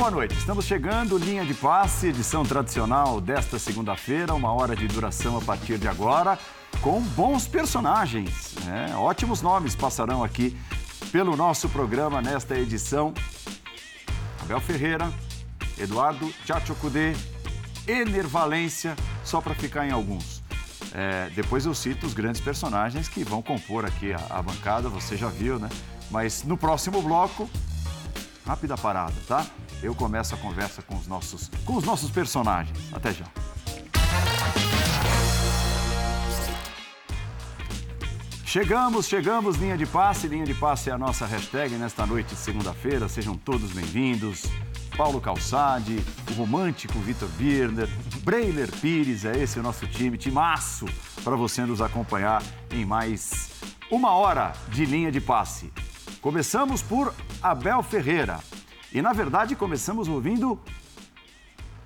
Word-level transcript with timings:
boa 0.00 0.10
noite. 0.10 0.34
Estamos 0.34 0.64
chegando, 0.64 1.18
linha 1.18 1.44
de 1.44 1.52
passe, 1.52 2.06
edição 2.06 2.42
tradicional 2.42 3.20
desta 3.20 3.58
segunda-feira, 3.58 4.32
uma 4.32 4.50
hora 4.50 4.74
de 4.74 4.88
duração 4.88 5.36
a 5.36 5.42
partir 5.42 5.76
de 5.76 5.86
agora, 5.86 6.38
com 6.80 7.02
bons 7.02 7.46
personagens. 7.46 8.54
Né? 8.64 8.94
Ótimos 8.96 9.42
nomes 9.42 9.74
passarão 9.76 10.24
aqui 10.24 10.56
pelo 11.12 11.36
nosso 11.36 11.68
programa 11.68 12.22
nesta 12.22 12.58
edição. 12.58 13.12
Abel 14.40 14.58
Ferreira, 14.62 15.12
Eduardo 15.78 16.32
Tchatchokudê, 16.46 17.12
Ener 17.86 18.26
Valência, 18.26 18.96
só 19.22 19.38
para 19.42 19.54
ficar 19.54 19.86
em 19.86 19.90
alguns. 19.90 20.42
É, 20.94 21.28
depois 21.34 21.66
eu 21.66 21.74
cito 21.74 22.06
os 22.06 22.14
grandes 22.14 22.40
personagens 22.40 23.06
que 23.06 23.22
vão 23.22 23.42
compor 23.42 23.84
aqui 23.84 24.14
a, 24.14 24.20
a 24.30 24.40
bancada, 24.40 24.88
você 24.88 25.14
já 25.14 25.28
viu, 25.28 25.58
né? 25.58 25.68
Mas 26.10 26.42
no 26.42 26.56
próximo 26.56 27.02
bloco, 27.02 27.50
rápida 28.46 28.76
parada, 28.76 29.14
tá? 29.26 29.46
Eu 29.82 29.94
começo 29.94 30.34
a 30.34 30.38
conversa 30.38 30.82
com 30.82 30.96
os 30.96 31.06
nossos, 31.06 31.50
com 31.64 31.76
os 31.76 31.84
nossos 31.84 32.10
personagens. 32.10 32.78
Até 32.92 33.12
já. 33.12 33.26
Chegamos, 38.44 39.06
chegamos, 39.06 39.56
linha 39.58 39.78
de 39.78 39.86
passe. 39.86 40.26
Linha 40.26 40.44
de 40.44 40.54
passe 40.54 40.90
é 40.90 40.92
a 40.92 40.98
nossa 40.98 41.24
hashtag 41.24 41.76
nesta 41.76 42.04
noite 42.04 42.34
de 42.34 42.36
segunda-feira. 42.40 43.08
Sejam 43.08 43.36
todos 43.36 43.70
bem-vindos. 43.70 44.42
Paulo 44.96 45.20
Calçade, 45.20 46.04
o 46.30 46.34
romântico 46.34 46.98
Vitor 46.98 47.28
Birner, 47.30 47.88
Breiler 48.22 48.70
Pires, 48.70 49.24
é 49.24 49.38
esse 49.38 49.58
o 49.58 49.62
nosso 49.62 49.86
time, 49.86 50.18
timaço, 50.18 50.84
para 51.22 51.36
você 51.36 51.64
nos 51.64 51.80
acompanhar 51.80 52.42
em 52.70 52.84
mais 52.84 53.50
uma 53.90 54.12
hora 54.12 54.52
de 54.68 54.84
linha 54.84 55.10
de 55.10 55.20
passe. 55.20 55.72
Começamos 56.20 56.82
por 56.82 57.14
Abel 57.42 57.82
Ferreira. 57.82 58.40
E, 58.92 59.00
na 59.00 59.10
verdade, 59.10 59.56
começamos 59.56 60.06
ouvindo 60.06 60.60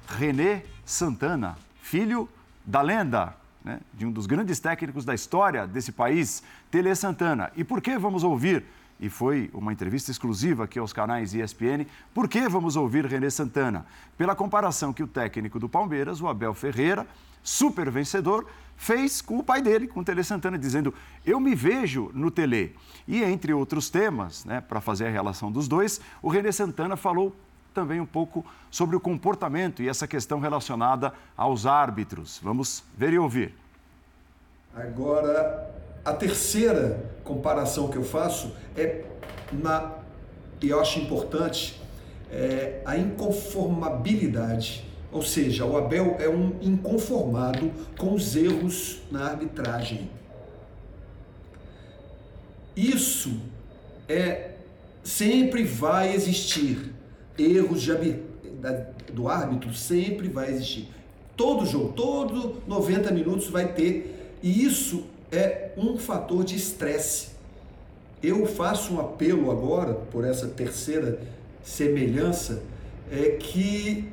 René 0.08 0.64
Santana, 0.84 1.56
filho 1.80 2.28
da 2.66 2.82
lenda, 2.82 3.36
né, 3.64 3.78
de 3.92 4.04
um 4.04 4.10
dos 4.10 4.26
grandes 4.26 4.58
técnicos 4.58 5.04
da 5.04 5.14
história 5.14 5.68
desse 5.68 5.92
país, 5.92 6.42
Tele 6.68 6.92
Santana. 6.96 7.52
E 7.54 7.62
por 7.62 7.80
que 7.80 7.96
vamos 7.96 8.24
ouvir? 8.24 8.64
E 8.98 9.08
foi 9.08 9.50
uma 9.54 9.72
entrevista 9.72 10.10
exclusiva 10.10 10.64
aqui 10.64 10.80
aos 10.80 10.92
canais 10.92 11.32
ESPN. 11.32 11.86
Por 12.12 12.28
que 12.28 12.48
vamos 12.48 12.74
ouvir 12.74 13.06
René 13.06 13.30
Santana? 13.30 13.86
Pela 14.18 14.34
comparação 14.34 14.92
que 14.92 15.02
o 15.04 15.06
técnico 15.06 15.60
do 15.60 15.68
Palmeiras, 15.68 16.20
o 16.20 16.26
Abel 16.26 16.54
Ferreira, 16.54 17.06
super 17.40 17.88
vencedor, 17.88 18.48
fez 18.76 19.20
com 19.20 19.38
o 19.38 19.42
pai 19.42 19.62
dele, 19.62 19.86
com 19.86 20.00
o 20.00 20.04
Tele 20.04 20.22
Santana, 20.24 20.58
dizendo: 20.58 20.94
Eu 21.24 21.40
me 21.40 21.54
vejo 21.54 22.10
no 22.14 22.30
Tele. 22.30 22.74
E 23.06 23.22
entre 23.22 23.52
outros 23.52 23.90
temas, 23.90 24.44
né, 24.44 24.60
para 24.60 24.80
fazer 24.80 25.06
a 25.06 25.10
relação 25.10 25.52
dos 25.52 25.68
dois, 25.68 26.00
o 26.22 26.28
René 26.28 26.52
Santana 26.52 26.96
falou 26.96 27.34
também 27.72 28.00
um 28.00 28.06
pouco 28.06 28.44
sobre 28.70 28.96
o 28.96 29.00
comportamento 29.00 29.82
e 29.82 29.88
essa 29.88 30.06
questão 30.06 30.38
relacionada 30.38 31.12
aos 31.36 31.66
árbitros. 31.66 32.40
Vamos 32.42 32.84
ver 32.96 33.12
e 33.12 33.18
ouvir. 33.18 33.52
Agora, 34.74 35.70
a 36.04 36.12
terceira 36.12 37.12
comparação 37.24 37.88
que 37.88 37.96
eu 37.96 38.04
faço 38.04 38.54
é 38.76 39.04
na 39.52 40.04
e 40.64 40.70
eu 40.70 40.80
acho 40.80 40.98
importante 40.98 41.78
é, 42.30 42.80
a 42.86 42.96
inconformabilidade 42.96 44.82
ou 45.14 45.22
seja, 45.22 45.64
o 45.64 45.76
Abel 45.76 46.16
é 46.18 46.28
um 46.28 46.56
inconformado 46.60 47.70
com 47.96 48.14
os 48.14 48.34
erros 48.34 48.98
na 49.12 49.26
arbitragem. 49.26 50.10
Isso 52.76 53.40
é 54.08 54.50
sempre 55.04 55.62
vai 55.62 56.12
existir. 56.12 56.92
Erros 57.38 57.80
de, 57.80 58.16
do 59.12 59.28
árbitro 59.28 59.72
sempre 59.72 60.26
vai 60.28 60.50
existir. 60.50 60.88
Todo 61.36 61.64
jogo, 61.64 61.92
todo 61.92 62.60
90 62.66 63.12
minutos 63.12 63.48
vai 63.48 63.72
ter. 63.72 64.36
E 64.42 64.64
isso 64.64 65.04
é 65.30 65.70
um 65.76 65.96
fator 65.96 66.42
de 66.42 66.56
estresse. 66.56 67.28
Eu 68.20 68.46
faço 68.46 68.94
um 68.94 69.00
apelo 69.00 69.52
agora, 69.52 69.94
por 69.94 70.24
essa 70.24 70.48
terceira 70.48 71.20
semelhança, 71.62 72.64
é 73.12 73.36
que 73.36 74.12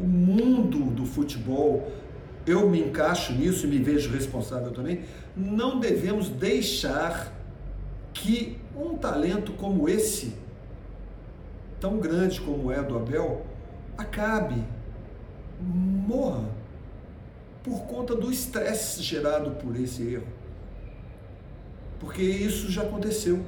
o 0.00 0.06
mundo 0.06 0.90
do 0.92 1.04
futebol, 1.04 1.90
eu 2.46 2.68
me 2.68 2.80
encaixo 2.80 3.32
nisso 3.32 3.66
e 3.66 3.68
me 3.68 3.78
vejo 3.78 4.10
responsável 4.10 4.72
também, 4.72 5.02
não 5.36 5.78
devemos 5.78 6.28
deixar 6.28 7.32
que 8.12 8.58
um 8.74 8.96
talento 8.96 9.52
como 9.52 9.88
esse, 9.88 10.34
tão 11.78 11.98
grande 11.98 12.40
como 12.40 12.70
é 12.72 12.82
do 12.82 12.96
Abel, 12.96 13.44
acabe, 13.96 14.62
morra, 15.60 16.48
por 17.62 17.82
conta 17.82 18.14
do 18.14 18.32
estresse 18.32 19.02
gerado 19.02 19.50
por 19.52 19.78
esse 19.78 20.02
erro. 20.02 20.26
Porque 21.98 22.22
isso 22.22 22.70
já 22.70 22.82
aconteceu, 22.82 23.40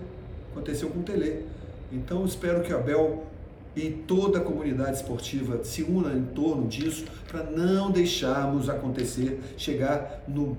aconteceu 0.50 0.90
com 0.90 1.00
o 1.00 1.02
Tele. 1.02 1.46
Então 1.90 2.24
espero 2.26 2.62
que 2.62 2.72
o 2.72 2.76
Abel 2.76 3.26
e 3.74 3.90
toda 3.90 4.38
a 4.38 4.42
comunidade 4.42 4.96
esportiva 4.96 5.64
se 5.64 5.82
una 5.82 6.12
em 6.12 6.24
torno 6.26 6.66
disso 6.68 7.06
para 7.28 7.44
não 7.44 7.90
deixarmos 7.90 8.68
acontecer, 8.68 9.54
chegar 9.56 10.22
no, 10.28 10.56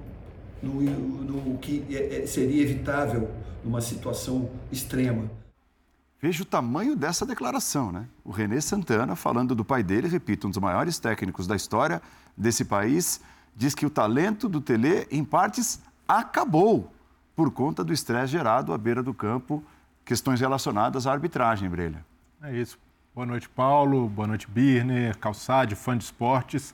no, 0.61 0.81
no 0.81 1.57
que 1.57 1.85
é, 1.89 2.21
é, 2.21 2.25
seria 2.25 2.61
evitável 2.61 3.29
numa 3.63 3.81
situação 3.81 4.49
extrema. 4.71 5.29
Veja 6.21 6.41
o 6.41 6.45
tamanho 6.45 6.95
dessa 6.95 7.25
declaração, 7.25 7.91
né? 7.91 8.07
O 8.23 8.31
Renê 8.31 8.61
Santana, 8.61 9.15
falando 9.15 9.53
do 9.53 9.65
pai 9.65 9.83
dele, 9.83 10.07
repito, 10.07 10.47
um 10.47 10.49
dos 10.49 10.59
maiores 10.59 10.97
técnicos 10.97 11.45
da 11.45 11.55
história 11.55 12.01
desse 12.35 12.63
país, 12.63 13.19
diz 13.55 13.75
que 13.75 13.85
o 13.85 13.89
talento 13.89 14.47
do 14.47 14.61
Tele, 14.61 15.05
em 15.11 15.23
partes, 15.23 15.81
acabou 16.07 16.91
por 17.35 17.51
conta 17.51 17.83
do 17.83 17.91
estresse 17.91 18.31
gerado 18.31 18.73
à 18.73 18.77
beira 18.77 19.03
do 19.03 19.13
campo, 19.13 19.63
questões 20.05 20.39
relacionadas 20.39 21.05
à 21.05 21.11
arbitragem, 21.11 21.69
Brelha. 21.69 22.05
É 22.41 22.55
isso. 22.55 22.77
Boa 23.15 23.27
noite, 23.27 23.47
Paulo. 23.47 24.09
Boa 24.09 24.27
noite, 24.27 24.47
Birner, 24.49 25.15
Calçade, 25.19 25.75
fã 25.75 25.95
de 25.95 26.03
esportes. 26.03 26.73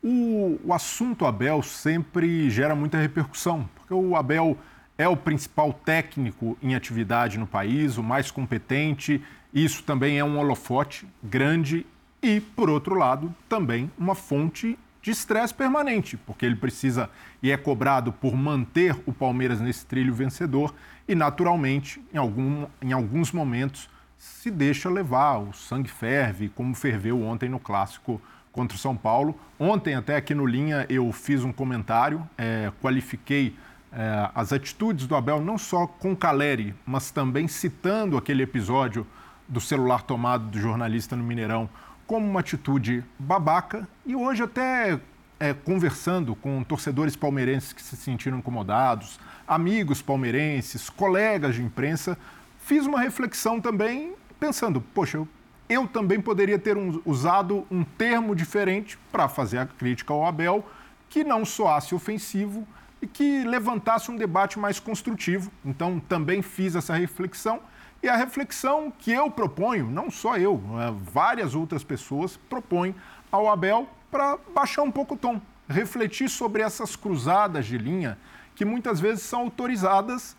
O, 0.00 0.60
o, 0.64 0.72
assunto 0.72 1.26
Abel 1.26 1.60
sempre 1.60 2.48
gera 2.50 2.72
muita 2.72 2.98
repercussão, 2.98 3.68
porque 3.74 3.92
o 3.92 4.14
Abel 4.14 4.56
é 4.96 5.08
o 5.08 5.16
principal 5.16 5.72
técnico 5.72 6.56
em 6.62 6.76
atividade 6.76 7.36
no 7.36 7.48
país, 7.48 7.98
o 7.98 8.02
mais 8.02 8.30
competente. 8.30 9.20
Isso 9.52 9.82
também 9.82 10.20
é 10.20 10.24
um 10.24 10.38
holofote 10.38 11.04
grande 11.20 11.84
e, 12.22 12.40
por 12.40 12.70
outro 12.70 12.94
lado, 12.94 13.34
também 13.48 13.90
uma 13.98 14.14
fonte 14.14 14.78
de 15.02 15.10
estresse 15.10 15.52
permanente, 15.52 16.16
porque 16.16 16.46
ele 16.46 16.54
precisa 16.54 17.10
e 17.42 17.50
é 17.50 17.56
cobrado 17.56 18.12
por 18.12 18.36
manter 18.36 18.96
o 19.04 19.12
Palmeiras 19.12 19.60
nesse 19.60 19.84
trilho 19.84 20.14
vencedor 20.14 20.72
e, 21.08 21.14
naturalmente, 21.16 22.00
em, 22.14 22.18
algum, 22.18 22.66
em 22.80 22.92
alguns 22.92 23.32
momentos, 23.32 23.90
se 24.22 24.52
deixa 24.52 24.88
levar, 24.88 25.38
o 25.38 25.52
sangue 25.52 25.90
ferve, 25.90 26.48
como 26.48 26.76
ferveu 26.76 27.20
ontem 27.20 27.48
no 27.48 27.58
clássico 27.58 28.22
contra 28.52 28.76
o 28.76 28.78
São 28.78 28.96
Paulo. 28.96 29.36
Ontem, 29.58 29.96
até 29.96 30.14
aqui 30.14 30.32
no 30.32 30.46
Linha, 30.46 30.86
eu 30.88 31.10
fiz 31.10 31.42
um 31.42 31.52
comentário, 31.52 32.24
é, 32.38 32.70
qualifiquei 32.80 33.56
é, 33.92 34.30
as 34.32 34.52
atitudes 34.52 35.08
do 35.08 35.16
Abel, 35.16 35.40
não 35.40 35.58
só 35.58 35.88
com 35.88 36.14
Caleri, 36.14 36.72
mas 36.86 37.10
também 37.10 37.48
citando 37.48 38.16
aquele 38.16 38.44
episódio 38.44 39.04
do 39.48 39.60
celular 39.60 40.02
tomado 40.02 40.44
do 40.44 40.58
jornalista 40.60 41.16
no 41.16 41.24
Mineirão, 41.24 41.68
como 42.06 42.24
uma 42.24 42.38
atitude 42.38 43.02
babaca. 43.18 43.88
E 44.06 44.14
hoje, 44.14 44.44
até 44.44 45.00
é, 45.40 45.52
conversando 45.52 46.36
com 46.36 46.62
torcedores 46.62 47.16
palmeirenses 47.16 47.72
que 47.72 47.82
se 47.82 47.96
sentiram 47.96 48.38
incomodados, 48.38 49.18
amigos 49.48 50.00
palmeirenses, 50.00 50.88
colegas 50.88 51.56
de 51.56 51.62
imprensa, 51.62 52.16
fiz 52.62 52.86
uma 52.86 53.00
reflexão 53.00 53.60
também, 53.60 54.14
pensando, 54.40 54.80
poxa, 54.80 55.18
eu, 55.18 55.28
eu 55.68 55.86
também 55.86 56.20
poderia 56.20 56.58
ter 56.58 56.76
um, 56.76 57.00
usado 57.04 57.66
um 57.70 57.84
termo 57.84 58.34
diferente 58.34 58.98
para 59.10 59.28
fazer 59.28 59.58
a 59.58 59.66
crítica 59.66 60.12
ao 60.12 60.26
Abel, 60.26 60.64
que 61.08 61.22
não 61.24 61.44
soasse 61.44 61.94
ofensivo 61.94 62.66
e 63.00 63.06
que 63.06 63.44
levantasse 63.44 64.10
um 64.10 64.16
debate 64.16 64.58
mais 64.58 64.78
construtivo. 64.78 65.50
Então, 65.64 66.00
também 66.00 66.40
fiz 66.40 66.74
essa 66.74 66.94
reflexão. 66.94 67.60
E 68.02 68.08
a 68.08 68.16
reflexão 68.16 68.92
que 68.96 69.12
eu 69.12 69.30
proponho, 69.30 69.90
não 69.90 70.10
só 70.10 70.36
eu, 70.36 70.60
é, 70.80 70.92
várias 71.12 71.54
outras 71.54 71.84
pessoas 71.84 72.36
propõem 72.48 72.94
ao 73.30 73.48
Abel 73.48 73.88
para 74.10 74.38
baixar 74.54 74.82
um 74.82 74.90
pouco 74.90 75.14
o 75.14 75.18
tom, 75.18 75.40
refletir 75.68 76.28
sobre 76.28 76.62
essas 76.62 76.96
cruzadas 76.96 77.66
de 77.66 77.78
linha 77.78 78.18
que 78.54 78.64
muitas 78.64 79.00
vezes 79.00 79.22
são 79.22 79.40
autorizadas 79.40 80.36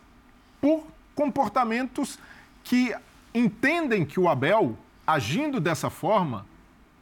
por 0.62 0.93
comportamentos 1.16 2.18
que 2.64 2.96
entendem 3.34 4.06
que 4.06 4.20
o 4.20 4.30
Abel, 4.30 4.78
agindo 5.06 5.60
dessa 5.60 5.90
forma, 5.90 6.46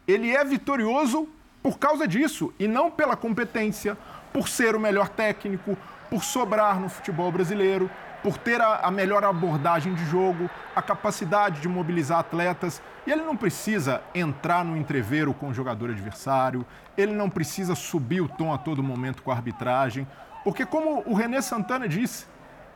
ele 0.07 0.31
é 0.31 0.43
vitorioso 0.43 1.27
por 1.61 1.77
causa 1.77 2.07
disso 2.07 2.53
e 2.59 2.67
não 2.67 2.89
pela 2.89 3.15
competência, 3.15 3.97
por 4.33 4.47
ser 4.47 4.75
o 4.75 4.79
melhor 4.79 5.09
técnico, 5.09 5.77
por 6.09 6.23
sobrar 6.23 6.79
no 6.79 6.89
futebol 6.89 7.31
brasileiro. 7.31 7.89
por 8.23 8.37
ter 8.37 8.61
a, 8.61 8.81
a, 8.81 8.91
melhor 8.91 9.23
abordagem 9.23 9.95
de 9.95 10.05
jogo, 10.05 10.47
a 10.75 10.81
capacidade 10.81 11.59
de 11.59 11.67
mobilizar 11.67 12.19
atletas. 12.19 12.79
E 13.07 13.11
ele 13.11 13.23
não 13.23 13.35
precisa 13.35 13.99
entrar 14.13 14.63
no 14.63 14.77
entreveiro 14.77 15.33
com 15.33 15.49
o 15.49 15.53
jogador 15.55 15.89
adversário, 15.89 16.63
ele 16.95 17.13
não 17.13 17.31
precisa 17.31 17.73
subir 17.73 18.21
o 18.21 18.29
tom 18.29 18.53
a 18.53 18.59
todo 18.59 18.83
momento 18.83 19.23
com 19.23 19.31
a 19.31 19.33
arbitragem, 19.33 20.07
porque, 20.43 20.67
como 20.67 21.01
o 21.07 21.15
René 21.15 21.41
Santana 21.41 21.87
disse, 21.87 22.27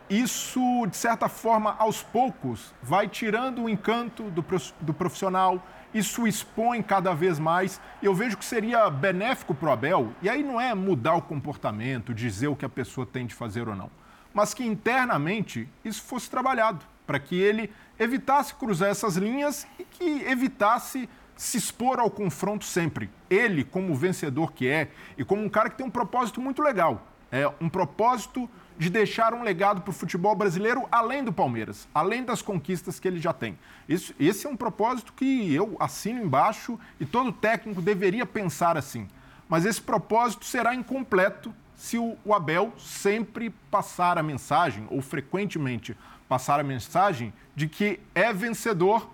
isso, 0.10 0.86
de 0.88 0.96
certa 0.96 1.28
forma, 1.28 1.76
aos 1.80 2.04
poucos, 2.04 2.74
vai 2.82 3.08
tirando 3.08 3.64
o 3.64 3.70
encanto 3.70 4.24
do, 4.32 4.94
profissional, 4.94 5.66
isso 5.94 6.28
expõe 6.28 6.84
cada 6.84 7.14
vez 7.14 7.40
mais. 7.40 7.82
Eu 8.04 8.14
vejo 8.14 8.38
que 8.38 8.46
seria 8.46 8.90
benéfico 8.90 9.56
para 9.56 9.70
o 9.70 9.72
Abel, 9.72 10.12
e 10.22 10.30
aí 10.30 10.44
não 10.44 10.60
é 10.62 10.74
mudar 10.76 11.16
o 11.16 11.22
comportamento, 11.22 12.14
dizer 12.14 12.48
o 12.48 12.56
que 12.56 12.66
a 12.66 12.70
pessoa 12.70 13.06
tem 13.06 13.26
de 13.26 13.34
fazer 13.34 13.68
ou 13.68 13.76
não, 13.76 13.90
mas 14.34 14.54
que 14.54 14.66
internamente 14.66 15.68
isso 15.84 16.04
fosse 16.04 16.30
trabalhado, 16.30 16.86
para 17.08 17.20
que 17.20 17.36
ele 17.36 17.72
evitasse 17.98 18.54
cruzar 18.54 18.90
essas 18.90 19.16
linhas 19.16 19.66
e 19.80 19.84
que 19.84 20.24
evitasse 20.28 21.10
se 21.36 21.58
expor 21.58 22.00
ao 22.00 22.10
confronto 22.10 22.64
sempre. 22.64 23.10
Ele, 23.30 23.64
como 23.64 23.96
vencedor 23.96 24.54
que 24.54 24.68
é, 24.68 24.92
e 25.18 25.24
como 25.24 25.44
um 25.44 25.50
cara 25.50 25.70
que 25.70 25.78
tem 25.78 25.86
um 25.86 25.92
propósito 25.92 26.40
muito 26.40 26.62
legal, 26.62 27.08
é 27.32 27.52
um 27.60 27.70
propósito 27.70 28.50
de 28.78 28.90
deixar 28.90 29.34
um 29.34 29.44
legado 29.44 29.82
para 29.82 29.90
o 29.90 29.94
futebol 29.94 30.36
brasileiro 30.36 30.88
além 30.92 31.24
do 31.24 31.32
Palmeiras, 31.32 31.88
além 31.94 32.24
das 32.24 32.42
conquistas 32.42 33.00
que 33.00 33.08
ele 33.08 33.20
já 33.20 33.32
tem. 33.32 33.58
Isso, 33.88 34.14
esse 34.20 34.46
é 34.46 34.50
um 34.50 34.56
propósito 34.56 35.14
que 35.14 35.54
eu 35.54 35.76
assino 35.80 36.22
embaixo 36.22 36.80
e 37.00 37.06
todo 37.06 37.32
técnico 37.32 37.82
deveria 37.82 38.26
pensar 38.26 38.78
assim. 38.78 39.08
Mas 39.48 39.66
esse 39.66 39.82
propósito 39.82 40.46
será 40.46 40.74
incompleto 40.74 41.54
se 41.76 41.98
o, 41.98 42.18
o 42.26 42.34
Abel 42.34 42.74
sempre 42.78 43.50
passar 43.70 44.18
a 44.18 44.24
mensagem, 44.24 44.88
ou 44.90 45.02
frequentemente 45.02 45.96
passar 46.28 46.60
a 46.60 46.64
mensagem, 46.64 47.34
de 47.56 47.68
que 47.68 48.00
é 48.14 48.34
vencedor 48.34 49.10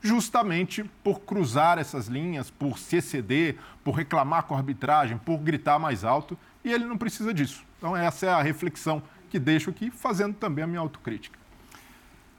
justamente 0.00 0.84
por 1.02 1.20
cruzar 1.20 1.78
essas 1.78 2.06
linhas, 2.06 2.50
por 2.50 2.78
se 2.78 2.96
exceder, 2.96 3.56
por 3.82 3.92
reclamar 3.92 4.44
com 4.44 4.54
a 4.54 4.58
arbitragem, 4.58 5.18
por 5.18 5.38
gritar 5.38 5.78
mais 5.78 6.04
alto, 6.04 6.38
e 6.66 6.72
ele 6.72 6.84
não 6.84 6.98
precisa 6.98 7.32
disso. 7.32 7.64
Então, 7.78 7.96
essa 7.96 8.26
é 8.26 8.28
a 8.28 8.42
reflexão 8.42 9.00
que 9.30 9.38
deixo 9.38 9.70
aqui, 9.70 9.88
fazendo 9.88 10.34
também 10.34 10.64
a 10.64 10.66
minha 10.66 10.80
autocrítica. 10.80 11.38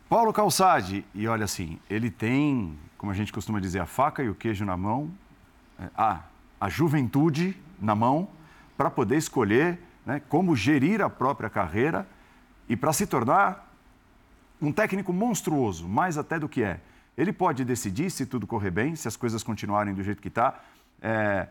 Paulo 0.09 0.33
Calçade, 0.33 1.06
e 1.15 1.27
olha 1.27 1.45
assim, 1.45 1.79
ele 1.89 2.12
tem, 2.12 2.77
como 2.97 3.09
a 3.12 3.15
gente 3.15 3.31
costuma 3.31 3.59
dizer, 3.59 3.79
a 3.79 3.85
faca 3.85 4.21
e 4.21 4.29
o 4.29 4.35
queijo 4.35 4.65
na 4.65 4.75
mão, 4.75 5.09
é, 5.79 5.89
a, 5.95 6.24
a 6.59 6.68
juventude 6.68 7.56
na 7.79 7.95
mão, 7.95 8.27
para 8.75 8.89
poder 8.89 9.15
escolher 9.15 9.79
né, 10.06 10.21
como 10.27 10.56
gerir 10.56 11.01
a 11.01 11.09
própria 11.09 11.50
carreira 11.50 12.06
e 12.68 12.75
para 12.75 12.91
se 12.91 13.07
tornar 13.07 13.73
um 14.62 14.73
técnico 14.73 15.13
monstruoso, 15.13 15.88
mais 15.88 16.18
até 16.18 16.38
do 16.38 16.50
que 16.50 16.63
é. 16.63 16.81
Ele 17.18 17.31
pode 17.31 17.63
decidir, 17.63 18.09
se 18.09 18.25
tudo 18.25 18.45
correr 18.45 18.71
bem, 18.71 18.95
se 18.95 19.07
as 19.07 19.15
coisas 19.15 19.41
continuarem 19.41 19.94
do 19.94 20.03
jeito 20.03 20.21
que 20.21 20.27
está, 20.27 20.59
é, 21.01 21.47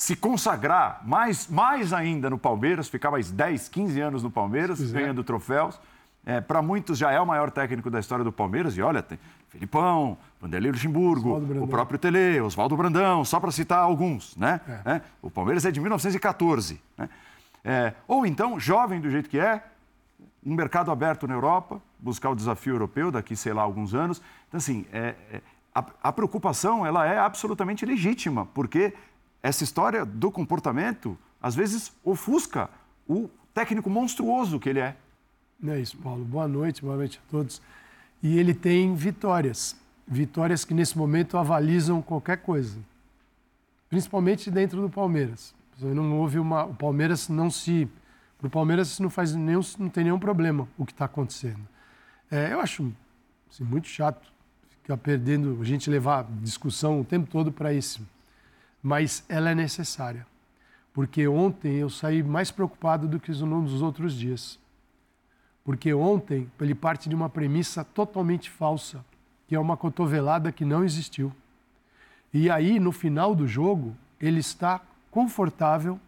se 0.00 0.16
consagrar 0.16 1.02
mais, 1.04 1.46
mais 1.46 1.92
ainda 1.92 2.30
no 2.30 2.38
Palmeiras, 2.38 2.88
ficar 2.88 3.10
mais 3.10 3.30
10, 3.30 3.68
15 3.68 4.00
anos 4.00 4.22
no 4.22 4.30
Palmeiras, 4.30 4.80
ganhando 4.90 5.22
troféus. 5.22 5.78
É, 6.24 6.40
Para 6.40 6.62
muitos 6.62 6.96
já 6.96 7.12
é 7.12 7.20
o 7.20 7.26
maior 7.26 7.50
técnico 7.50 7.90
da 7.90 8.00
história 8.00 8.24
do 8.24 8.32
Palmeiras, 8.32 8.78
e 8.78 8.80
olha, 8.80 9.02
tem 9.02 9.18
Felipão, 9.50 10.16
Vanderlei 10.40 10.72
Luxemburgo, 10.72 11.36
o 11.62 11.68
próprio 11.68 11.98
Tele, 11.98 12.40
Oswaldo 12.40 12.78
Brandão, 12.78 13.26
só 13.26 13.38
para 13.38 13.50
citar 13.50 13.80
alguns. 13.80 14.34
Né? 14.38 14.58
É. 14.86 14.92
É, 14.92 15.02
o 15.20 15.30
Palmeiras 15.30 15.66
é 15.66 15.70
de 15.70 15.78
1914. 15.78 16.80
Né? 16.96 17.06
É, 17.62 17.92
ou 18.08 18.24
então, 18.24 18.58
jovem 18.58 19.02
do 19.02 19.10
jeito 19.10 19.28
que 19.28 19.38
é, 19.38 19.62
um 20.46 20.54
mercado 20.54 20.90
aberto 20.90 21.28
na 21.28 21.34
Europa, 21.34 21.78
buscar 21.98 22.30
o 22.30 22.34
desafio 22.34 22.72
europeu 22.72 23.10
daqui, 23.10 23.36
sei 23.36 23.52
lá, 23.52 23.60
alguns 23.60 23.92
anos. 23.92 24.22
Então, 24.48 24.56
assim, 24.56 24.86
é, 24.94 25.14
é, 25.30 25.42
a, 25.74 25.84
a 26.04 26.10
preocupação 26.10 26.86
ela 26.86 27.06
é 27.06 27.18
absolutamente 27.18 27.84
legítima, 27.84 28.46
porque 28.54 28.94
essa 29.42 29.64
história 29.64 30.04
do 30.04 30.30
comportamento, 30.30 31.16
às 31.40 31.54
vezes, 31.54 31.92
ofusca 32.04 32.68
o 33.08 33.28
técnico 33.54 33.88
monstruoso 33.88 34.60
que 34.60 34.68
ele 34.68 34.80
é. 34.80 34.96
É 35.66 35.78
isso, 35.78 35.96
Paulo. 35.98 36.24
Boa 36.24 36.46
noite, 36.46 36.82
boa 36.82 36.96
noite 36.96 37.20
a 37.26 37.30
todos. 37.30 37.60
E 38.22 38.38
ele 38.38 38.54
tem 38.54 38.94
vitórias. 38.94 39.76
Vitórias 40.06 40.64
que, 40.64 40.74
nesse 40.74 40.96
momento, 40.96 41.38
avalizam 41.38 42.02
qualquer 42.02 42.38
coisa. 42.38 42.78
Principalmente 43.88 44.50
dentro 44.50 44.80
do 44.80 44.90
Palmeiras. 44.90 45.54
Não 45.80 46.18
houve 46.18 46.38
uma... 46.38 46.64
O 46.64 46.74
Palmeiras 46.74 47.28
não 47.28 47.50
se... 47.50 47.88
Para 48.38 48.46
o 48.46 48.50
Palmeiras 48.50 48.98
não, 48.98 49.10
faz 49.10 49.34
nenhum, 49.34 49.60
não 49.78 49.88
tem 49.88 50.04
nenhum 50.04 50.18
problema 50.18 50.68
o 50.76 50.86
que 50.86 50.92
está 50.92 51.04
acontecendo. 51.04 51.60
É, 52.30 52.52
eu 52.52 52.60
acho 52.60 52.90
assim, 53.50 53.64
muito 53.64 53.86
chato 53.86 54.32
ficar 54.82 54.96
perdendo, 54.96 55.58
a 55.60 55.64
gente 55.64 55.90
levar 55.90 56.26
discussão 56.40 57.00
o 57.00 57.04
tempo 57.04 57.28
todo 57.30 57.52
para 57.52 57.72
isso 57.72 58.00
mas 58.82 59.24
ela 59.28 59.50
é 59.50 59.54
necessária. 59.54 60.26
Porque 60.92 61.26
ontem 61.28 61.76
eu 61.76 61.88
saí 61.88 62.22
mais 62.22 62.50
preocupado 62.50 63.06
do 63.06 63.20
que 63.20 63.30
nos 63.30 63.82
outros 63.82 64.14
dias. 64.14 64.58
Porque 65.64 65.92
ontem 65.94 66.50
ele 66.60 66.74
parte 66.74 67.08
de 67.08 67.14
uma 67.14 67.28
premissa 67.28 67.84
totalmente 67.84 68.50
falsa, 68.50 69.04
que 69.46 69.54
é 69.54 69.60
uma 69.60 69.76
cotovelada 69.76 70.50
que 70.50 70.64
não 70.64 70.84
existiu. 70.84 71.32
E 72.32 72.48
aí, 72.48 72.78
no 72.78 72.92
final 72.92 73.34
do 73.34 73.46
jogo, 73.46 73.96
ele 74.20 74.40
está 74.40 74.80
confortável, 75.10 75.98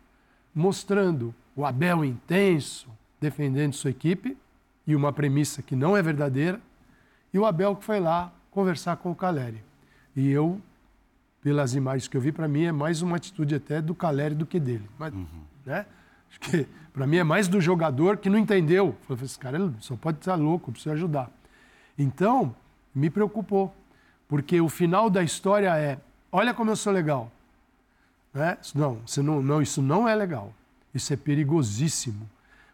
mostrando 0.55 1.35
o 1.55 1.65
Abel 1.65 2.05
intenso, 2.05 2.89
defendendo 3.21 3.73
sua 3.75 3.91
equipe, 3.91 4.37
e 4.87 4.97
uma 4.97 5.13
premissa 5.13 5.63
que 5.63 5.77
não 5.77 5.97
é 5.97 6.03
verdadeira, 6.03 6.61
e 7.33 7.39
o 7.39 7.47
Abel 7.47 7.77
que 7.77 7.85
foi 7.85 8.01
lá 8.01 8.33
conversar 8.51 8.97
com 8.97 9.11
o 9.11 9.15
Caleri. 9.15 9.63
E 10.15 10.29
eu 10.29 10.61
pelas 11.43 11.75
imagens 11.75 12.07
que 12.07 12.17
eu 12.17 12.21
vi, 12.21 12.31
para 12.31 12.47
mim 12.47 12.65
é 12.65 12.73
mais 12.73 13.03
uma 13.03 13.17
atitude 13.17 13.57
até 13.57 13.83
do 13.83 13.95
Caleri 13.95 14.35
do 14.35 14.47
que 14.47 14.61
dele. 14.61 14.89
Mas, 14.99 15.13
uhum. 15.13 15.27
né? 15.67 15.85
Acho 16.31 16.41
que 16.41 16.67
para 16.93 17.07
mim 17.07 17.17
é 17.17 17.25
mais 17.25 17.49
do 17.49 17.61
jogador 17.61 18.17
que 18.17 18.31
não 18.31 18.39
entendeu. 18.39 18.97
Falei, 19.07 19.25
esse 19.25 19.39
cara 19.39 19.59
só 19.81 19.97
pode 19.97 20.19
estar 20.19 20.37
louco, 20.37 20.71
preciso 20.71 20.93
ajudar. 20.93 21.31
Então, 21.99 22.55
me 22.95 23.11
preocupou, 23.11 23.75
porque 24.29 24.61
o 24.61 24.69
final 24.69 25.11
da 25.11 25.23
história 25.23 25.77
é: 25.77 25.99
olha 26.31 26.55
como 26.55 26.71
eu 26.71 26.77
sou 26.77 26.93
legal. 26.93 27.31
Né? 28.33 28.57
Não, 28.75 29.01
você 29.05 29.21
não, 29.21 29.43
não, 29.43 29.61
isso 29.61 29.83
não 29.83 30.09
é 30.09 30.15
legal. 30.15 30.55
Isso 30.95 31.13
é 31.13 31.17
perigosíssimo. 31.17 32.29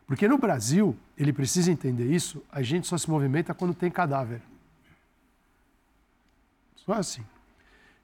Porque 0.07 0.29
no 0.29 0.39
Brasil, 0.39 0.97
ele 1.17 1.33
precisa 1.33 1.71
entender 1.71 2.11
isso, 2.13 2.43
a 2.51 2.63
gente 2.63 2.87
só 2.87 2.97
se 2.97 3.11
movimenta 3.11 3.53
quando 3.55 3.75
tem 3.75 3.91
cadáver. 3.91 4.41
Só 6.77 6.93
assim. 6.93 7.25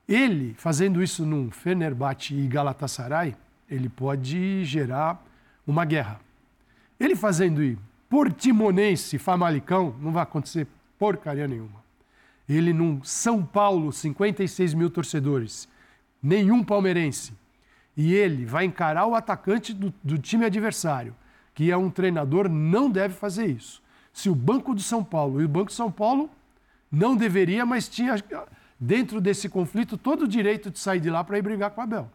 Ele, 0.09 0.55
fazendo 0.59 1.03
isso 1.03 1.25
num 1.25 1.51
Fenerbahçe 1.51 2.35
e 2.35 2.47
Galatasaray, 2.47 3.35
ele 3.71 3.89
pode 3.89 4.65
gerar 4.65 5.23
uma 5.67 5.85
guerra. 5.85 6.21
Ele 7.01 7.17
fazendo 7.17 7.63
ir 7.63 7.79
Portimonense, 8.09 9.19
Famalicão, 9.19 9.97
não 10.01 10.13
vai 10.13 10.23
acontecer 10.23 10.69
porcaria 10.99 11.49
nenhuma. 11.49 11.83
Ele 12.49 12.73
num 12.73 13.03
São 13.03 13.45
Paulo, 13.45 13.93
56 13.93 14.75
mil 14.75 14.89
torcedores, 14.89 15.69
nenhum 16.23 16.63
palmeirense. 16.63 17.33
E 17.97 18.15
ele 18.15 18.45
vai 18.45 18.67
encarar 18.67 19.07
o 19.07 19.15
atacante 19.15 19.73
do, 19.73 19.93
do 20.03 20.19
time 20.19 20.45
adversário, 20.45 21.15
que 21.55 21.71
é 21.71 21.77
um 21.77 21.91
treinador, 21.91 22.49
não 22.49 22.91
deve 22.91 23.15
fazer 23.15 23.47
isso. 23.47 23.83
Se 24.13 24.29
o 24.29 24.35
Banco 24.35 24.75
do 24.75 24.83
São 24.83 25.03
Paulo, 25.03 25.41
e 25.41 25.45
o 25.45 25.49
Banco 25.49 25.73
São 25.73 25.91
Paulo 25.91 26.31
não 26.91 27.17
deveria, 27.17 27.67
mas 27.67 27.89
tinha 27.89 28.15
dentro 28.79 29.21
desse 29.21 29.49
conflito, 29.49 29.97
todo 29.97 30.23
o 30.23 30.29
direito 30.29 30.71
de 30.71 30.79
sair 30.79 31.01
de 31.01 31.11
lá 31.11 31.23
para 31.23 31.39
ir 31.39 31.43
brigar 31.43 31.71
com 31.71 31.81
Abel. 31.81 32.11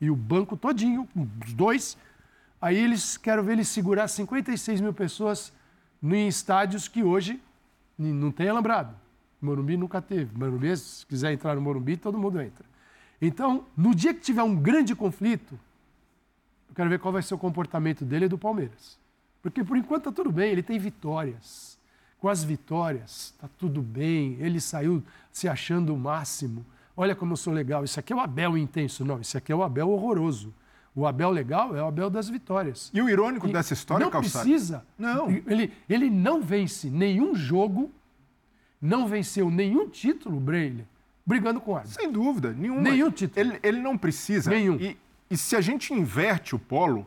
E 0.00 0.10
o 0.10 0.16
banco 0.16 0.56
todinho, 0.56 1.08
os 1.44 1.52
dois, 1.52 1.96
aí 2.60 2.76
eles, 2.76 3.16
quero 3.16 3.42
ver 3.42 3.52
eles 3.52 3.68
segurar 3.68 4.08
56 4.08 4.80
mil 4.80 4.92
pessoas 4.92 5.52
em 6.02 6.26
estádios 6.26 6.88
que 6.88 7.02
hoje 7.02 7.40
não 7.96 8.32
tem 8.32 8.48
alambrado. 8.48 8.94
Morumbi 9.40 9.76
nunca 9.76 10.00
teve. 10.00 10.36
Morumbi, 10.36 10.76
se 10.76 11.06
quiser 11.06 11.32
entrar 11.32 11.54
no 11.54 11.60
Morumbi, 11.60 11.96
todo 11.96 12.18
mundo 12.18 12.40
entra. 12.40 12.64
Então, 13.20 13.64
no 13.76 13.94
dia 13.94 14.12
que 14.12 14.20
tiver 14.20 14.42
um 14.42 14.54
grande 14.54 14.94
conflito, 14.94 15.58
eu 16.68 16.74
quero 16.74 16.90
ver 16.90 16.98
qual 16.98 17.12
vai 17.12 17.22
ser 17.22 17.34
o 17.34 17.38
comportamento 17.38 18.04
dele 18.04 18.24
e 18.24 18.28
do 18.28 18.38
Palmeiras. 18.38 18.98
Porque 19.40 19.62
por 19.62 19.76
enquanto 19.76 20.08
está 20.08 20.12
tudo 20.12 20.32
bem, 20.32 20.50
ele 20.50 20.62
tem 20.62 20.78
vitórias 20.78 21.71
com 22.22 22.28
as 22.28 22.44
vitórias, 22.44 23.34
está 23.34 23.48
tudo 23.58 23.82
bem, 23.82 24.36
ele 24.38 24.60
saiu 24.60 25.02
se 25.32 25.48
achando 25.48 25.92
o 25.92 25.98
máximo. 25.98 26.64
Olha 26.96 27.16
como 27.16 27.32
eu 27.32 27.36
sou 27.36 27.52
legal. 27.52 27.82
Isso 27.82 27.98
aqui 27.98 28.12
é 28.12 28.16
o 28.16 28.20
Abel 28.20 28.56
intenso. 28.56 29.04
Não, 29.04 29.20
isso 29.20 29.36
aqui 29.36 29.50
é 29.50 29.56
o 29.56 29.60
Abel 29.60 29.90
horroroso. 29.90 30.54
O 30.94 31.04
Abel 31.04 31.30
legal 31.30 31.74
é 31.74 31.82
o 31.82 31.86
Abel 31.88 32.08
das 32.08 32.28
vitórias. 32.28 32.92
E 32.94 33.02
o 33.02 33.08
irônico 33.08 33.48
e 33.48 33.52
dessa 33.52 33.72
história, 33.72 34.04
Não 34.04 34.10
Calçado? 34.12 34.44
precisa. 34.44 34.86
Não. 34.96 35.28
Ele, 35.30 35.72
ele 35.88 36.08
não 36.08 36.40
vence 36.40 36.88
nenhum 36.88 37.34
jogo, 37.34 37.90
não 38.80 39.08
venceu 39.08 39.50
nenhum 39.50 39.88
título, 39.88 40.38
Breile, 40.38 40.86
brigando 41.26 41.60
com 41.60 41.72
o 41.72 41.74
árbitro. 41.74 42.00
Sem 42.00 42.12
dúvida, 42.12 42.52
nenhuma. 42.52 42.82
Nenhum 42.82 43.10
título. 43.10 43.40
Ele, 43.40 43.58
ele 43.64 43.80
não 43.80 43.98
precisa. 43.98 44.48
Nenhum. 44.48 44.76
E, 44.76 44.96
e 45.28 45.36
se 45.36 45.56
a 45.56 45.60
gente 45.60 45.92
inverte 45.92 46.54
o 46.54 46.58
polo, 46.60 47.04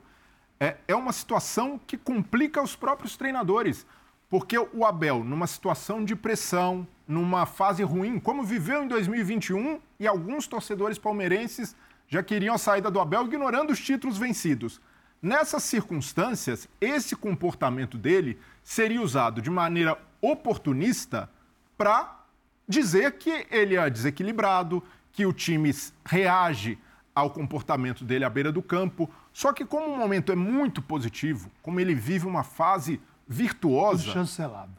é, 0.60 0.76
é 0.90 0.96
uma 0.96 1.14
situação 1.14 1.80
que 1.88 1.98
complica 1.98 2.62
os 2.62 2.76
próprios 2.76 3.16
treinadores. 3.16 3.86
Porque 4.30 4.58
o 4.58 4.86
Abel, 4.86 5.24
numa 5.24 5.48
situação 5.48 6.04
de 6.04 6.16
pressão, 6.16 6.88
numa 7.08 7.46
fase 7.46 7.84
ruim, 7.84 8.20
como 8.20 8.44
viveu 8.44 8.84
em 8.84 8.88
2021, 8.88 9.80
e 10.00 10.08
alguns 10.08 10.48
torcedores 10.48 10.98
palmeirenses 10.98 11.76
já 12.08 12.24
queriam 12.24 12.56
a 12.56 12.58
saída 12.58 12.90
do 12.90 13.00
Abel, 13.00 13.26
ignorando 13.26 13.72
os 13.72 13.80
títulos 13.80 14.18
vencidos. 14.18 14.82
Nessas 15.22 15.64
circunstâncias, 15.64 16.68
esse 16.80 17.16
comportamento 17.16 17.98
dele 17.98 18.40
seria 18.64 19.02
usado 19.02 19.42
de 19.42 19.50
maneira 19.50 19.98
oportunista 20.22 21.30
para 21.78 22.24
dizer 22.68 23.14
que 23.14 23.46
ele 23.50 23.76
é 23.76 23.90
desequilibrado, 23.90 24.84
que 25.12 25.26
o 25.26 25.34
time 25.34 25.74
reage 26.04 26.78
ao 27.14 27.30
comportamento 27.30 28.04
dele 28.04 28.26
à 28.26 28.30
beira 28.30 28.52
do 28.52 28.62
campo. 28.62 29.10
Só 29.32 29.54
que, 29.54 29.66
como 29.66 29.88
o 29.88 29.98
momento 29.98 30.32
é 30.32 30.36
muito 30.36 30.82
positivo, 30.82 31.50
como 31.62 31.80
ele 31.80 31.96
vive 31.96 32.28
uma 32.28 32.44
fase 32.44 33.00
virtuosa. 33.28 34.04
Tudo 34.04 34.14
chancelado. 34.14 34.72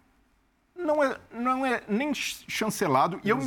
Não 0.76 1.03
é, 1.03 1.17
não 1.33 1.67
é 1.67 1.83
nem 1.88 2.12
chancelado. 2.15 3.19
E 3.25 3.31
eu, 3.31 3.38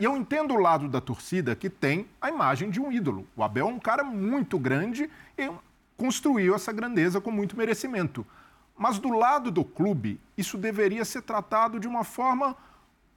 e 0.00 0.04
eu 0.04 0.16
entendo 0.16 0.54
o 0.54 0.58
lado 0.58 0.88
da 0.88 1.00
torcida 1.00 1.54
que 1.54 1.68
tem 1.68 2.06
a 2.20 2.28
imagem 2.28 2.70
de 2.70 2.80
um 2.80 2.90
ídolo. 2.90 3.26
O 3.36 3.42
Abel 3.42 3.68
é 3.68 3.70
um 3.70 3.78
cara 3.78 4.02
muito 4.02 4.58
grande 4.58 5.08
e 5.36 5.50
construiu 5.96 6.54
essa 6.54 6.72
grandeza 6.72 7.20
com 7.20 7.30
muito 7.30 7.56
merecimento. 7.56 8.26
Mas 8.76 8.98
do 8.98 9.10
lado 9.10 9.50
do 9.50 9.62
clube, 9.62 10.18
isso 10.38 10.56
deveria 10.56 11.04
ser 11.04 11.20
tratado 11.20 11.78
de 11.78 11.86
uma 11.86 12.02
forma 12.02 12.56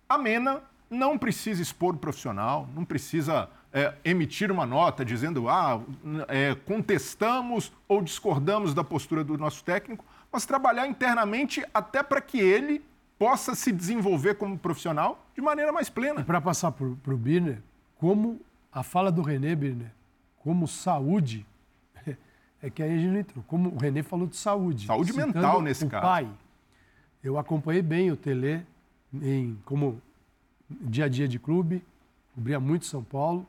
amena, 0.10 0.62
não 0.90 1.18
precisa 1.18 1.62
expor 1.62 1.96
o 1.96 1.98
profissional, 1.98 2.68
não 2.75 2.84
precisa 2.84 3.50
é, 3.72 3.94
emitir 4.04 4.52
uma 4.52 4.66
nota 4.66 5.04
dizendo 5.04 5.50
ah, 5.50 5.82
é, 6.28 6.54
contestamos 6.54 7.72
ou 7.88 8.02
discordamos 8.02 8.74
da 8.74 8.84
postura 8.84 9.24
do 9.24 9.38
nosso 9.38 9.63
técnico, 9.63 10.06
mas 10.34 10.46
trabalhar 10.46 10.88
internamente 10.88 11.63
até 11.74 12.02
para 12.02 12.20
que 12.20 12.40
ele 12.40 12.84
possa 13.18 13.54
se 13.56 13.72
desenvolver 13.72 14.36
como 14.36 14.58
profissional 14.58 15.25
de 15.36 15.42
maneira 15.42 15.72
mais 15.72 15.90
plena. 15.90 16.22
E 16.22 16.24
para 16.24 16.42
passar 16.42 16.72
para 16.72 16.86
o 16.86 17.18
Birner, 17.18 17.62
como 17.98 18.42
a 18.72 18.82
fala 18.84 19.12
do 19.12 19.22
René 19.22 19.56
Birner, 19.56 19.92
como 20.40 20.68
saúde 20.68 21.46
é 22.62 22.70
que 22.70 22.82
aí 22.82 22.92
a 22.92 22.98
gente 22.98 23.12
não 23.12 23.20
entrou. 23.20 23.44
Como 23.48 23.70
o 23.70 23.78
Renê 23.78 24.04
falou 24.04 24.28
de 24.28 24.36
saúde. 24.36 24.88
Saúde 24.88 25.13
mental 25.13 25.62
nesse 25.62 25.86
o 25.86 25.90
caso. 25.90 26.04
pai. 26.04 26.30
Eu 27.24 27.38
acompanhei 27.38 27.82
bem 27.82 28.12
o 28.12 28.18
Tele 28.18 28.66
em, 29.13 29.58
como 29.63 30.02
dia 30.70 31.06
a 31.06 31.08
dia 31.08 31.28
de 31.28 31.40
clube, 31.40 31.84
cobria 32.34 32.60
muito 32.60 32.86
São 32.86 33.04
Paulo. 33.04 33.48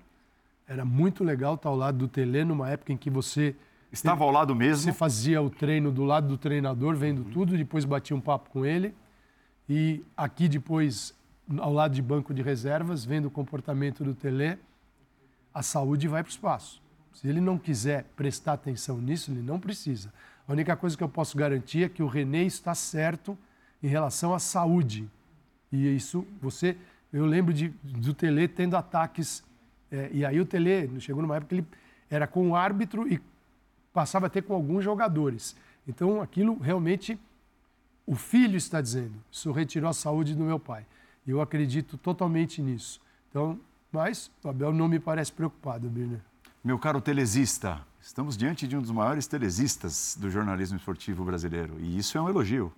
Era 0.69 0.85
muito 0.85 1.25
legal 1.25 1.55
estar 1.55 1.69
ao 1.69 1.77
lado 1.77 1.99
do 1.99 2.09
Tele 2.09 2.45
numa 2.45 2.71
época 2.71 2.93
em 2.93 2.97
que 2.97 3.11
você. 3.11 3.57
Estava 3.95 4.25
ao 4.25 4.31
lado 4.31 4.55
mesmo. 4.57 4.83
Você 4.83 4.93
fazia 4.93 5.41
o 5.41 5.49
treino 5.49 5.93
do 5.93 6.05
lado 6.05 6.27
do 6.27 6.37
treinador, 6.37 6.97
vendo 6.97 7.21
uhum. 7.23 7.31
tudo, 7.31 7.57
depois 7.57 7.85
batia 7.85 8.17
um 8.17 8.21
papo 8.21 8.51
com 8.51 8.67
ele. 8.67 8.93
E 9.69 10.03
aqui 10.17 10.49
depois, 10.49 11.15
ao 11.59 11.73
lado 11.73 11.95
de 11.95 12.03
banco 12.03 12.35
de 12.35 12.43
reservas, 12.43 13.05
vendo 13.05 13.27
o 13.27 13.31
comportamento 13.31 14.03
do 14.03 14.13
Tele, 14.13 14.59
a 15.55 15.63
saúde 15.63 16.09
vai 16.09 16.25
para 16.25 16.29
o 16.29 16.33
espaço. 16.33 16.83
Se 17.13 17.29
ele 17.29 17.41
não 17.41 17.57
quiser 17.57 18.05
prestar 18.17 18.55
atenção 18.55 18.99
nisso, 18.99 19.31
ele 19.31 19.41
não 19.41 19.61
precisa. 19.61 20.13
A 20.49 20.53
única 20.53 20.75
coisa 20.75 20.97
que 20.97 21.05
eu 21.05 21.09
posso 21.09 21.39
garantir 21.39 21.85
é 21.85 21.89
que 21.89 22.03
o 22.03 22.09
René 22.09 22.43
está 22.43 22.75
certo 22.75 23.39
em 23.81 23.87
relação 23.87 24.35
à 24.35 24.41
saúde. 24.41 25.09
E 25.71 25.95
isso, 25.95 26.27
você. 26.43 26.77
Eu 27.13 27.25
lembro 27.25 27.55
de, 27.55 27.69
do 27.69 28.13
Tele 28.13 28.49
tendo 28.49 28.77
ataques. 28.77 29.45
É, 29.89 30.11
e 30.13 30.25
aí 30.25 30.41
o 30.41 30.45
Tele 30.45 31.01
chegou 31.01 31.23
numa 31.23 31.37
época 31.37 31.51
que 31.51 31.55
ele 31.61 31.67
era 32.11 32.27
com 32.27 32.51
o 32.51 32.57
árbitro 32.57 33.07
e 33.07 33.21
passava 33.95 34.27
a 34.27 34.29
ter 34.29 34.43
com 34.43 34.53
alguns 34.53 34.85
jogadores. 34.85 35.57
Então 35.89 36.21
aquilo 36.21 36.59
realmente. 36.59 37.19
O 38.07 38.15
filho 38.15 38.59
está 38.59 38.83
dizendo: 38.83 39.15
Isso 39.33 39.51
retirou 39.51 39.89
a 39.89 39.95
saúde 39.95 40.35
do 40.35 40.45
meu 40.45 40.59
pai. 40.59 40.85
Eu 41.27 41.41
acredito 41.41 41.97
totalmente 41.97 42.61
nisso. 42.61 43.01
Então, 43.31 43.59
mas 43.91 44.31
o 44.43 44.49
Abel 44.51 44.75
não 44.75 44.89
me 44.89 44.99
parece 44.99 45.33
preocupado, 45.33 45.89
Birner. 45.89 46.21
Meu 46.63 46.79
caro 46.79 47.01
telesista, 47.01 47.81
estamos 48.01 48.37
diante 48.37 48.69
de 48.69 48.77
um 48.77 48.83
dos 48.83 48.91
maiores 48.91 49.27
telesistas 49.27 50.17
do 50.21 50.31
jornalismo 50.31 50.77
esportivo 50.77 51.25
brasileiro. 51.25 51.77
E 51.79 51.97
isso 51.97 52.19
é 52.19 52.21
um 52.21 52.29
elogio, 52.29 52.73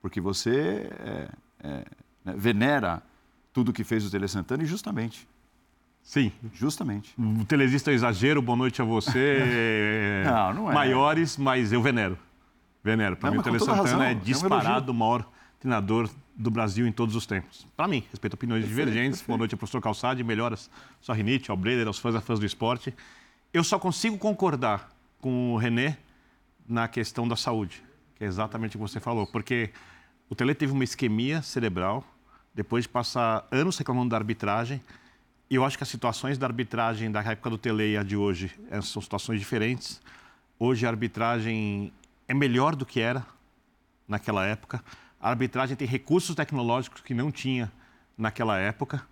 porque 0.00 0.20
você 0.20 0.88
é, 1.00 1.28
é, 1.62 1.84
né, 2.24 2.34
venera 2.36 3.02
tudo 3.52 3.72
que 3.72 3.82
fez 3.82 4.04
o 4.06 4.10
Tele 4.10 4.28
Santana 4.28 4.62
e 4.62 4.66
justamente. 4.66 5.28
Sim. 6.02 6.32
Justamente. 6.52 7.14
O 7.18 7.44
telesista 7.44 7.90
é 7.90 7.94
exagero, 7.94 8.42
boa 8.42 8.56
noite 8.56 8.82
a 8.82 8.84
você. 8.84 10.22
não, 10.26 10.54
não 10.54 10.70
é. 10.70 10.74
Maiores, 10.74 11.36
mas 11.36 11.72
eu 11.72 11.80
venero. 11.80 12.18
Venero. 12.82 13.16
Para 13.16 13.30
mim, 13.30 13.38
o 13.38 13.42
Tele 13.42 13.58
Santana 13.58 14.10
é 14.10 14.14
disparado 14.14 14.90
é 14.90 14.92
um 14.92 14.96
o 14.96 14.98
maior 14.98 15.30
treinador 15.60 16.08
do 16.34 16.50
Brasil 16.50 16.86
em 16.86 16.92
todos 16.92 17.14
os 17.14 17.26
tempos. 17.26 17.66
Para 17.76 17.86
mim, 17.86 18.02
respeito 18.10 18.32
a 18.32 18.36
opiniões 18.36 18.64
perfeito, 18.64 18.86
divergentes. 18.86 19.18
Perfeito. 19.18 19.26
Boa 19.28 19.38
noite, 19.38 19.56
professor 19.56 19.80
Calçade. 19.80 20.24
Melhoras 20.24 20.70
sua 21.00 21.14
rinite, 21.14 21.50
ao 21.50 21.56
Breder, 21.56 21.86
aos 21.86 21.98
fãs 21.98 22.14
e 22.14 22.20
fãs 22.20 22.38
do 22.38 22.46
esporte. 22.46 22.94
Eu 23.52 23.62
só 23.62 23.78
consigo 23.78 24.16
concordar 24.16 24.88
com 25.20 25.52
o 25.52 25.56
René 25.58 25.98
na 26.66 26.88
questão 26.88 27.28
da 27.28 27.36
saúde, 27.36 27.82
que 28.16 28.24
é 28.24 28.26
exatamente 28.26 28.76
o 28.76 28.78
que 28.78 28.88
você 28.88 29.00
falou, 29.00 29.26
porque 29.26 29.70
o 30.28 30.34
Tele 30.34 30.54
teve 30.54 30.72
uma 30.72 30.84
isquemia 30.84 31.42
cerebral, 31.42 32.04
depois 32.54 32.84
de 32.84 32.88
passar 32.88 33.46
anos 33.50 33.76
reclamando 33.76 34.10
da 34.10 34.16
arbitragem, 34.16 34.80
eu 35.50 35.64
acho 35.64 35.76
que 35.76 35.82
as 35.82 35.88
situações 35.88 36.38
da 36.38 36.46
arbitragem 36.46 37.10
da 37.10 37.20
época 37.20 37.50
do 37.50 37.58
Tele 37.58 37.92
e 37.92 37.96
a 37.96 38.04
de 38.04 38.16
hoje 38.16 38.52
eh, 38.70 38.80
são 38.80 39.02
situações 39.02 39.40
diferentes. 39.40 40.00
Hoje 40.58 40.86
a 40.86 40.88
arbitragem 40.88 41.92
é 42.28 42.34
melhor 42.34 42.76
do 42.76 42.86
que 42.86 43.00
era 43.00 43.26
naquela 44.06 44.46
época. 44.46 44.82
A 45.20 45.28
arbitragem 45.28 45.76
tem 45.76 45.88
recursos 45.88 46.36
tecnológicos 46.36 47.00
que 47.00 47.12
não 47.12 47.32
tinha 47.32 47.70
naquela 48.16 48.58
época. 48.58 49.02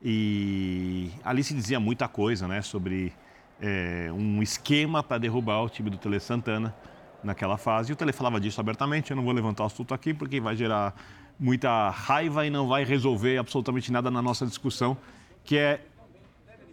E 0.00 1.10
ali 1.24 1.42
se 1.42 1.52
dizia 1.52 1.80
muita 1.80 2.06
coisa 2.06 2.46
né, 2.46 2.62
sobre 2.62 3.12
é, 3.60 4.08
um 4.12 4.40
esquema 4.40 5.02
para 5.02 5.18
derrubar 5.18 5.64
o 5.64 5.68
time 5.68 5.90
do 5.90 5.98
Tele 5.98 6.20
Santana 6.20 6.72
naquela 7.24 7.58
fase. 7.58 7.90
E 7.90 7.92
o 7.92 7.96
Tele 7.96 8.12
falava 8.12 8.38
disso 8.40 8.60
abertamente. 8.60 9.10
Eu 9.10 9.16
não 9.16 9.24
vou 9.24 9.32
levantar 9.32 9.64
o 9.64 9.66
assunto 9.66 9.92
aqui 9.92 10.14
porque 10.14 10.40
vai 10.40 10.54
gerar 10.54 10.94
muita 11.40 11.90
raiva 11.90 12.46
e 12.46 12.50
não 12.50 12.68
vai 12.68 12.84
resolver 12.84 13.38
absolutamente 13.38 13.90
nada 13.90 14.12
na 14.12 14.22
nossa 14.22 14.46
discussão, 14.46 14.96
que 15.44 15.56
é 15.56 15.80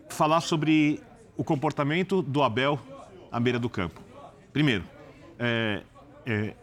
falar 0.09 0.41
sobre 0.41 1.01
o 1.37 1.43
comportamento 1.43 2.21
do 2.21 2.43
Abel 2.43 2.79
à 3.31 3.39
beira 3.39 3.59
do 3.59 3.69
campo. 3.69 4.01
Primeiro, 4.53 4.83
é, 5.37 5.83
é, 6.25 6.53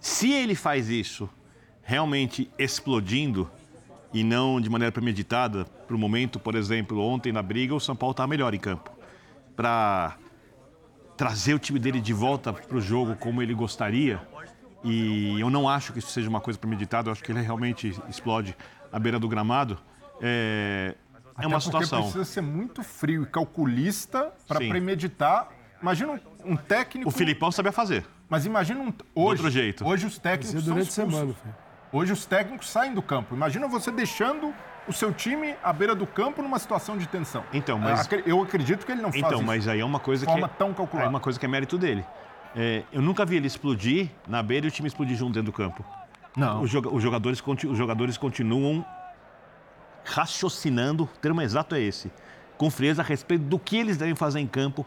se 0.00 0.32
ele 0.32 0.54
faz 0.54 0.88
isso 0.88 1.28
realmente 1.82 2.50
explodindo 2.58 3.50
e 4.12 4.22
não 4.22 4.60
de 4.60 4.68
maneira 4.68 4.92
premeditada, 4.92 5.64
para 5.64 5.96
o 5.96 5.98
momento, 5.98 6.38
por 6.38 6.54
exemplo, 6.54 7.00
ontem 7.00 7.32
na 7.32 7.42
briga, 7.42 7.74
o 7.74 7.80
São 7.80 7.94
Paulo 7.94 8.12
está 8.12 8.26
melhor 8.26 8.54
em 8.54 8.58
campo 8.58 8.90
para 9.54 10.16
trazer 11.16 11.54
o 11.54 11.58
time 11.58 11.78
dele 11.78 12.00
de 12.00 12.12
volta 12.12 12.52
para 12.52 12.76
o 12.76 12.80
jogo 12.80 13.14
como 13.16 13.42
ele 13.42 13.54
gostaria. 13.54 14.20
E 14.82 15.38
eu 15.38 15.48
não 15.50 15.68
acho 15.68 15.92
que 15.92 15.98
isso 15.98 16.10
seja 16.10 16.28
uma 16.28 16.40
coisa 16.40 16.58
premeditada, 16.58 17.08
eu 17.08 17.12
acho 17.12 17.22
que 17.22 17.30
ele 17.30 17.40
realmente 17.40 17.94
explode 18.08 18.56
à 18.90 18.98
beira 18.98 19.18
do 19.18 19.28
gramado. 19.28 19.78
É, 20.20 20.94
é 21.38 21.46
uma 21.46 21.60
situação. 21.60 22.02
precisa 22.02 22.24
ser 22.24 22.40
muito 22.40 22.82
frio 22.82 23.22
e 23.22 23.26
calculista 23.26 24.32
para 24.46 24.58
premeditar. 24.58 25.48
Imagina 25.80 26.12
um, 26.12 26.52
um, 26.52 26.56
técnico. 26.56 27.08
O 27.08 27.12
Filipão 27.12 27.50
sabia 27.50 27.72
fazer. 27.72 28.06
Mas 28.28 28.46
imagina 28.46 28.80
um. 28.80 28.92
Hoje, 29.14 29.42
outro 29.42 29.50
jeito. 29.50 29.86
Hoje 29.86 30.06
os 30.06 30.18
técnicos. 30.18 30.62
Durante 30.62 30.92
são 30.92 31.10
semana, 31.10 31.34
Hoje 31.92 32.12
os 32.12 32.24
técnicos 32.24 32.70
saem 32.70 32.94
do 32.94 33.02
campo. 33.02 33.34
Imagina 33.34 33.68
você 33.68 33.90
deixando 33.90 34.54
o 34.88 34.92
seu 34.92 35.12
time 35.12 35.54
à 35.62 35.72
beira 35.72 35.94
do 35.94 36.06
campo 36.06 36.42
numa 36.42 36.58
situação 36.58 36.96
de 36.96 37.06
tensão. 37.06 37.44
Então, 37.52 37.78
mas 37.78 38.08
eu 38.26 38.42
acredito 38.42 38.86
que 38.86 38.92
ele 38.92 39.02
não 39.02 39.10
faz 39.12 39.22
então, 39.22 39.38
isso 39.38 39.46
mas 39.46 39.68
aí 39.68 39.80
é 39.80 39.84
uma 39.84 40.00
coisa 40.00 40.24
de 40.24 40.32
forma 40.32 40.48
que 40.48 40.54
é, 40.54 40.56
tão 40.56 40.72
calculada. 40.72 41.06
É 41.06 41.10
uma 41.10 41.20
coisa 41.20 41.38
que 41.38 41.44
é 41.44 41.48
mérito 41.48 41.76
dele. 41.76 42.04
É, 42.56 42.82
eu 42.92 43.02
nunca 43.02 43.24
vi 43.24 43.36
ele 43.36 43.46
explodir 43.46 44.10
na 44.26 44.42
beira 44.42 44.66
e 44.66 44.68
o 44.68 44.72
time 44.72 44.88
explodir 44.88 45.16
junto 45.16 45.32
dentro 45.32 45.52
do 45.52 45.56
campo. 45.56 45.84
Não. 46.36 46.62
Os, 46.62 46.70
jogadores, 46.70 47.42
os 47.68 47.76
jogadores 47.76 48.16
continuam 48.16 48.84
raciocinando, 50.04 51.04
o 51.04 51.18
termo 51.20 51.40
exato 51.40 51.74
é 51.74 51.80
esse, 51.80 52.10
com 52.56 52.70
frieza 52.70 53.02
a 53.02 53.04
respeito 53.04 53.44
do 53.44 53.58
que 53.58 53.76
eles 53.76 53.96
devem 53.96 54.14
fazer 54.14 54.40
em 54.40 54.46
campo 54.46 54.86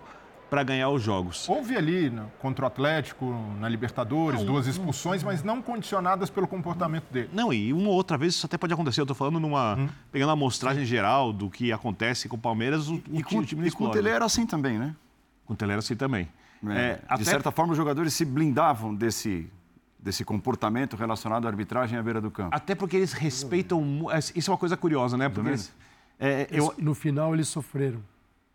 para 0.50 0.64
ganhar 0.64 0.90
os 0.90 1.02
jogos. 1.02 1.50
Houve 1.50 1.76
ali 1.76 2.10
né, 2.10 2.26
contra 2.40 2.66
o 2.66 2.68
Atlético, 2.68 3.26
na 3.60 3.68
Libertadores, 3.68 4.40
não, 4.40 4.48
duas 4.48 4.68
expulsões, 4.68 5.22
não, 5.22 5.32
mas 5.32 5.44
não 5.44 5.62
condicionadas 5.62 6.30
pelo 6.30 6.48
comportamento 6.48 7.12
dele. 7.12 7.30
Não, 7.34 7.52
e 7.52 7.74
uma 7.74 7.90
ou 7.90 7.96
outra 7.96 8.18
vez 8.18 8.36
isso 8.36 8.46
até 8.46 8.58
pode 8.58 8.74
acontecer. 8.74 9.02
Eu 9.02 9.04
estou 9.04 9.16
falando 9.16 9.40
numa. 9.40 9.76
Hum. 9.76 9.90
pegando 10.12 10.30
a 10.30 10.34
amostragem 10.34 10.86
geral 10.86 11.34
do 11.34 11.50
que 11.50 11.72
acontece 11.72 12.30
com 12.30 12.36
o 12.36 12.40
Palmeiras, 12.40 12.88
o, 12.88 13.02
e, 13.12 13.22
o, 13.22 13.26
com, 13.26 13.40
o 13.40 13.46
time 13.46 13.68
E 13.68 13.72
com 13.72 13.86
o 13.86 13.92
Tele 13.92 14.10
era 14.10 14.26
assim 14.26 14.46
também, 14.46 14.78
né? 14.78 14.96
Com 15.46 15.54
o 15.54 15.56
Tele 15.56 15.72
era 15.72 15.80
assim 15.80 15.96
também. 15.96 16.30
É, 16.68 16.74
é, 16.74 16.94
de 16.96 17.02
até... 17.08 17.24
certa 17.24 17.52
forma, 17.52 17.74
os 17.74 17.78
jogadores 17.78 18.14
se 18.14 18.26
blindavam 18.26 18.94
desse, 18.94 19.50
desse 20.06 20.24
comportamento 20.24 20.96
relacionado 20.96 21.48
à 21.48 21.50
arbitragem 21.50 21.98
à 21.98 22.04
beira 22.04 22.22
do 22.22 22.30
campo. 22.30 22.56
Até 22.56 22.76
porque 22.76 22.96
eles 22.96 23.12
respeitam. 23.12 23.84
Isso 24.36 24.52
é 24.52 24.54
uma 24.54 24.58
coisa 24.58 24.78
curiosa, 24.78 25.18
né? 25.18 25.28
Porque 25.28 25.50
eles, 25.50 25.74
é, 26.20 26.48
eu... 26.52 26.72
No 26.78 26.94
final, 26.94 27.34
eles 27.34 27.48
sofreram. 27.48 28.00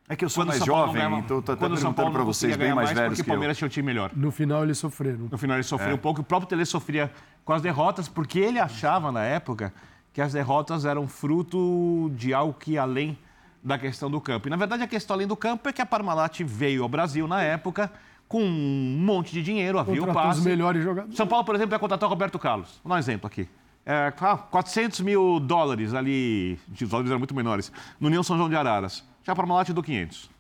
É 0.08 0.14
que 0.14 0.24
eu 0.24 0.28
sou 0.28 0.46
mais 0.46 0.64
jovem, 0.64 0.94
ganhava, 0.94 1.16
então 1.16 1.38
estou 1.38 1.52
até 1.52 1.68
perguntando 1.68 2.10
para 2.10 2.24
vocês, 2.24 2.56
bem 2.56 2.74
mais, 2.74 2.88
mais 2.88 2.98
velhos 2.98 3.10
porque 3.10 3.22
que 3.22 3.28
o 3.28 3.32
Palmeiras 3.32 3.56
tinha 3.56 3.66
um 3.66 3.68
time 3.68 3.86
melhor. 3.86 4.10
No 4.14 4.30
final 4.32 4.64
eles 4.64 4.78
sofreram. 4.78 5.28
No 5.30 5.38
final 5.38 5.56
ele 5.56 5.62
sofreu 5.62 5.90
é. 5.90 5.94
um 5.94 5.98
pouco. 5.98 6.20
O 6.20 6.24
próprio 6.24 6.48
Tele 6.48 6.64
sofria 6.64 7.12
com 7.44 7.52
as 7.52 7.62
derrotas, 7.62 8.08
porque 8.08 8.38
ele 8.38 8.58
achava 8.58 9.12
na 9.12 9.22
época 9.24 9.72
que 10.12 10.20
as 10.20 10.32
derrotas 10.32 10.84
eram 10.84 11.06
fruto 11.06 12.10
de 12.14 12.32
algo 12.34 12.54
que 12.54 12.72
ia 12.72 12.82
além 12.82 13.18
da 13.62 13.78
questão 13.78 14.10
do 14.10 14.20
campo. 14.20 14.48
E 14.48 14.50
na 14.50 14.56
verdade 14.56 14.82
a 14.82 14.88
questão 14.88 15.14
além 15.14 15.28
do 15.28 15.36
campo 15.36 15.68
é 15.68 15.72
que 15.72 15.82
a 15.82 15.86
Parmalat 15.86 16.40
veio 16.42 16.82
ao 16.82 16.88
Brasil 16.88 17.28
na 17.28 17.42
época 17.42 17.90
com 18.30 18.44
um 18.44 18.96
monte 18.96 19.32
de 19.32 19.42
dinheiro, 19.42 19.76
havia 19.76 20.04
o 20.04 20.14
passe. 20.14 20.38
os 20.38 20.46
melhores 20.46 20.84
jogadores. 20.84 21.16
São 21.16 21.26
Paulo, 21.26 21.44
por 21.44 21.56
exemplo, 21.56 21.70
vai 21.70 21.80
contratar 21.80 22.08
o 22.08 22.10
Roberto 22.10 22.38
Carlos. 22.38 22.80
Vou 22.84 22.88
dar 22.88 22.94
um 22.94 22.98
exemplo 23.00 23.26
aqui. 23.26 23.48
É, 23.84 24.12
400 24.12 25.00
mil 25.00 25.40
dólares 25.40 25.92
ali, 25.92 26.56
os 26.80 26.88
dólares 26.88 27.10
eram 27.10 27.18
muito 27.18 27.34
menores, 27.34 27.72
no 27.98 28.06
União 28.06 28.22
São 28.22 28.36
João 28.36 28.48
de 28.48 28.54
Araras. 28.54 29.02
Já 29.24 29.32
a 29.32 29.34
Parmalat 29.34 29.70
deu 29.70 29.82
500. 29.82 30.30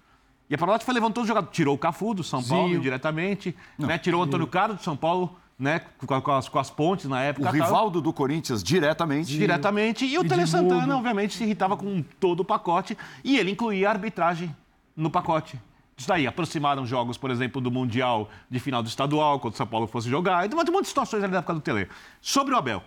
E 0.48 0.54
a 0.54 0.58
Parmalat 0.58 0.84
foi 0.84 0.94
levantando 0.94 1.22
os 1.22 1.26
jogadores. 1.26 1.52
Tirou 1.52 1.74
o 1.74 1.78
Cafu 1.78 2.14
do 2.14 2.22
São 2.22 2.40
Paulo 2.44 2.68
Zinho. 2.68 2.80
diretamente, 2.80 3.56
né? 3.76 3.98
tirou 3.98 4.20
o 4.20 4.24
Antônio 4.24 4.46
Carlos 4.46 4.76
do 4.76 4.84
São 4.84 4.96
Paulo, 4.96 5.36
né? 5.58 5.80
Com, 6.06 6.20
com, 6.20 6.30
as, 6.30 6.48
com 6.48 6.60
as 6.60 6.70
pontes 6.70 7.06
na 7.06 7.20
época. 7.20 7.48
O 7.48 7.52
Rivaldo 7.52 8.00
do 8.00 8.12
Corinthians 8.12 8.62
diretamente. 8.62 9.36
Diretamente. 9.36 10.06
E 10.06 10.16
o 10.16 10.22
Tele 10.22 10.46
Santana, 10.46 10.96
obviamente, 10.96 11.36
se 11.36 11.42
irritava 11.42 11.76
com 11.76 12.04
todo 12.20 12.40
o 12.40 12.44
pacote. 12.44 12.96
E 13.24 13.36
ele 13.36 13.50
incluía 13.50 13.88
a 13.88 13.90
arbitragem 13.90 14.54
no 14.96 15.10
pacote. 15.10 15.58
Isso 16.00 16.08
daí, 16.08 16.26
aproximaram 16.26 16.86
jogos, 16.86 17.18
por 17.18 17.30
exemplo, 17.30 17.60
do 17.60 17.70
Mundial 17.70 18.30
de 18.48 18.58
final 18.58 18.82
do 18.82 18.88
estadual, 18.88 19.38
quando 19.38 19.52
o 19.52 19.56
São 19.58 19.66
Paulo 19.66 19.86
fosse 19.86 20.08
jogar. 20.08 20.46
Então, 20.46 20.58
um 20.58 20.72
monte 20.72 20.84
de 20.84 20.88
situações 20.88 21.22
ali 21.22 21.30
da 21.30 21.40
época 21.40 21.52
do 21.52 21.60
Tele. 21.60 21.88
Sobre 22.22 22.54
o 22.54 22.56
Abel, 22.56 22.82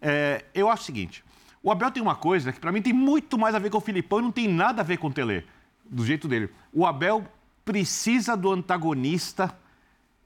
é, 0.00 0.42
eu 0.54 0.70
acho 0.70 0.84
o 0.84 0.86
seguinte: 0.86 1.22
o 1.62 1.70
Abel 1.70 1.90
tem 1.90 2.02
uma 2.02 2.14
coisa 2.14 2.54
que, 2.54 2.58
para 2.58 2.72
mim, 2.72 2.80
tem 2.80 2.94
muito 2.94 3.36
mais 3.36 3.54
a 3.54 3.58
ver 3.58 3.68
com 3.68 3.76
o 3.76 3.80
Filipão 3.82 4.20
e 4.20 4.22
não 4.22 4.32
tem 4.32 4.48
nada 4.48 4.80
a 4.80 4.82
ver 4.82 4.96
com 4.96 5.08
o 5.08 5.12
Tele 5.12 5.44
do 5.84 6.02
jeito 6.02 6.26
dele. 6.26 6.48
O 6.72 6.86
Abel 6.86 7.26
precisa 7.62 8.34
do 8.34 8.50
antagonista 8.50 9.54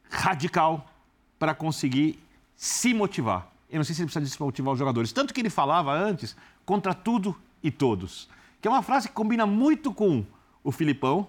radical 0.08 0.88
para 1.36 1.52
conseguir 1.52 2.16
se 2.54 2.94
motivar. 2.94 3.48
Eu 3.68 3.78
não 3.78 3.84
sei 3.84 3.92
se 3.92 4.02
ele 4.02 4.06
precisa 4.08 4.36
de 4.36 4.40
motivar 4.40 4.72
os 4.72 4.78
jogadores. 4.78 5.10
Tanto 5.10 5.34
que 5.34 5.40
ele 5.40 5.50
falava 5.50 5.92
antes 5.92 6.36
contra 6.64 6.94
tudo 6.94 7.36
e 7.60 7.72
todos. 7.72 8.28
Que 8.60 8.68
é 8.68 8.70
uma 8.70 8.82
frase 8.82 9.08
que 9.08 9.14
combina 9.14 9.46
muito 9.46 9.92
com 9.92 10.24
o 10.62 10.70
Filipão 10.70 11.26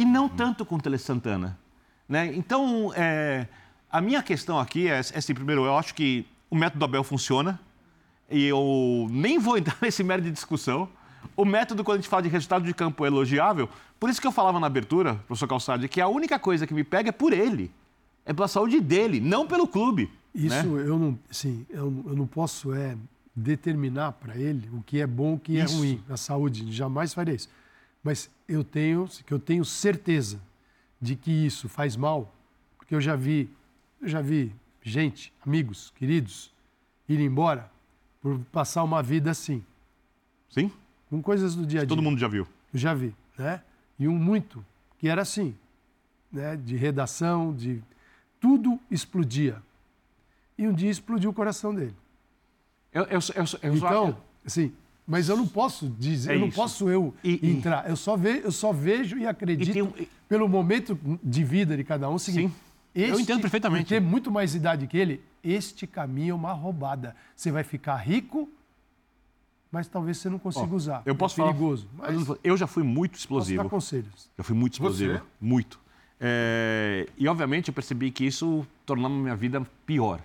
e 0.00 0.04
não 0.06 0.30
tanto 0.30 0.64
com 0.64 0.76
o 0.76 0.80
Tele 0.80 0.96
Santana. 0.96 1.58
Né? 2.08 2.32
Então, 2.34 2.90
é, 2.96 3.46
a 3.92 4.00
minha 4.00 4.22
questão 4.22 4.58
aqui 4.58 4.88
é, 4.88 4.94
é 4.94 4.98
assim, 4.98 5.34
primeiro, 5.34 5.66
eu 5.66 5.76
acho 5.76 5.94
que 5.94 6.24
o 6.48 6.56
método 6.56 6.82
Abel 6.86 7.04
funciona 7.04 7.60
e 8.30 8.46
eu 8.46 9.06
nem 9.10 9.38
vou 9.38 9.58
entrar 9.58 9.76
nesse 9.82 10.02
mérito 10.02 10.28
de 10.28 10.32
discussão. 10.32 10.88
O 11.36 11.44
método, 11.44 11.84
quando 11.84 11.98
a 11.98 12.00
gente 12.00 12.08
fala 12.08 12.22
de 12.22 12.30
resultado 12.30 12.64
de 12.64 12.72
campo, 12.72 13.04
é 13.04 13.08
elogiável. 13.08 13.68
Por 13.98 14.08
isso 14.08 14.18
que 14.18 14.26
eu 14.26 14.32
falava 14.32 14.58
na 14.58 14.68
abertura, 14.68 15.16
professor 15.26 15.46
Calçade, 15.46 15.86
que 15.86 16.00
a 16.00 16.08
única 16.08 16.38
coisa 16.38 16.66
que 16.66 16.72
me 16.72 16.82
pega 16.82 17.10
é 17.10 17.12
por 17.12 17.34
ele. 17.34 17.70
É 18.24 18.32
pela 18.32 18.48
saúde 18.48 18.80
dele, 18.80 19.20
não 19.20 19.46
pelo 19.46 19.68
clube. 19.68 20.10
Isso 20.34 20.66
né? 20.66 20.88
eu 20.88 20.98
não, 20.98 21.18
sim, 21.30 21.66
eu, 21.68 21.92
eu 22.06 22.16
não 22.16 22.26
posso 22.26 22.72
é, 22.72 22.96
determinar 23.36 24.12
para 24.12 24.34
ele 24.34 24.66
o 24.72 24.82
que 24.82 24.98
é 24.98 25.06
bom, 25.06 25.34
o 25.34 25.38
que 25.38 25.58
é 25.58 25.64
ruim. 25.64 26.02
A 26.08 26.16
saúde, 26.16 26.72
jamais 26.72 27.12
faria 27.12 27.34
isso. 27.34 27.50
Mas 28.02 28.30
eu 28.50 28.64
tenho, 28.64 29.08
que 29.24 29.32
eu 29.32 29.38
tenho 29.38 29.64
certeza 29.64 30.40
de 31.00 31.16
que 31.16 31.30
isso 31.30 31.68
faz 31.68 31.96
mal, 31.96 32.34
porque 32.76 32.94
eu 32.94 33.00
já 33.00 33.16
vi, 33.16 33.48
eu 34.00 34.08
já 34.08 34.20
vi 34.20 34.54
gente, 34.82 35.32
amigos, 35.44 35.92
queridos, 35.96 36.52
ir 37.08 37.20
embora 37.20 37.70
por 38.20 38.38
passar 38.52 38.82
uma 38.82 39.02
vida 39.02 39.30
assim. 39.30 39.64
Sim? 40.48 40.70
com 41.10 41.20
coisas 41.20 41.56
do 41.56 41.66
dia 41.66 41.80
a 41.80 41.82
dia. 41.82 41.88
Todo 41.88 42.00
mundo 42.00 42.18
já 42.18 42.28
viu. 42.28 42.46
já 42.72 42.94
vi, 42.94 43.14
né? 43.36 43.60
E 43.98 44.06
um 44.06 44.16
muito 44.16 44.64
que 44.96 45.08
era 45.08 45.22
assim, 45.22 45.54
né? 46.30 46.56
De 46.56 46.76
redação, 46.76 47.52
de 47.52 47.82
tudo 48.38 48.78
explodia. 48.90 49.60
E 50.56 50.68
um 50.68 50.72
dia 50.72 50.88
explodiu 50.88 51.30
o 51.30 51.34
coração 51.34 51.74
dele. 51.74 51.96
Eu, 52.92 53.04
eu, 53.04 53.18
eu, 53.34 53.44
eu 53.62 53.76
então, 53.76 54.16
assim, 54.44 54.72
mas 55.10 55.28
eu 55.28 55.36
não 55.36 55.46
posso 55.46 55.88
dizer, 55.98 56.30
é 56.30 56.34
eu 56.36 56.38
não 56.38 56.46
isso. 56.46 56.56
posso 56.56 56.88
eu 56.88 57.12
e, 57.24 57.50
entrar. 57.50 57.84
E... 57.84 57.90
Eu 57.90 57.96
só 57.96 58.16
vejo, 58.16 58.40
eu 58.44 58.52
só 58.52 58.72
vejo 58.72 59.18
e 59.18 59.26
acredito 59.26 59.76
e 59.76 59.82
um... 59.82 59.92
pelo 60.28 60.48
momento 60.48 60.96
de 61.20 61.42
vida 61.42 61.76
de 61.76 61.82
cada 61.82 62.08
um. 62.08 62.16
Seguinte, 62.16 62.52
Sim. 62.52 62.70
Este, 62.94 63.10
eu 63.10 63.18
entendo 63.18 63.40
perfeitamente. 63.40 63.88
Ter 63.88 64.00
muito 64.00 64.30
mais 64.30 64.54
idade 64.54 64.86
que 64.86 64.96
ele, 64.96 65.20
este 65.42 65.84
caminho 65.84 66.30
é 66.30 66.34
uma 66.34 66.52
roubada. 66.52 67.16
Você 67.34 67.50
vai 67.50 67.64
ficar 67.64 67.96
rico 67.96 68.48
mas 69.72 69.86
talvez 69.86 70.18
você 70.18 70.28
não 70.28 70.38
consiga 70.38 70.74
usar. 70.74 71.02
Eu 71.06 71.14
posso 71.14 71.40
é 71.40 71.44
perigoso. 71.44 71.88
Falar, 71.96 72.12
mas 72.12 72.38
eu 72.42 72.56
já 72.56 72.66
fui 72.66 72.82
muito 72.82 73.16
explosivo. 73.16 73.62
Posso 73.62 73.68
dar 73.68 73.70
conselhos. 73.70 74.30
Já 74.36 74.42
fui 74.42 74.56
muito 74.56 74.72
explosivo, 74.72 75.12
você? 75.12 75.22
muito. 75.40 75.78
É, 76.18 77.08
e 77.16 77.28
obviamente 77.28 77.68
eu 77.68 77.74
percebi 77.74 78.10
que 78.10 78.24
isso 78.24 78.66
tornava 78.84 79.14
minha 79.14 79.36
vida 79.36 79.64
pior. 79.86 80.20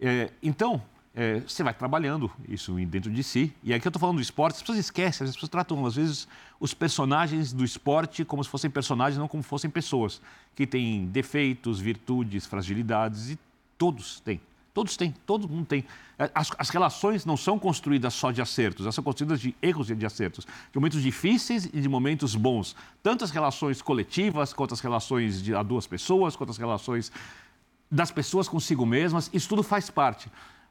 É, 0.00 0.30
então 0.40 0.80
é, 1.14 1.40
você 1.40 1.62
vai 1.62 1.74
trabalhando 1.74 2.30
isso 2.48 2.74
dentro 2.86 3.10
de 3.10 3.22
si. 3.22 3.52
E 3.62 3.74
aqui 3.74 3.86
eu 3.86 3.90
estou 3.90 4.00
falando 4.00 4.16
do 4.16 4.22
esporte, 4.22 4.56
as 4.56 4.60
pessoas 4.60 4.78
esquecem, 4.78 5.26
as 5.26 5.34
pessoas 5.34 5.50
tratam 5.50 5.84
às 5.84 5.96
vezes 5.96 6.28
os 6.60 6.74
personagens 6.74 7.52
do 7.52 7.64
esporte 7.64 8.24
como 8.24 8.42
se 8.42 8.50
fossem 8.50 8.70
personagens, 8.70 9.18
não 9.18 9.28
como 9.28 9.42
fossem 9.42 9.70
pessoas 9.70 10.20
que 10.54 10.66
têm 10.66 11.06
defeitos, 11.06 11.80
virtudes, 11.80 12.46
fragilidades 12.46 13.30
e 13.30 13.38
todos 13.76 14.20
têm. 14.20 14.40
Todos 14.78 14.96
têm, 14.96 15.12
todo 15.26 15.48
mundo 15.48 15.66
tem. 15.66 15.84
É, 16.16 16.30
as, 16.32 16.52
as, 16.56 16.68
relações 16.68 17.24
não 17.24 17.36
são 17.36 17.58
construídas 17.58 18.14
só 18.14 18.30
de 18.30 18.40
acertos, 18.40 18.86
elas 18.86 18.94
são 18.94 19.02
construídas 19.02 19.40
de 19.40 19.52
erros 19.60 19.90
e 19.90 19.94
de 19.96 20.06
acertos, 20.06 20.44
de 20.44 20.78
momentos 20.78 21.02
difíceis 21.02 21.64
e 21.64 21.80
de 21.80 21.88
momentos 21.88 22.36
bons. 22.36 22.76
Tanto 23.02 23.24
as 23.24 23.32
relações 23.32 23.82
coletivas, 23.82 24.52
quanto 24.52 24.74
as 24.74 24.80
relações 24.80 25.42
de, 25.42 25.52
a 25.52 25.64
duas 25.64 25.84
pessoas, 25.88 26.36
quanto 26.36 26.50
as 26.50 26.58
relações 26.58 27.10
das 27.90 28.12
pessoas 28.12 28.48
consigo 28.48 28.86
mesmas, 28.86 29.28
isso 29.32 29.48
tudo 29.48 29.64
faz 29.64 29.90
parte. 29.90 30.30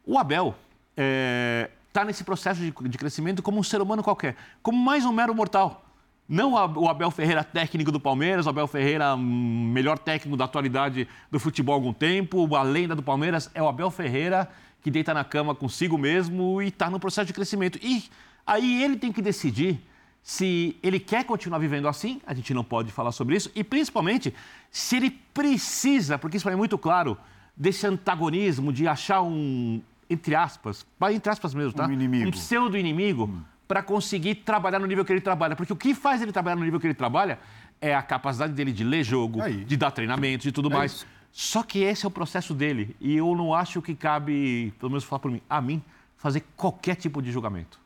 O 0.09 0.17
Abel 0.17 0.55
está 0.91 1.03
é, 1.03 1.69
tá 1.91 2.05
nesse 2.05 2.23
processo 2.23 2.61
de, 2.61 2.71
de 2.71 2.97
crescimento 2.97 3.43
como 3.43 3.59
um 3.59 3.63
ser 3.63 3.81
humano 3.81 4.01
qualquer, 4.01 4.37
como 4.63 4.77
mais 4.77 5.03
um 5.03 5.11
mero 5.11 5.35
mortal. 5.35 5.83
Não 6.29 6.53
o 6.53 6.87
Abel 6.87 7.11
Ferreira, 7.11 7.43
técnico 7.43 7.91
do 7.91 7.99
Palmeiras, 7.99 8.45
o 8.45 8.49
Abel 8.49 8.67
Ferreira, 8.67 9.15
hum, 9.15 9.69
melhor 9.73 9.99
técnico 9.99 10.37
da 10.37 10.45
atualidade 10.45 11.09
do 11.29 11.37
futebol 11.41 11.73
há 11.73 11.77
algum 11.77 11.91
tempo, 11.91 12.55
a 12.55 12.63
lenda 12.63 12.95
do 12.95 13.03
Palmeiras, 13.03 13.51
é 13.53 13.61
o 13.61 13.67
Abel 13.67 13.91
Ferreira 13.91 14.49
que 14.81 14.89
deita 14.89 15.13
na 15.13 15.25
cama 15.25 15.53
consigo 15.53 15.97
mesmo 15.97 16.61
e 16.61 16.69
está 16.69 16.89
no 16.89 17.01
processo 17.01 17.27
de 17.27 17.33
crescimento. 17.33 17.77
E 17.81 18.05
aí 18.45 18.81
ele 18.81 18.95
tem 18.95 19.11
que 19.11 19.21
decidir 19.21 19.77
se 20.23 20.77
ele 20.81 21.01
quer 21.01 21.25
continuar 21.25 21.59
vivendo 21.59 21.85
assim, 21.85 22.21
a 22.25 22.33
gente 22.33 22.53
não 22.53 22.63
pode 22.63 22.93
falar 22.93 23.11
sobre 23.11 23.35
isso, 23.35 23.51
e 23.53 23.61
principalmente 23.61 24.33
se 24.71 24.95
ele 24.95 25.11
precisa, 25.33 26.17
porque 26.17 26.37
isso 26.37 26.47
é 26.47 26.55
muito 26.55 26.77
claro, 26.77 27.17
desse 27.57 27.87
antagonismo, 27.87 28.71
de 28.71 28.87
achar 28.87 29.21
um, 29.21 29.81
entre 30.09 30.35
aspas, 30.35 30.85
entre 31.11 31.31
aspas 31.31 31.53
mesmo, 31.53 31.73
tá? 31.73 31.87
Um 31.87 31.91
inimigo. 31.91 32.27
Um 32.27 32.31
pseudo-inimigo. 32.31 33.25
Hum 33.25 33.43
para 33.67 33.83
conseguir 33.83 34.35
trabalhar 34.35 34.79
no 34.79 34.85
nível 34.85 35.03
que 35.03 35.11
ele 35.11 35.21
trabalha. 35.21 35.55
Porque 35.55 35.73
o 35.73 35.75
que 35.75 35.93
faz 35.93 36.21
ele 36.21 36.31
trabalhar 36.31 36.55
no 36.55 36.63
nível 36.63 36.79
que 36.79 36.87
ele 36.87 36.93
trabalha 36.93 37.37
é 37.81 37.93
a 37.93 38.01
capacidade 38.01 38.53
dele 38.53 38.71
de 38.71 38.83
ler 38.83 39.03
jogo, 39.03 39.41
Aí. 39.41 39.65
de 39.65 39.77
dar 39.77 39.91
treinamento, 39.91 40.47
e 40.47 40.51
tudo 40.51 40.71
é 40.71 40.73
mais. 40.73 40.91
Isso. 40.93 41.07
Só 41.31 41.61
que 41.61 41.79
esse 41.79 42.05
é 42.05 42.07
o 42.07 42.11
processo 42.11 42.53
dele. 42.53 42.95
E 42.99 43.15
eu 43.17 43.35
não 43.35 43.53
acho 43.53 43.81
que 43.81 43.93
cabe, 43.93 44.73
pelo 44.79 44.89
menos 44.89 45.03
falar 45.03 45.19
por 45.19 45.29
mim, 45.29 45.41
a 45.49 45.61
mim, 45.61 45.83
fazer 46.15 46.43
qualquer 46.55 46.95
tipo 46.95 47.21
de 47.21 47.31
julgamento. 47.31 47.79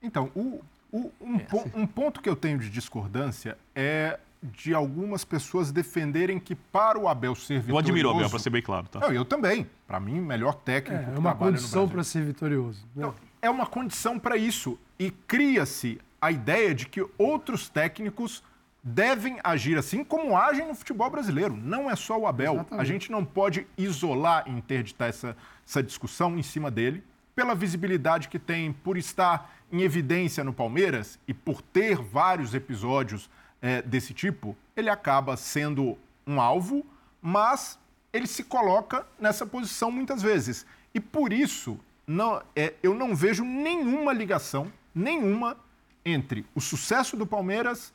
Então, 0.00 0.30
o, 0.34 0.62
o, 0.90 1.12
um, 1.20 1.36
é, 1.36 1.40
po, 1.40 1.70
um 1.74 1.86
ponto 1.86 2.20
que 2.22 2.28
eu 2.28 2.36
tenho 2.36 2.58
de 2.58 2.70
discordância 2.70 3.58
é 3.74 4.18
de 4.42 4.74
algumas 4.74 5.24
pessoas 5.24 5.70
defenderem 5.70 6.40
que 6.40 6.54
para 6.54 6.98
o 6.98 7.06
Abel 7.06 7.34
ser 7.34 7.60
vitorioso... 7.60 7.70
Eu 7.70 7.78
admiro 7.78 8.08
o 8.08 8.12
Abel, 8.12 8.28
para 8.28 8.38
ser 8.38 8.50
bem 8.50 8.62
claro. 8.62 8.88
Tá? 8.88 8.98
Não, 9.00 9.12
eu 9.12 9.24
também. 9.24 9.68
Para 9.86 10.00
mim, 10.00 10.20
melhor 10.20 10.54
técnico 10.54 11.10
é, 11.10 11.14
é 11.14 11.18
uma 11.18 11.34
condição 11.34 11.88
para 11.88 12.02
ser 12.02 12.24
vitorioso. 12.24 12.84
Né? 12.94 13.04
Não, 13.06 13.14
é 13.40 13.48
uma 13.48 13.66
condição 13.66 14.18
para 14.18 14.36
isso. 14.36 14.78
E 14.98 15.10
cria-se 15.10 16.00
a 16.20 16.30
ideia 16.30 16.74
de 16.74 16.86
que 16.86 17.06
outros 17.16 17.68
técnicos 17.68 18.42
devem 18.82 19.38
agir 19.44 19.78
assim 19.78 20.02
como 20.02 20.36
agem 20.36 20.66
no 20.66 20.74
futebol 20.74 21.08
brasileiro. 21.08 21.56
Não 21.56 21.88
é 21.88 21.94
só 21.94 22.18
o 22.18 22.26
Abel. 22.26 22.54
Exatamente. 22.54 22.80
A 22.80 22.84
gente 22.84 23.12
não 23.12 23.24
pode 23.24 23.66
isolar 23.78 24.44
e 24.48 24.50
interditar 24.50 25.08
essa, 25.08 25.36
essa 25.64 25.82
discussão 25.82 26.36
em 26.36 26.42
cima 26.42 26.70
dele, 26.70 27.04
pela 27.34 27.54
visibilidade 27.54 28.28
que 28.28 28.38
tem, 28.38 28.72
por 28.72 28.96
estar 28.96 29.54
em 29.70 29.82
evidência 29.82 30.42
no 30.44 30.52
Palmeiras 30.52 31.18
e 31.26 31.32
por 31.32 31.62
ter 31.62 31.96
vários 31.96 32.54
episódios 32.54 33.30
é, 33.62 33.80
desse 33.80 34.12
tipo, 34.12 34.56
ele 34.76 34.90
acaba 34.90 35.36
sendo 35.36 35.96
um 36.26 36.40
alvo, 36.40 36.84
mas 37.22 37.78
ele 38.12 38.26
se 38.26 38.42
coloca 38.42 39.06
nessa 39.18 39.46
posição 39.46 39.90
muitas 39.90 40.20
vezes. 40.20 40.66
E 40.92 41.00
por 41.00 41.32
isso 41.32 41.78
não, 42.06 42.42
é, 42.54 42.74
eu 42.82 42.92
não 42.92 43.14
vejo 43.14 43.44
nenhuma 43.44 44.12
ligação, 44.12 44.70
nenhuma, 44.92 45.56
entre 46.04 46.44
o 46.54 46.60
sucesso 46.60 47.16
do 47.16 47.26
Palmeiras 47.26 47.92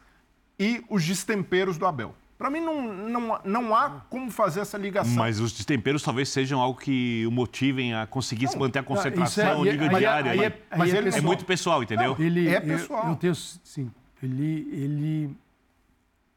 e 0.58 0.84
os 0.90 1.06
destemperos 1.06 1.78
do 1.78 1.86
Abel. 1.86 2.16
Para 2.38 2.52
mim, 2.52 2.60
não, 2.60 2.94
não, 2.94 3.40
não 3.44 3.76
há 3.76 3.90
como 4.12 4.30
fazer 4.30 4.60
essa 4.60 4.78
ligação. 4.78 5.16
Mas 5.16 5.40
os 5.40 5.52
destemperos 5.52 6.04
talvez 6.04 6.30
sejam 6.30 6.62
algo 6.62 6.80
que 6.80 7.26
o 7.26 7.32
motivem 7.32 7.96
a 7.96 8.06
conseguir 8.06 8.46
não, 8.46 8.60
manter 8.60 8.80
a 8.80 8.84
concentração, 8.84 9.66
é, 9.66 9.72
nível 9.72 9.90
diário. 9.90 10.32
Aí, 10.32 10.54
mas 10.78 10.94
é, 10.94 11.18
é, 11.18 11.22
muito 11.22 11.46
pessoal, 11.46 11.82
entendeu? 11.82 12.16
Não, 12.18 12.24
ele, 12.24 12.48
é 12.48 12.60
pessoal. 12.60 13.06
Eu, 13.06 13.10
eu 13.10 13.16
tenho, 13.16 13.34
sim, 13.34 13.92
ele, 14.22 14.70
ele 14.72 15.36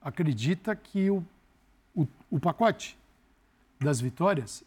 acredita 0.00 0.74
que 0.74 1.10
o, 1.10 1.24
o, 1.94 2.06
o 2.30 2.40
pacote 2.40 2.98
das 3.78 4.00
vitórias 4.00 4.64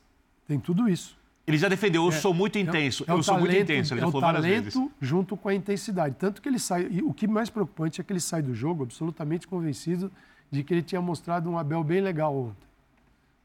tem 0.48 0.60
tudo 0.60 0.90
isso. 0.90 1.18
Ele 1.46 1.58
já 1.58 1.68
defendeu, 1.68 2.04
eu 2.04 2.10
é, 2.10 2.12
sou 2.12 2.34
muito 2.34 2.58
é 2.58 2.62
intenso. 2.62 3.04
É, 3.08 3.12
é 3.12 3.14
eu 3.14 3.22
sou 3.22 3.36
talento, 3.36 3.50
muito 3.50 3.62
intenso, 3.64 3.94
ele 3.94 4.02
já 4.02 4.08
é 4.08 4.12
falou 4.12 4.22
várias 4.22 4.46
vezes. 4.46 4.74
junto 5.02 5.36
com 5.36 5.50
a 5.50 5.54
intensidade. 5.54 6.16
Tanto 6.18 6.42
que 6.42 6.48
ele 6.48 6.60
sai. 6.60 6.88
E 6.90 7.02
o 7.02 7.14
que 7.14 7.28
mais 7.28 7.50
preocupante 7.50 8.00
é 8.00 8.04
que 8.04 8.14
ele 8.14 8.20
sai 8.20 8.42
do 8.42 8.56
jogo 8.56 8.84
absolutamente 8.84 9.48
convencido 9.48 10.12
de 10.50 10.64
que 10.64 10.74
ele 10.74 10.82
tinha 10.82 11.02
mostrado 11.02 11.50
um 11.50 11.58
Abel 11.58 11.84
bem 11.84 12.00
legal 12.00 12.36
ontem. 12.36 12.68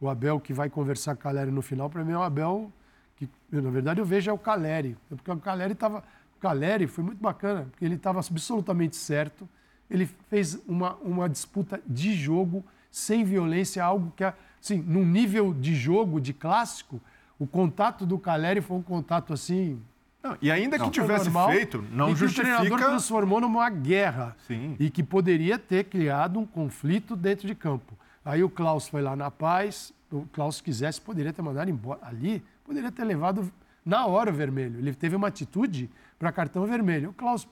O 0.01 0.09
Abel 0.09 0.38
que 0.38 0.53
vai 0.53 0.70
conversar 0.70 1.16
com 1.16 1.20
o 1.20 1.22
Caleri 1.24 1.51
no 1.51 1.62
final, 1.62 1.90
para 1.90 2.05
mim 2.05 2.12
é 2.12 2.18
um 2.18 2.22
Abel 2.22 2.72
que, 3.16 3.29
na 3.51 3.70
verdade, 3.70 4.01
eu 4.01 4.05
vejo 4.05 4.31
é 4.31 4.33
o 4.33 4.38
Caleri. 4.38 4.96
Porque 5.09 5.31
o 5.31 5.38
Caleri 5.38 5.72
estava. 5.72 6.05
O 6.37 6.40
Caleri 6.40 6.87
foi 6.87 7.03
muito 7.03 7.20
bacana, 7.20 7.66
porque 7.68 7.85
ele 7.85 7.96
estava 7.96 8.20
absolutamente 8.20 8.94
certo. 8.94 9.48
Ele 9.90 10.09
fez 10.29 10.59
uma, 10.66 10.94
uma 10.96 11.29
disputa 11.29 11.81
de 11.87 12.14
jogo 12.14 12.64
sem 12.90 13.24
violência, 13.24 13.83
algo 13.85 14.12
que, 14.16 14.24
assim, 14.24 14.83
num 14.87 15.05
nível 15.05 15.55
de 15.55 15.74
jogo, 15.74 16.20
de 16.20 16.33
clássico, 16.33 17.01
o 17.38 17.46
contato 17.46 18.05
do 18.05 18.18
Caleri 18.18 18.61
foi 18.61 18.77
um 18.77 18.83
contato 18.83 19.33
assim. 19.33 19.81
Não, 20.22 20.37
e 20.42 20.51
ainda 20.51 20.77
que 20.77 20.83
não, 20.83 20.90
tivesse 20.90 21.27
normal, 21.27 21.51
feito, 21.51 21.85
não 21.92 22.11
e 22.11 22.16
justifica. 22.16 22.48
Que 22.48 22.53
o 22.53 22.59
treinador 22.61 22.88
transformou 22.88 23.40
numa 23.40 23.70
guerra. 23.70 24.37
Sim. 24.46 24.74
E 24.79 24.90
que 24.90 25.03
poderia 25.03 25.59
ter 25.59 25.85
criado 25.85 26.38
um 26.40 26.46
conflito 26.46 27.14
dentro 27.14 27.46
de 27.46 27.55
campo. 27.55 27.96
Aí 28.24 28.42
o 28.42 28.51
Klaus 28.51 28.88
foi 28.88 29.01
lá 29.01 29.14
na 29.14 29.31
paz. 29.31 29.92
O 30.11 30.27
Klaus, 30.33 30.57
se 30.57 30.62
quisesse, 30.62 31.01
poderia 31.01 31.33
ter 31.33 31.40
mandado 31.40 31.70
embora. 31.70 32.01
Ali, 32.03 32.42
poderia 32.64 32.90
ter 32.90 33.05
levado 33.05 33.51
na 33.85 34.07
hora 34.07 34.31
o 34.31 34.35
vermelho. 34.35 34.79
Ele 34.81 34.92
teve 34.92 35.14
uma 35.14 35.29
atitude 35.29 35.88
para 36.18 36.33
cartão 36.33 36.66
vermelho. 36.66 37.11
O 37.11 37.12
Klaus 37.12 37.46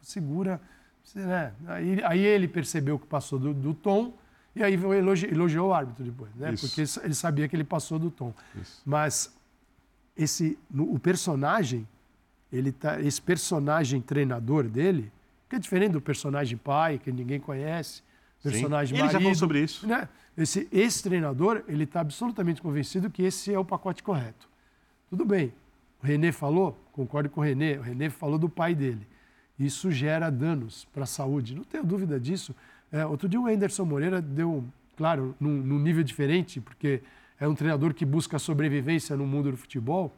segura. 0.00 0.60
Né? 1.14 1.52
Aí, 1.66 2.02
aí 2.04 2.20
ele 2.20 2.48
percebeu 2.48 2.98
que 2.98 3.06
passou 3.06 3.38
do, 3.38 3.54
do 3.54 3.74
tom 3.74 4.12
e 4.54 4.62
aí 4.62 4.74
elogi, 4.74 5.26
elogiou 5.26 5.68
o 5.68 5.72
árbitro 5.72 6.04
depois, 6.04 6.34
né? 6.34 6.52
Isso. 6.52 6.66
Porque 6.66 6.80
ele 7.04 7.14
sabia 7.14 7.48
que 7.48 7.54
ele 7.54 7.64
passou 7.64 7.98
do 7.98 8.10
tom. 8.10 8.34
Isso. 8.60 8.82
Mas 8.84 9.32
esse, 10.16 10.58
no, 10.68 10.92
o 10.92 10.98
personagem, 10.98 11.86
ele 12.52 12.72
tá, 12.72 13.00
esse 13.00 13.22
personagem 13.22 14.00
treinador 14.00 14.64
dele, 14.64 15.12
que 15.48 15.56
é 15.56 15.58
diferente 15.58 15.92
do 15.92 16.00
personagem 16.00 16.58
pai, 16.58 16.98
que 16.98 17.12
ninguém 17.12 17.38
conhece, 17.38 18.02
personagem 18.42 18.96
Sim. 18.96 19.02
marido. 19.02 19.04
Ele 19.04 19.12
já 19.12 19.20
falou 19.20 19.34
sobre 19.34 19.62
isso. 19.62 19.86
Né? 19.86 20.08
Esse, 20.36 20.68
esse 20.72 21.02
treinador, 21.02 21.62
ele 21.68 21.84
está 21.84 22.00
absolutamente 22.00 22.60
convencido 22.60 23.08
que 23.10 23.22
esse 23.22 23.52
é 23.52 23.58
o 23.58 23.64
pacote 23.64 24.02
correto. 24.02 24.48
Tudo 25.08 25.24
bem. 25.24 25.52
O 26.02 26.06
René 26.06 26.32
falou, 26.32 26.78
concordo 26.92 27.28
com 27.30 27.40
o 27.40 27.44
René, 27.44 27.78
o 27.78 27.82
René 27.82 28.10
falou 28.10 28.38
do 28.38 28.48
pai 28.48 28.74
dele. 28.74 29.06
Isso 29.58 29.90
gera 29.90 30.30
danos 30.30 30.86
para 30.92 31.02
a 31.02 31.06
saúde, 31.06 31.54
não 31.54 31.64
tenho 31.64 31.84
dúvida 31.84 32.20
disso. 32.20 32.54
É, 32.92 33.04
outro 33.04 33.28
dia 33.28 33.40
o 33.40 33.46
Anderson 33.46 33.84
Moreira 33.84 34.22
deu, 34.22 34.64
claro, 34.96 35.34
num, 35.40 35.50
num, 35.50 35.78
nível 35.78 36.04
diferente, 36.04 36.60
porque 36.60 37.02
é 37.40 37.48
um 37.48 37.54
treinador 37.54 37.92
que 37.92 38.04
busca 38.04 38.38
sobrevivência 38.38 39.16
no 39.16 39.26
mundo 39.26 39.50
do 39.50 39.56
futebol, 39.56 40.14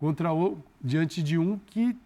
contra 0.00 0.34
o, 0.34 0.58
diante 0.80 1.22
de 1.22 1.38
um 1.38 1.58
que, 1.58 1.96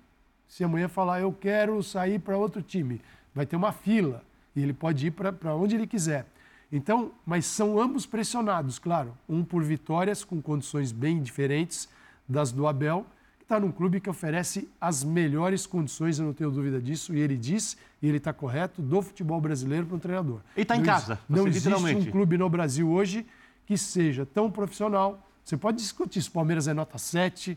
se 0.47 0.63
amanhã 0.63 0.87
falar 0.87 1.21
eu 1.21 1.33
quero 1.33 1.83
sair 1.83 2.19
para 2.19 2.37
outro 2.37 2.61
time, 2.63 3.01
vai 3.35 3.47
ter 3.47 3.57
uma 3.57 3.73
fila 3.73 4.23
e 4.55 4.63
ele 4.63 4.73
pode 4.73 5.07
ir 5.07 5.11
para 5.11 5.55
onde 5.55 5.75
ele 5.75 5.87
quiser. 5.87 6.27
Então, 6.71 7.13
mas 7.25 7.47
são 7.47 7.81
ambos 7.81 8.05
pressionados, 8.05 8.79
claro, 8.79 9.17
um 9.29 9.45
por 9.45 9.63
vitórias 9.63 10.25
com 10.25 10.43
condições 10.43 10.93
bem 10.93 11.23
diferentes 11.23 11.89
das 12.29 12.53
do 12.53 12.67
Abel 12.67 13.07
está 13.47 13.61
num 13.61 13.71
clube 13.71 14.01
que 14.01 14.11
oferece 14.11 14.69
as 14.81 15.05
melhores 15.05 15.67
condições, 15.67 16.19
eu 16.19 16.27
não 16.27 16.33
tenho 16.33 16.51
dúvida 16.51 16.83
disso, 16.83 17.15
e 17.15 17.21
ele 17.21 17.37
diz, 17.37 17.77
e 18.03 18.09
ele 18.09 18.17
está 18.17 18.33
correto, 18.33 18.83
do 18.83 19.01
futebol 19.01 19.41
brasileiro 19.41 19.87
para 19.87 19.97
um 19.97 20.01
treinador. 20.01 20.41
Ele 20.57 20.63
está 20.63 20.77
em 20.77 20.83
casa. 20.83 21.19
Não 21.29 21.47
existe 21.47 21.69
um 21.69 22.11
clube 22.11 22.37
no 22.37 22.51
Brasil 22.51 22.91
hoje 22.91 23.25
que 23.65 23.79
seja 23.79 24.27
tão 24.27 24.51
profissional. 24.51 25.25
Você 25.45 25.57
pode 25.57 25.79
discutir 25.79 26.21
se 26.21 26.29
o 26.29 26.33
Palmeiras 26.33 26.67
é 26.67 26.75
nota 26.75 26.99
7, 26.99 27.57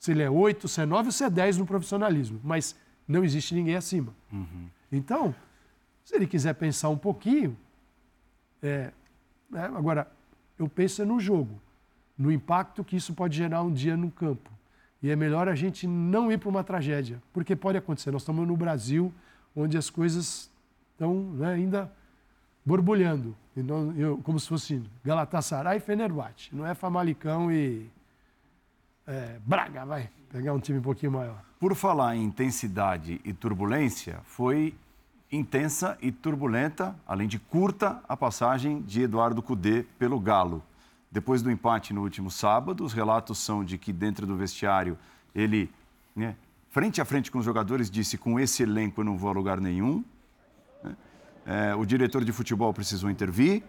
se 0.00 0.10
ele 0.10 0.22
é 0.22 0.28
8, 0.28 0.66
se 0.66 0.80
é 0.80 0.86
9 0.86 1.06
ou 1.06 1.12
se 1.12 1.22
é 1.22 1.30
10 1.30 1.58
no 1.58 1.66
profissionalismo, 1.66 2.40
mas 2.42 2.74
não 3.06 3.24
existe 3.24 3.54
ninguém 3.54 3.76
acima. 3.76 4.12
Uhum. 4.32 4.68
Então, 4.90 5.32
se 6.04 6.16
ele 6.16 6.26
quiser 6.26 6.54
pensar 6.54 6.88
um 6.88 6.98
pouquinho, 6.98 7.56
é, 8.60 8.90
é, 9.54 9.60
agora, 9.60 10.10
eu 10.58 10.68
penso 10.68 11.00
é 11.00 11.04
no 11.04 11.20
jogo, 11.20 11.62
no 12.18 12.32
impacto 12.32 12.82
que 12.82 12.96
isso 12.96 13.14
pode 13.14 13.36
gerar 13.36 13.62
um 13.62 13.72
dia 13.72 13.96
no 13.96 14.10
campo. 14.10 14.50
E 15.02 15.10
é 15.10 15.16
melhor 15.16 15.48
a 15.48 15.54
gente 15.54 15.86
não 15.86 16.32
ir 16.32 16.38
para 16.38 16.48
uma 16.48 16.64
tragédia, 16.64 17.22
porque 17.32 17.54
pode 17.54 17.78
acontecer. 17.78 18.10
Nós 18.10 18.22
estamos 18.22 18.46
no 18.46 18.56
Brasil, 18.56 19.12
onde 19.54 19.76
as 19.76 19.90
coisas 19.90 20.50
estão 20.92 21.14
né, 21.32 21.52
ainda 21.52 21.92
borbulhando, 22.64 23.36
não, 23.54 23.92
eu, 23.92 24.18
como 24.18 24.40
se 24.40 24.48
fosse 24.48 24.82
Galatasaray 25.04 25.78
e 25.78 25.80
Fenerbahçe. 25.80 26.50
Não 26.52 26.66
é 26.66 26.74
Famalicão 26.74 27.50
e 27.50 27.88
é, 29.06 29.38
Braga, 29.44 29.84
vai 29.86 30.10
pegar 30.30 30.52
um 30.52 30.58
time 30.58 30.78
um 30.80 30.82
pouquinho 30.82 31.12
maior. 31.12 31.40
Por 31.60 31.74
falar 31.74 32.16
em 32.16 32.24
intensidade 32.24 33.20
e 33.24 33.32
turbulência, 33.32 34.20
foi 34.24 34.74
intensa 35.30 35.96
e 36.02 36.10
turbulenta, 36.12 36.94
além 37.06 37.28
de 37.28 37.38
curta, 37.38 38.00
a 38.08 38.16
passagem 38.16 38.82
de 38.82 39.02
Eduardo 39.02 39.40
Cudê 39.42 39.84
pelo 39.98 40.20
Galo. 40.20 40.62
Depois 41.16 41.40
do 41.40 41.50
empate 41.50 41.94
no 41.94 42.02
último 42.02 42.30
sábado, 42.30 42.84
os 42.84 42.92
relatos 42.92 43.38
são 43.38 43.64
de 43.64 43.78
que 43.78 43.90
dentro 43.90 44.26
do 44.26 44.36
vestiário 44.36 44.98
ele, 45.34 45.72
né, 46.14 46.36
frente 46.68 47.00
a 47.00 47.06
frente 47.06 47.30
com 47.30 47.38
os 47.38 47.44
jogadores, 47.46 47.90
disse: 47.90 48.18
com 48.18 48.38
esse 48.38 48.62
elenco 48.62 49.00
eu 49.00 49.04
não 49.06 49.16
vou 49.16 49.30
a 49.30 49.32
lugar 49.32 49.58
nenhum. 49.58 50.04
É, 51.46 51.74
o 51.74 51.86
diretor 51.86 52.22
de 52.22 52.32
futebol 52.32 52.70
precisou 52.74 53.08
intervir 53.08 53.62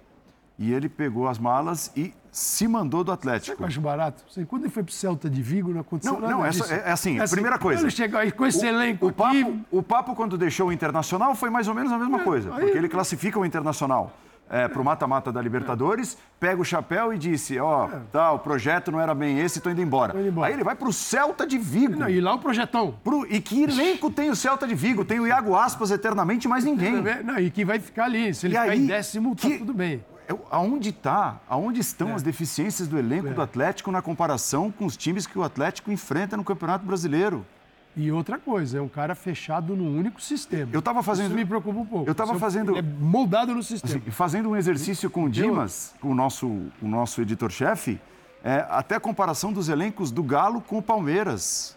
e 0.60 0.74
ele 0.74 0.90
pegou 0.90 1.26
as 1.30 1.40
malas 1.40 1.90
e 1.96 2.14
se 2.34 2.68
mandou 2.68 3.02
do 3.02 3.14
Atlético. 3.14 3.64
Eu 3.64 3.66
acho 3.66 3.80
barato? 3.80 4.26
quando 4.46 4.64
ele 4.64 4.74
foi 4.74 4.84
para 4.84 4.92
o 4.92 4.94
Celta 4.94 5.30
de 5.30 5.42
Vigo, 5.42 5.72
não 5.72 5.80
aconteceu 5.80 6.16
não, 6.16 6.20
nada 6.20 6.34
Não, 6.34 6.46
é, 6.46 6.50
é, 6.50 6.92
assim, 6.92 7.18
é 7.18 7.22
assim, 7.22 7.34
primeira 7.34 7.58
coisa. 7.58 7.84
Ele 7.84 7.92
chegou 7.92 8.20
aí 8.20 8.30
com 8.30 8.46
esse 8.46 8.66
o, 8.66 8.68
elenco 8.68 9.08
o 9.08 9.14
papo, 9.14 9.38
aqui... 9.38 9.66
O 9.72 9.82
papo, 9.82 10.16
quando 10.16 10.38
deixou 10.38 10.68
o 10.68 10.74
Internacional, 10.74 11.34
foi 11.34 11.50
mais 11.50 11.70
ou 11.70 11.74
menos 11.74 11.94
a 11.94 11.98
mesma 11.98 12.20
é, 12.20 12.24
coisa, 12.26 12.54
aí... 12.54 12.60
porque 12.60 12.78
ele 12.78 12.90
classifica 12.90 13.40
o 13.40 13.46
Internacional 13.46 14.14
é, 14.50 14.68
para 14.68 14.82
o 14.82 14.86
mata-mata 14.86 15.32
da 15.32 15.42
Libertadores, 15.42 16.18
pega 16.40 16.62
o 16.62 16.66
chapéu 16.66 17.14
e 17.14 17.18
disse: 17.18 17.60
Ó, 17.60 17.86
oh, 17.86 18.00
tá, 18.12 18.32
o 18.32 18.40
projeto 18.40 18.92
não 18.92 19.00
era 19.00 19.14
bem 19.14 19.40
esse, 19.40 19.60
tô 19.60 19.70
indo 19.70 19.82
embora. 19.82 20.14
Tô 20.14 20.20
indo 20.20 20.30
embora. 20.30 20.48
Aí 20.48 20.54
ele 20.54 20.64
vai 20.64 20.76
para 20.76 20.88
o 20.88 20.94
Celta 20.94 21.46
de 21.46 21.58
Vigo. 21.58 22.00
Não, 22.00 22.10
e 22.10 22.22
lá 22.22 22.34
o 22.34 22.40
projetão. 22.40 22.96
Pro, 23.04 23.26
e 23.30 23.42
que 23.42 23.64
elenco 23.64 24.10
tem 24.10 24.30
o 24.30 24.36
Celta 24.36 24.68
de 24.68 24.76
Vigo? 24.76 25.04
Tem 25.04 25.20
o 25.20 25.28
Iago 25.28 25.56
Aspas 25.56 25.92
eternamente, 25.92 26.48
mais 26.48 26.64
ninguém. 26.64 27.04
Não, 27.24 27.40
e 27.40 27.50
que 27.50 27.66
vai 27.66 27.80
ficar 27.80 28.06
ali. 28.06 28.34
Se 28.34 28.48
ele 28.48 28.56
e 28.56 28.60
ficar 28.60 28.72
aí, 28.72 28.80
em 28.80 28.88
décimo, 28.88 29.36
tá 29.36 29.50
tudo 29.58 29.74
bem. 29.74 30.04
É, 30.28 30.36
aonde 30.52 30.92
tá? 30.92 31.40
Aonde 31.48 31.80
estão 31.80 32.10
é. 32.10 32.14
as 32.14 32.22
deficiências 32.22 32.88
do 32.88 32.98
elenco 32.98 33.28
é. 33.28 33.34
do 33.34 33.42
Atlético 33.42 33.92
na 33.92 34.02
comparação 34.02 34.72
com 34.72 34.86
os 34.86 34.98
times 34.98 35.26
que 35.26 35.40
o 35.40 35.44
Atlético 35.44 35.92
enfrenta 35.92 36.36
no 36.36 36.44
Campeonato 36.44 36.86
Brasileiro? 36.86 37.46
E 37.98 38.12
outra 38.12 38.38
coisa, 38.38 38.78
é 38.78 38.82
um 38.82 38.88
cara 38.88 39.16
fechado 39.16 39.76
num 39.76 39.98
único 39.98 40.22
sistema. 40.22 40.70
Eu 40.72 40.80
estava 40.80 41.02
fazendo. 41.02 41.30
Isso 41.30 41.36
me 41.36 41.44
preocupa 41.44 41.80
um 41.80 41.86
pouco. 41.86 42.08
Eu 42.08 42.12
estava 42.12 42.38
fazendo. 42.38 42.78
É 42.78 42.82
moldado 42.82 43.56
no 43.56 43.64
sistema. 43.64 44.00
Assim, 44.00 44.12
fazendo 44.12 44.50
um 44.50 44.56
exercício 44.56 45.10
com 45.10 45.24
o 45.24 45.30
Dimas, 45.30 45.96
o 46.04 46.14
nosso, 46.14 46.48
o 46.48 46.88
nosso 46.88 47.20
editor-chefe, 47.20 48.00
é, 48.44 48.64
até 48.70 48.96
a 48.96 49.00
comparação 49.00 49.52
dos 49.52 49.68
elencos 49.68 50.12
do 50.12 50.22
Galo 50.22 50.62
com 50.62 50.78
o 50.78 50.82
Palmeiras. 50.82 51.76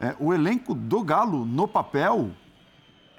É, 0.00 0.14
o 0.20 0.32
elenco 0.32 0.74
do 0.74 1.02
Galo, 1.02 1.44
no 1.44 1.66
papel, 1.66 2.30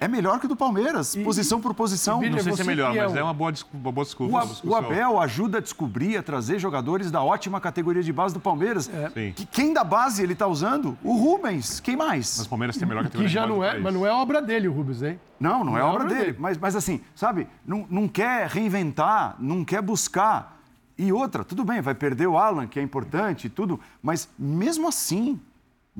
é 0.00 0.08
melhor 0.08 0.40
que 0.40 0.46
o 0.46 0.48
do 0.48 0.56
Palmeiras, 0.56 1.14
e, 1.14 1.22
posição 1.22 1.60
por 1.60 1.74
posição. 1.74 2.22
não 2.22 2.38
sei 2.38 2.54
se 2.54 2.62
é 2.62 2.64
melhor, 2.64 2.94
mas 2.94 3.14
é 3.14 3.22
uma 3.22 3.34
boa, 3.34 3.52
uma 3.72 3.92
boa 3.92 4.04
desculpa. 4.04 4.48
O, 4.64 4.70
o, 4.70 4.74
Abel 4.74 5.20
ajuda 5.20 5.58
a 5.58 5.60
descobrir, 5.60 6.16
a 6.16 6.22
trazer 6.22 6.58
jogadores 6.58 7.10
da 7.10 7.22
ótima 7.22 7.60
categoria 7.60 8.02
de 8.02 8.10
base 8.10 8.32
do 8.32 8.40
Palmeiras. 8.40 8.88
É. 8.88 9.32
Que, 9.32 9.44
quem 9.44 9.74
da 9.74 9.84
base 9.84 10.22
ele 10.22 10.32
está 10.32 10.46
usando? 10.46 10.96
O 11.04 11.16
Rubens. 11.16 11.80
Quem 11.80 11.96
mais? 11.96 12.36
Mas 12.38 12.46
o 12.46 12.48
Palmeiras 12.48 12.76
tem 12.78 12.86
a 12.86 12.88
melhor 12.88 13.04
categoria 13.04 13.28
que 13.28 13.34
já 13.34 13.46
não 13.46 13.62
é, 13.62 13.78
Mas 13.78 13.92
não 13.92 14.06
é 14.06 14.10
obra 14.10 14.40
dele, 14.40 14.68
o 14.68 14.72
Rubens, 14.72 15.02
hein? 15.02 15.20
Não, 15.38 15.58
não, 15.58 15.72
não 15.72 15.76
é, 15.76 15.80
é, 15.80 15.84
obra, 15.84 16.04
obra 16.04 16.14
dele. 16.14 16.24
dele. 16.26 16.36
Mas, 16.40 16.56
mas 16.56 16.74
assim, 16.74 17.02
sabe, 17.14 17.46
não, 17.66 17.86
não 17.90 18.08
quer 18.08 18.48
reinventar, 18.48 19.36
não 19.38 19.62
quer 19.62 19.82
buscar. 19.82 20.58
E 20.96 21.12
outra, 21.12 21.44
tudo 21.44 21.62
bem, 21.62 21.82
vai 21.82 21.94
perder 21.94 22.26
o 22.26 22.38
Alan, 22.38 22.66
que 22.66 22.78
é 22.78 22.82
importante 22.82 23.48
e 23.48 23.50
tudo, 23.50 23.78
mas 24.02 24.28
mesmo 24.38 24.88
assim, 24.88 25.38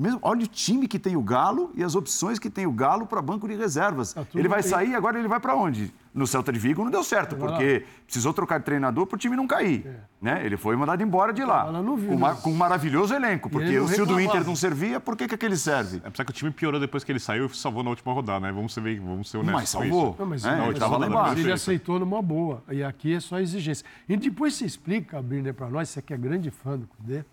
mesmo, 0.01 0.19
olha 0.21 0.43
o 0.43 0.47
time 0.47 0.87
que 0.87 0.97
tem 0.97 1.15
o 1.15 1.21
Galo 1.21 1.71
e 1.75 1.83
as 1.83 1.95
opções 1.95 2.39
que 2.39 2.49
tem 2.49 2.65
o 2.65 2.71
Galo 2.71 3.05
para 3.05 3.21
banco 3.21 3.47
de 3.47 3.55
reservas. 3.55 4.15
ele 4.33 4.47
vai 4.47 4.63
sair, 4.63 4.95
agora 4.95 5.19
ele 5.19 5.27
vai 5.27 5.39
para 5.39 5.55
onde? 5.55 5.93
No 6.13 6.27
Celta 6.27 6.51
de 6.51 6.59
Vigo 6.59 6.83
não 6.83 6.91
deu 6.91 7.03
certo, 7.03 7.35
porque 7.35 7.85
precisou 8.05 8.33
trocar 8.33 8.57
de 8.57 8.65
treinador 8.65 9.05
para 9.05 9.15
o 9.15 9.19
time 9.19 9.35
não 9.35 9.47
cair. 9.47 9.85
É. 9.85 9.95
Né? 10.21 10.45
Ele 10.45 10.57
foi 10.57 10.75
mandado 10.75 11.01
embora 11.01 11.31
de 11.31 11.43
lá. 11.43 11.71
Viu, 11.71 12.09
com, 12.09 12.15
uma, 12.15 12.35
com, 12.35 12.51
um 12.51 12.55
maravilhoso 12.55 13.13
elenco, 13.13 13.49
porque 13.49 13.87
se 13.87 14.01
o 14.01 14.05
do 14.05 14.19
Inter 14.19 14.45
não 14.45 14.55
servia, 14.55 14.99
por 14.99 15.15
que, 15.15 15.27
que 15.27 15.35
aquele 15.35 15.55
serve? 15.55 16.01
É 16.03 16.09
porque 16.09 16.25
que 16.25 16.31
o 16.31 16.33
time 16.33 16.51
piorou 16.51 16.79
depois 16.79 17.03
que 17.03 17.11
ele 17.11 17.19
saiu 17.19 17.45
e 17.45 17.55
salvou 17.55 17.83
na 17.83 17.89
última 17.89 18.13
rodada, 18.13 18.39
né? 18.39 18.51
Vamos 18.51 18.73
ser, 18.73 18.81
vamos 18.99 19.29
ser 19.29 19.37
honestos. 19.37 19.61
Mas 19.61 19.69
salvou. 19.69 20.15
Não, 20.19 20.25
mas, 20.25 20.45
é, 20.45 20.55
não, 20.57 20.71
estava 20.71 20.97
lá 20.97 21.07
embaixo. 21.07 21.39
Ele 21.39 21.51
aceitou 21.51 21.99
numa 21.99 22.21
boa. 22.21 22.63
E 22.69 22.83
aqui 22.83 23.13
é 23.13 23.19
só 23.19 23.39
exigência. 23.39 23.85
E 24.07 24.17
depois 24.17 24.53
você 24.53 24.65
explica, 24.65 25.21
Birner, 25.21 25.53
para 25.53 25.69
nós, 25.69 25.89
você 25.89 26.01
que 26.01 26.13
é 26.13 26.17
grande 26.17 26.51
fã 26.51 26.77
do 26.77 26.87
Cudê. 26.87 27.23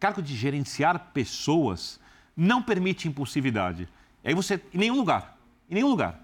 cargo 0.00 0.22
de 0.22 0.34
gerenciar 0.34 1.10
pessoas, 1.12 2.00
não 2.34 2.62
permite 2.62 3.06
impulsividade. 3.06 3.86
E 4.24 4.28
aí 4.28 4.34
você, 4.34 4.58
em 4.72 4.78
nenhum 4.78 4.96
lugar, 4.96 5.38
em 5.70 5.74
nenhum 5.74 5.90
lugar. 5.90 6.18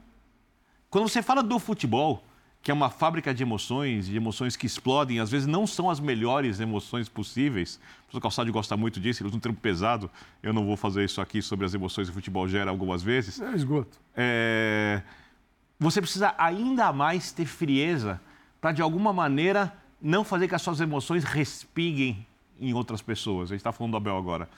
Quando 0.89 1.07
você 1.07 1.21
fala 1.21 1.43
do 1.43 1.59
futebol, 1.59 2.25
que 2.63 2.71
é 2.71 2.75
uma 2.75 2.91
fábrica 2.91 3.33
de 3.33 3.43
emoções, 3.43 4.07
de 4.07 4.17
emoções 4.17 4.55
que 4.55 4.67
explodem, 4.67 5.19
às 5.19 5.31
vezes 5.31 5.47
não 5.47 5.67
são 5.67 5.89
as 5.89 5.99
melhores 5.99 6.61
emoções 6.61 7.09
possíveis. 7.09 7.77
O 7.77 8.03
professor 8.03 8.21
Calçado 8.21 8.53
gosta 8.53 8.77
muito 8.77 9.01
disso, 9.01 9.23
ele 9.23 9.29
usa 9.29 9.37
um 9.37 9.41
termo 9.41 9.57
pesado. 9.57 10.11
Eu 10.43 10.53
não 10.53 10.67
vou 10.67 10.77
fazer 10.77 11.05
isso 11.05 11.21
aqui 11.21 11.41
sobre 11.41 11.65
as 11.65 11.73
emoções 11.73 12.09
que 12.09 12.13
o 12.13 12.15
futebol 12.15 12.47
gera 12.47 12.71
algumas 12.71 13.03
vezes. 13.03 13.41
É 13.41 13.55
esgoto. 13.55 13.99
É... 14.15 15.03
Você 15.79 16.03
precisa 16.03 16.35
ainda 16.37 16.93
mais 16.93 17.33
ter 17.33 17.47
frieza 17.47 18.21
para 18.61 18.73
de 18.73 18.83
alguma 18.83 19.13
maneira 19.13 19.73
não 20.01 20.23
fazer 20.23 20.47
que 20.47 20.55
as 20.55 20.61
suas 20.61 20.81
emoções 20.81 21.25
respinguem 21.25 22.27
em 22.61 22.75
outras 22.75 23.01
pessoas. 23.01 23.51
A 23.51 23.55
gente 23.55 23.61
está 23.61 23.73
falando 23.73 23.93
do 23.93 23.97
Abel 23.97 24.17
agora. 24.17 24.49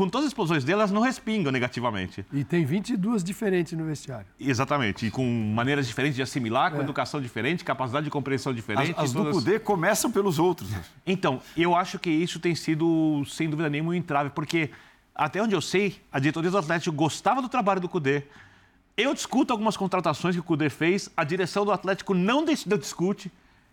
Com 0.00 0.08
todas 0.08 0.28
as 0.28 0.30
explosões 0.30 0.64
dele, 0.64 0.78
elas 0.78 0.90
não 0.90 1.02
respingam 1.02 1.52
negativamente. 1.52 2.24
E 2.32 2.42
tem 2.42 2.64
22 2.64 3.22
diferentes 3.22 3.74
no 3.74 3.84
vestiário. 3.84 4.24
Exatamente. 4.40 5.04
E 5.04 5.10
com 5.10 5.22
maneiras 5.54 5.86
diferentes 5.86 6.16
de 6.16 6.22
assimilar, 6.22 6.72
com 6.72 6.78
é. 6.78 6.80
educação 6.80 7.20
diferente, 7.20 7.62
capacidade 7.62 8.04
de 8.04 8.10
compreensão 8.10 8.54
diferente. 8.54 8.92
As, 8.92 9.04
as 9.04 9.12
todas... 9.12 9.34
do 9.34 9.38
poder 9.38 9.60
começam 9.60 10.10
pelos 10.10 10.38
outros. 10.38 10.70
Então, 11.06 11.42
eu 11.54 11.76
acho 11.76 11.98
que 11.98 12.08
isso 12.08 12.40
tem 12.40 12.54
sido, 12.54 13.22
sem 13.26 13.50
dúvida 13.50 13.68
nenhuma, 13.68 13.90
um 13.90 13.94
entrave, 13.94 14.30
porque 14.30 14.70
até 15.14 15.42
onde 15.42 15.54
eu 15.54 15.60
sei, 15.60 16.00
a 16.10 16.18
diretoria 16.18 16.50
do 16.50 16.56
Atlético 16.56 16.96
gostava 16.96 17.42
do 17.42 17.48
trabalho 17.50 17.82
do 17.82 17.88
Cudê. 17.88 18.22
Eu 18.96 19.12
discuto 19.12 19.52
algumas 19.52 19.76
contratações 19.76 20.34
que 20.34 20.40
o 20.40 20.44
Cudê 20.44 20.70
fez, 20.70 21.10
a 21.14 21.24
direção 21.24 21.62
do 21.62 21.72
Atlético 21.72 22.14
não 22.14 22.42
discute 22.42 23.30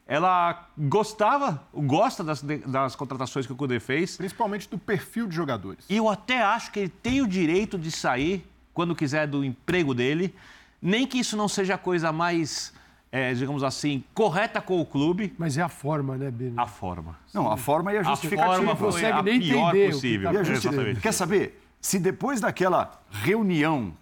ela 0.07 0.69
gostava, 0.77 1.61
gosta 1.73 2.23
das, 2.23 2.41
das 2.41 2.95
contratações 2.95 3.45
que 3.45 3.51
o 3.51 3.55
Cudê 3.55 3.79
fez. 3.79 4.15
Principalmente 4.15 4.69
do 4.69 4.77
perfil 4.77 5.27
de 5.27 5.35
jogadores. 5.35 5.85
E 5.89 5.97
eu 5.97 6.07
até 6.07 6.41
acho 6.41 6.71
que 6.71 6.79
ele 6.79 6.89
tem 6.89 7.21
o 7.21 7.27
direito 7.27 7.77
de 7.77 7.91
sair 7.91 8.47
quando 8.73 8.95
quiser 8.95 9.27
do 9.27 9.43
emprego 9.43 9.93
dele, 9.93 10.33
nem 10.81 11.05
que 11.05 11.17
isso 11.17 11.35
não 11.35 11.49
seja 11.49 11.75
a 11.75 11.77
coisa 11.77 12.11
mais, 12.11 12.71
é, 13.11 13.33
digamos 13.33 13.63
assim, 13.63 14.01
correta 14.13 14.61
com 14.61 14.79
o 14.79 14.85
clube. 14.85 15.33
Mas 15.37 15.57
é 15.57 15.61
a 15.61 15.67
forma, 15.67 16.15
né, 16.15 16.31
Bino? 16.31 16.53
A 16.61 16.67
forma. 16.67 17.17
Não, 17.33 17.51
a 17.51 17.57
forma 17.57 17.91
e 17.91 17.97
a 17.97 18.03
justificativa. 18.03 18.53
A 18.53 18.55
forma 18.55 18.73
não 18.73 18.77
consegue 18.77 19.21
nem 19.23 19.39
pior 19.41 19.69
entender 19.69 19.91
possível. 19.91 20.31
Tá... 20.31 20.39
Exatamente. 20.39 21.01
Quer 21.01 21.11
saber? 21.11 21.61
Se 21.81 21.99
depois 21.99 22.39
daquela 22.39 23.01
reunião 23.11 23.93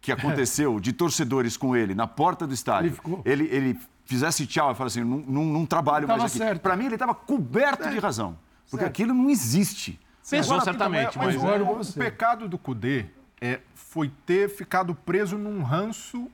que 0.00 0.10
aconteceu 0.10 0.80
de 0.80 0.92
torcedores 0.92 1.56
com 1.56 1.76
ele 1.76 1.94
na 1.94 2.06
porta 2.06 2.46
do 2.46 2.54
estádio, 2.54 2.96
ele, 3.24 3.44
ele, 3.44 3.56
ele 3.56 3.78
fizesse 4.04 4.46
tchau 4.46 4.72
e 4.72 4.74
falasse 4.74 5.00
assim, 5.00 5.08
não, 5.08 5.18
não, 5.18 5.44
não 5.44 5.66
trabalho 5.66 6.06
mais 6.06 6.40
aqui. 6.40 6.58
Para 6.58 6.76
mim, 6.76 6.86
ele 6.86 6.94
estava 6.94 7.14
coberto 7.14 7.88
de 7.88 7.98
razão. 7.98 8.38
Porque 8.70 8.84
certo. 8.84 8.88
aquilo 8.88 9.14
não 9.14 9.30
existe. 9.30 10.00
Pesou 10.28 10.60
certamente. 10.60 11.18
Mas, 11.18 11.36
mas 11.36 11.60
o, 11.60 11.80
o, 11.80 11.92
pecado 11.94 12.48
do 12.48 12.56
Cudê 12.58 13.06
é, 13.40 13.60
foi 13.74 14.10
ter 14.24 14.48
ficado 14.48 14.94
preso 14.94 15.36
num 15.36 15.62
ranço 15.62 16.30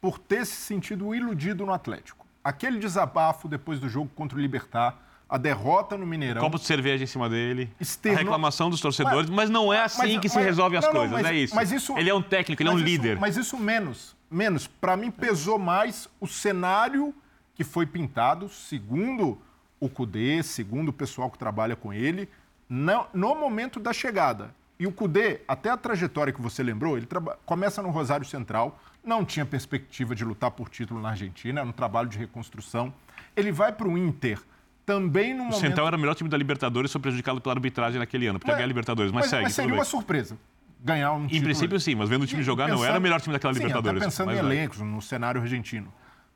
por 0.00 0.18
ter 0.18 0.44
se 0.46 0.56
sentido 0.56 1.14
iludido 1.14 1.64
no 1.64 1.72
Atlético. 1.72 2.26
Aquele 2.42 2.78
desabafo 2.78 3.48
depois 3.48 3.80
do 3.80 3.88
jogo 3.88 4.10
contra 4.14 4.36
o 4.36 4.40
Libertar, 4.40 4.98
a 5.28 5.38
derrota 5.38 5.96
no 5.96 6.06
Mineirão. 6.06 6.40
Copo 6.40 6.58
de 6.58 6.64
cerveja 6.64 7.04
em 7.04 7.06
cima 7.06 7.28
dele, 7.28 7.70
externo... 7.80 8.18
a 8.18 8.22
reclamação 8.22 8.70
dos 8.70 8.80
torcedores, 8.80 9.28
mas, 9.30 9.48
mas 9.48 9.50
não 9.50 9.72
é 9.72 9.80
assim 9.80 10.14
mas, 10.14 10.20
que 10.20 10.28
se 10.28 10.38
resolve 10.40 10.76
as 10.76 10.84
não, 10.84 10.92
coisas, 10.92 11.22
não, 11.22 11.28
é 11.28 11.34
isso. 11.34 11.54
Mas 11.54 11.72
isso. 11.72 11.96
Ele 11.98 12.10
é 12.10 12.14
um 12.14 12.22
técnico, 12.22 12.62
ele 12.62 12.68
é 12.68 12.72
um 12.72 12.76
isso, 12.76 12.84
líder. 12.84 13.18
Mas 13.18 13.36
isso 13.36 13.56
menos 13.56 14.14
menos. 14.34 14.66
Para 14.66 14.96
mim, 14.96 15.10
pesou 15.10 15.58
mais 15.58 16.08
o 16.20 16.26
cenário 16.26 17.14
que 17.54 17.62
foi 17.62 17.86
pintado, 17.86 18.48
segundo 18.48 19.38
o 19.78 19.88
CUDE, 19.88 20.42
segundo 20.42 20.88
o 20.88 20.92
pessoal 20.92 21.30
que 21.30 21.38
trabalha 21.38 21.76
com 21.76 21.92
ele, 21.92 22.28
no, 22.68 23.06
no 23.14 23.34
momento 23.34 23.78
da 23.78 23.92
chegada. 23.92 24.52
E 24.78 24.86
o 24.88 24.92
CUDE, 24.92 25.40
até 25.46 25.70
a 25.70 25.76
trajetória 25.76 26.32
que 26.32 26.42
você 26.42 26.62
lembrou, 26.62 26.96
ele 26.96 27.06
começa 27.46 27.80
no 27.80 27.90
Rosário 27.90 28.26
Central, 28.26 28.80
não 29.04 29.24
tinha 29.24 29.46
perspectiva 29.46 30.14
de 30.14 30.24
lutar 30.24 30.50
por 30.50 30.68
título 30.68 31.00
na 31.00 31.10
Argentina, 31.10 31.60
era 31.60 31.68
um 31.68 31.72
trabalho 31.72 32.08
de 32.08 32.18
reconstrução. 32.18 32.92
Ele 33.36 33.52
vai 33.52 33.70
para 33.70 33.86
o 33.86 33.96
Inter, 33.96 34.40
também 34.84 35.32
no 35.32 35.44
momento... 35.44 35.56
O 35.56 35.60
Central 35.60 35.86
era 35.86 35.96
o 35.96 36.00
melhor 36.00 36.14
time 36.14 36.28
da 36.28 36.36
Libertadores, 36.36 36.92
foi 36.92 37.00
prejudicado 37.00 37.40
pela 37.40 37.54
arbitragem 37.54 37.98
naquele 37.98 38.26
ano, 38.26 38.38
porque 38.38 38.52
ganhar 38.52 38.64
a 38.64 38.68
Libertadores, 38.68 39.10
mas, 39.12 39.22
mas 39.22 39.30
segue. 39.30 39.42
Mas 39.44 39.54
seria 39.54 39.74
uma 39.74 39.84
surpresa 39.84 40.36
ganhar 40.84 41.12
um 41.12 41.22
título. 41.22 41.38
Em 41.38 41.42
princípio, 41.42 41.80
sim, 41.80 41.94
mas 41.94 42.08
vendo 42.10 42.22
o 42.22 42.26
time 42.26 42.42
e 42.42 42.44
jogar, 42.44 42.66
pensando, 42.66 42.80
não 42.80 42.86
era 42.86 42.98
o 42.98 43.00
melhor 43.00 43.20
time 43.20 43.32
daquela 43.32 43.54
sim, 43.54 43.60
Libertadores. 43.60 44.02
Até 44.02 44.06
pensando 44.06 44.32
em 44.32 44.36
elencos, 44.36 44.80
no 44.80 45.00
cenário 45.00 45.40
argentino. 45.40 45.92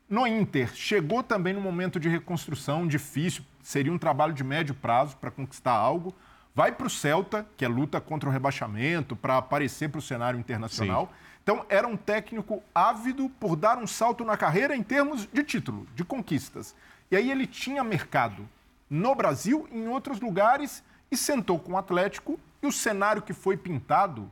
No 0.09 0.25
Inter, 0.25 0.73
chegou 0.73 1.21
também 1.21 1.53
no 1.53 1.61
momento 1.61 1.99
de 1.99 2.09
reconstrução 2.09 2.87
difícil, 2.87 3.43
seria 3.61 3.93
um 3.93 3.97
trabalho 3.97 4.33
de 4.33 4.43
médio 4.43 4.73
prazo 4.73 5.15
para 5.17 5.29
conquistar 5.29 5.73
algo. 5.73 6.15
Vai 6.55 6.71
para 6.71 6.87
o 6.87 6.89
Celta, 6.89 7.45
que 7.55 7.63
é 7.63 7.67
luta 7.67 8.01
contra 8.01 8.27
o 8.27 8.31
rebaixamento, 8.31 9.15
para 9.15 9.37
aparecer 9.37 9.87
para 9.87 9.99
o 9.99 10.01
cenário 10.01 10.39
internacional. 10.39 11.05
Sim. 11.05 11.29
Então, 11.43 11.65
era 11.69 11.87
um 11.87 11.95
técnico 11.95 12.61
ávido 12.73 13.29
por 13.39 13.55
dar 13.55 13.77
um 13.77 13.85
salto 13.85 14.25
na 14.25 14.35
carreira 14.35 14.75
em 14.75 14.81
termos 14.81 15.27
de 15.31 15.43
título, 15.43 15.87
de 15.95 16.03
conquistas. 16.03 16.75
E 17.11 17.15
aí 17.15 17.31
ele 17.31 17.47
tinha 17.47 17.83
mercado 17.83 18.47
no 18.89 19.13
Brasil, 19.15 19.67
em 19.71 19.87
outros 19.87 20.19
lugares, 20.19 20.83
e 21.11 21.17
sentou 21.17 21.59
com 21.59 21.73
o 21.73 21.77
Atlético, 21.77 22.39
e 22.61 22.67
o 22.67 22.71
cenário 22.71 23.21
que 23.21 23.33
foi 23.33 23.55
pintado 23.55 24.29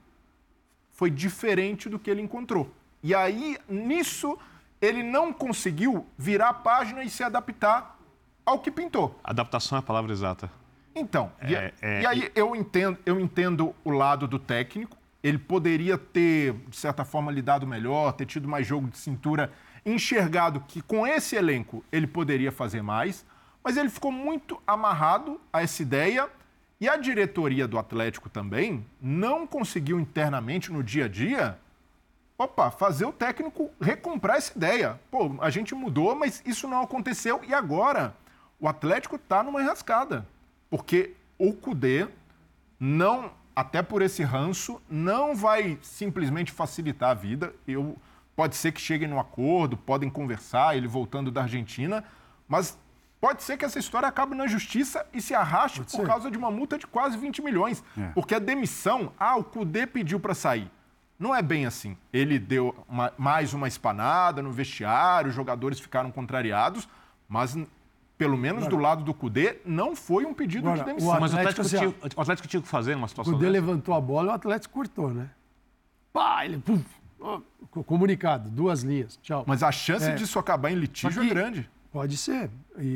foi 0.92 1.10
diferente 1.10 1.88
do 1.88 2.00
que 2.00 2.10
ele 2.10 2.22
encontrou. 2.22 2.72
E 3.04 3.14
aí, 3.14 3.58
nisso, 3.70 4.38
ele 4.82 5.04
não 5.04 5.32
conseguiu 5.32 6.06
virar 6.18 6.50
a 6.50 6.54
página 6.54 7.04
e 7.04 7.10
se 7.10 7.24
adaptar 7.24 7.98
ao 8.46 8.60
que 8.60 8.72
pintou. 8.72 9.20
Adaptação 9.24 9.78
é 9.78 9.80
a 9.80 9.84
palavra 9.84 10.12
exata. 10.12 10.50
Então, 10.96 11.32
é, 11.40 11.52
e, 11.52 11.56
é, 11.56 12.02
e, 12.02 12.06
aí 12.06 12.32
eu 12.34 12.56
entendo, 12.56 12.98
eu 13.06 13.20
entendo 13.20 13.76
o 13.84 13.92
lado 13.92 14.28
do 14.28 14.40
técnico. 14.40 14.98
Ele 15.24 15.38
poderia 15.38 15.98
ter, 15.98 16.54
de 16.68 16.78
certa 16.78 17.04
forma, 17.04 17.32
lidado 17.32 17.68
melhor, 17.68 18.14
ter 18.14 18.26
tido 18.26 18.48
mais 18.48 18.66
jogo 18.66 18.88
de 18.88 18.98
cintura, 18.98 19.52
enxergado 19.88 20.64
que 20.68 20.82
com 20.82 21.08
esse 21.08 21.36
elenco 21.36 21.84
ele 21.92 22.06
poderia 22.06 22.52
fazer 22.52 22.82
mais, 22.82 23.26
mas 23.64 23.78
ele 23.78 23.90
ficou 23.90 24.12
muito 24.12 24.62
amarrado 24.68 25.40
a 25.52 25.62
essa 25.62 25.82
ideia 25.82 26.30
e 26.80 26.88
a 26.88 26.98
diretoria 26.98 27.68
do 27.68 27.80
Atlético 27.80 28.30
também 28.30 28.86
não 29.02 29.48
conseguiu 29.48 30.00
internamente 30.00 30.72
no 30.72 30.84
dia 30.84 31.06
a 31.06 31.08
dia, 31.08 31.58
opa, 32.38 32.70
fazer 32.70 33.06
o 33.06 33.12
técnico 33.12 33.72
recomprar 33.82 34.38
essa 34.38 34.56
ideia. 34.56 35.00
Pô, 35.10 35.36
a 35.40 35.50
gente 35.50 35.74
mudou, 35.74 36.16
mas 36.16 36.44
isso 36.46 36.68
não 36.68 36.82
aconteceu 36.82 37.42
e 37.48 37.54
agora 37.54 38.14
o 38.60 38.68
Atlético 38.68 39.16
está 39.16 39.42
numa 39.42 39.62
enrascada, 39.62 40.28
porque 40.70 41.14
o 41.38 41.54
Cudê 41.54 42.08
não, 42.80 43.32
até 43.56 43.82
por 43.82 44.02
esse 44.02 44.22
ranço, 44.22 44.82
não 44.90 45.36
vai 45.36 45.80
simplesmente 45.82 46.52
facilitar 46.52 47.12
a 47.12 47.16
vida. 47.16 47.54
Eu 47.68 47.98
pode 48.38 48.56
ser 48.56 48.72
que 48.72 48.80
cheguem 48.80 49.08
no 49.08 49.20
acordo, 49.20 49.76
podem 49.76 50.10
conversar, 50.10 50.78
ele 50.78 50.88
voltando 50.88 51.30
da 51.30 51.42
Argentina, 51.42 52.06
mas 52.48 52.78
Pode 53.20 53.42
ser 53.42 53.58
que 53.58 53.66
essa 53.66 53.80
história 53.80 54.08
acabe 54.08 54.36
na 54.36 54.46
justiça 54.46 55.04
e 55.12 55.20
se 55.20 55.34
arraste 55.34 55.80
Pode 55.80 55.92
por 55.92 56.02
ser. 56.02 56.08
causa 56.08 56.30
de 56.30 56.38
uma 56.38 56.52
multa 56.52 56.78
de 56.78 56.86
quase 56.86 57.18
20 57.18 57.42
milhões. 57.42 57.84
É. 57.98 58.10
Porque 58.10 58.36
a 58.36 58.40
demissão, 58.40 59.12
ah, 59.20 59.36
o 59.36 59.44
Cudê 59.44 59.88
pediu 59.88 60.20
para 60.20 60.36
sair. 60.36 60.70
Não 61.18 61.34
é 61.34 61.42
bem 61.42 61.66
assim. 61.66 61.98
Ele 62.14 62.38
deu 62.38 62.76
uma, 62.88 63.12
mais 63.18 63.54
uma 63.54 63.68
espanada 63.68 64.42
no 64.44 64.52
vestiário, 64.52 65.30
os 65.30 65.36
jogadores 65.36 65.80
ficaram 65.80 66.12
contrariados, 66.12 66.88
mas 67.28 67.58
pelo 68.20 68.38
menos 68.38 68.66
Agora, 68.66 68.76
do 68.76 68.82
lado 68.82 69.04
do 69.04 69.14
Cudê, 69.16 69.58
não 69.66 69.96
foi 69.96 70.26
um 70.26 70.34
pedido 70.34 70.68
Agora, 70.68 70.84
de 70.84 70.86
demissão. 70.86 71.18
O 71.18 71.20
Mas 71.20 71.34
o 71.34 71.38
Atlético, 71.38 71.68
tinha, 71.68 71.90
o 71.90 72.22
Atlético 72.22 72.48
tinha 72.48 72.62
que 72.62 72.68
fazer 72.68 72.96
uma 72.96 73.08
situação 73.08 73.34
O 73.34 73.36
Cudê 73.36 73.52
dessa. 73.52 73.60
levantou 73.60 73.96
a 73.96 74.02
bola 74.02 74.28
e 74.28 74.30
o 74.30 74.34
Atlético 74.34 74.76
cortou, 74.76 75.10
né? 75.10 75.32
Pá, 76.14 76.46
ele... 76.46 76.62
Pum, 77.18 77.42
comunicado, 77.84 78.50
duas 78.50 78.84
linhas, 78.84 79.20
tchau. 79.22 79.44
Mas 79.48 79.64
a 79.64 79.72
chance 79.72 80.06
é. 80.06 80.16
disso 80.16 80.38
acabar 80.38 80.72
em 80.72 80.76
litígio 80.76 81.24
é 81.24 81.28
grande. 81.28 81.70
Pode 81.92 82.18
ser, 82.18 82.52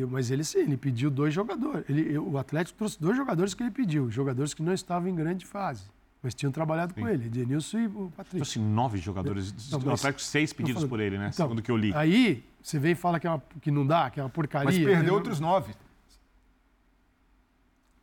mas 0.10 0.29
ele 0.29 0.43
sim, 0.43 0.60
ele 0.60 0.77
pediu 0.77 1.10
dois 1.10 1.34
jogadores. 1.34 1.89
Ele, 1.89 2.17
o 2.17 2.38
Atlético 2.38 2.77
trouxe 2.77 3.01
dois 3.01 3.17
jogadores 3.17 3.53
que 3.53 3.63
ele 3.63 3.71
pediu, 3.71 4.12
jogadores 4.12 4.53
que 4.53 4.62
não 4.62 4.73
estavam 4.73 5.10
em 5.10 5.15
grande 5.15 5.45
fase. 5.45 5.86
Mas 6.21 6.36
tinham 6.36 6.51
trabalhado 6.51 6.93
Sim. 6.93 7.01
com 7.01 7.10
ele, 7.10 7.27
Denilson 7.29 7.79
e 7.79 7.88
o 7.88 8.12
Patrício. 8.15 8.38
Trouxe 8.38 8.60
nove 8.60 8.99
jogadores, 8.99 9.71
não, 9.71 9.79
mas, 9.79 10.01
Atlético 10.01 10.21
seis 10.21 10.53
pedidos 10.53 10.86
por 10.86 10.99
ele, 10.99 11.17
né? 11.17 11.31
Então, 11.34 11.47
Segundo 11.47 11.63
que 11.63 11.71
eu 11.71 11.77
li. 11.77 11.91
Aí, 11.95 12.45
você 12.62 12.77
vem 12.77 12.91
e 12.91 12.95
fala 12.95 13.19
que, 13.19 13.25
é 13.25 13.29
uma, 13.31 13.41
que 13.60 13.71
não 13.71 13.88
dá, 13.88 14.07
que 14.12 14.19
é 14.19 14.23
uma 14.23 14.29
porcaria. 14.29 14.65
Mas 14.65 14.77
perdeu 14.77 15.03
né? 15.03 15.12
outros 15.12 15.39
nove. 15.39 15.73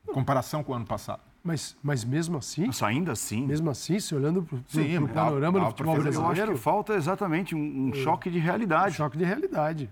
Em 0.08 0.12
comparação 0.12 0.64
com 0.64 0.72
o 0.72 0.74
ano 0.74 0.86
passado. 0.86 1.20
Mas, 1.48 1.74
mas 1.82 2.04
mesmo 2.04 2.36
assim. 2.36 2.66
Mas 2.66 2.82
ainda 2.82 3.12
assim. 3.12 3.46
Mesmo 3.46 3.70
assim, 3.70 3.98
se 3.98 4.14
olhando 4.14 4.42
para 4.42 4.56
o 4.56 5.08
panorama 5.08 5.60
do 5.60 5.66
futebol 5.66 5.94
brasileiro. 5.94 6.36
Eu 6.36 6.44
acho 6.44 6.52
que 6.52 6.58
falta 6.58 6.94
exatamente 6.94 7.54
um, 7.54 7.58
um 7.58 7.90
é, 7.90 7.94
choque 7.94 8.30
de 8.30 8.38
realidade. 8.38 8.92
Um 8.92 8.96
choque 8.96 9.16
de 9.16 9.24
realidade 9.24 9.90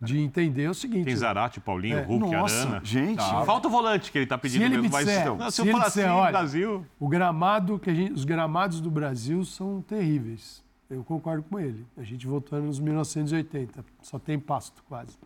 de 0.00 0.20
entender 0.20 0.70
o 0.70 0.74
seguinte. 0.74 1.06
Tem 1.06 1.16
Zarate, 1.16 1.58
Paulinho, 1.58 1.98
é, 1.98 2.02
Hulk, 2.02 2.30
Nossa, 2.30 2.62
Arana. 2.62 2.80
Gente, 2.84 3.16
tá. 3.16 3.44
falta 3.44 3.66
o 3.66 3.70
volante 3.70 4.12
que 4.12 4.18
ele 4.18 4.26
está 4.26 4.38
pedindo 4.38 4.60
se 4.60 4.66
ele 4.66 4.76
mesmo. 4.76 4.96
Me 4.96 5.04
disser, 5.04 5.34
mas, 5.34 5.54
se, 5.54 5.62
se 5.62 5.68
eu 5.68 5.72
falar 5.72 5.86
disser, 5.86 6.04
assim, 6.04 6.12
olha, 6.12 6.30
Brasil. 6.30 6.86
O 7.00 7.08
gramado 7.08 7.78
que 7.80 7.92
gente, 7.92 8.12
os 8.12 8.24
gramados 8.24 8.80
do 8.80 8.90
Brasil 8.90 9.44
são 9.44 9.82
terríveis. 9.82 10.62
Eu 10.88 11.02
concordo 11.02 11.42
com 11.42 11.58
ele. 11.58 11.84
A 11.96 12.04
gente 12.04 12.26
voltou 12.26 12.62
nos 12.62 12.78
1980, 12.78 13.84
só 14.00 14.18
tem 14.18 14.38
pasto 14.38 14.82
quase. 14.88 15.18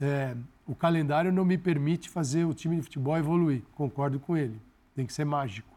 É, 0.00 0.36
o 0.66 0.74
calendário 0.74 1.32
não 1.32 1.44
me 1.44 1.58
permite 1.58 2.08
fazer 2.08 2.44
o 2.44 2.54
time 2.54 2.76
de 2.76 2.82
futebol 2.82 3.18
evoluir. 3.18 3.62
Concordo 3.74 4.20
com 4.20 4.36
ele. 4.36 4.60
Tem 4.94 5.06
que 5.06 5.12
ser 5.12 5.24
mágico 5.24 5.68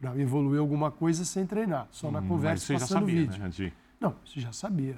para 0.00 0.18
evoluir 0.18 0.60
alguma 0.60 0.90
coisa 0.90 1.24
sem 1.24 1.46
treinar, 1.46 1.86
só 1.90 2.10
na 2.10 2.20
hum, 2.20 2.28
conversa 2.28 2.72
passando 2.72 3.00
sabia, 3.00 3.14
vídeo. 3.14 3.42
Né, 3.42 3.72
não, 4.00 4.14
você 4.24 4.40
já 4.40 4.52
sabia. 4.52 4.96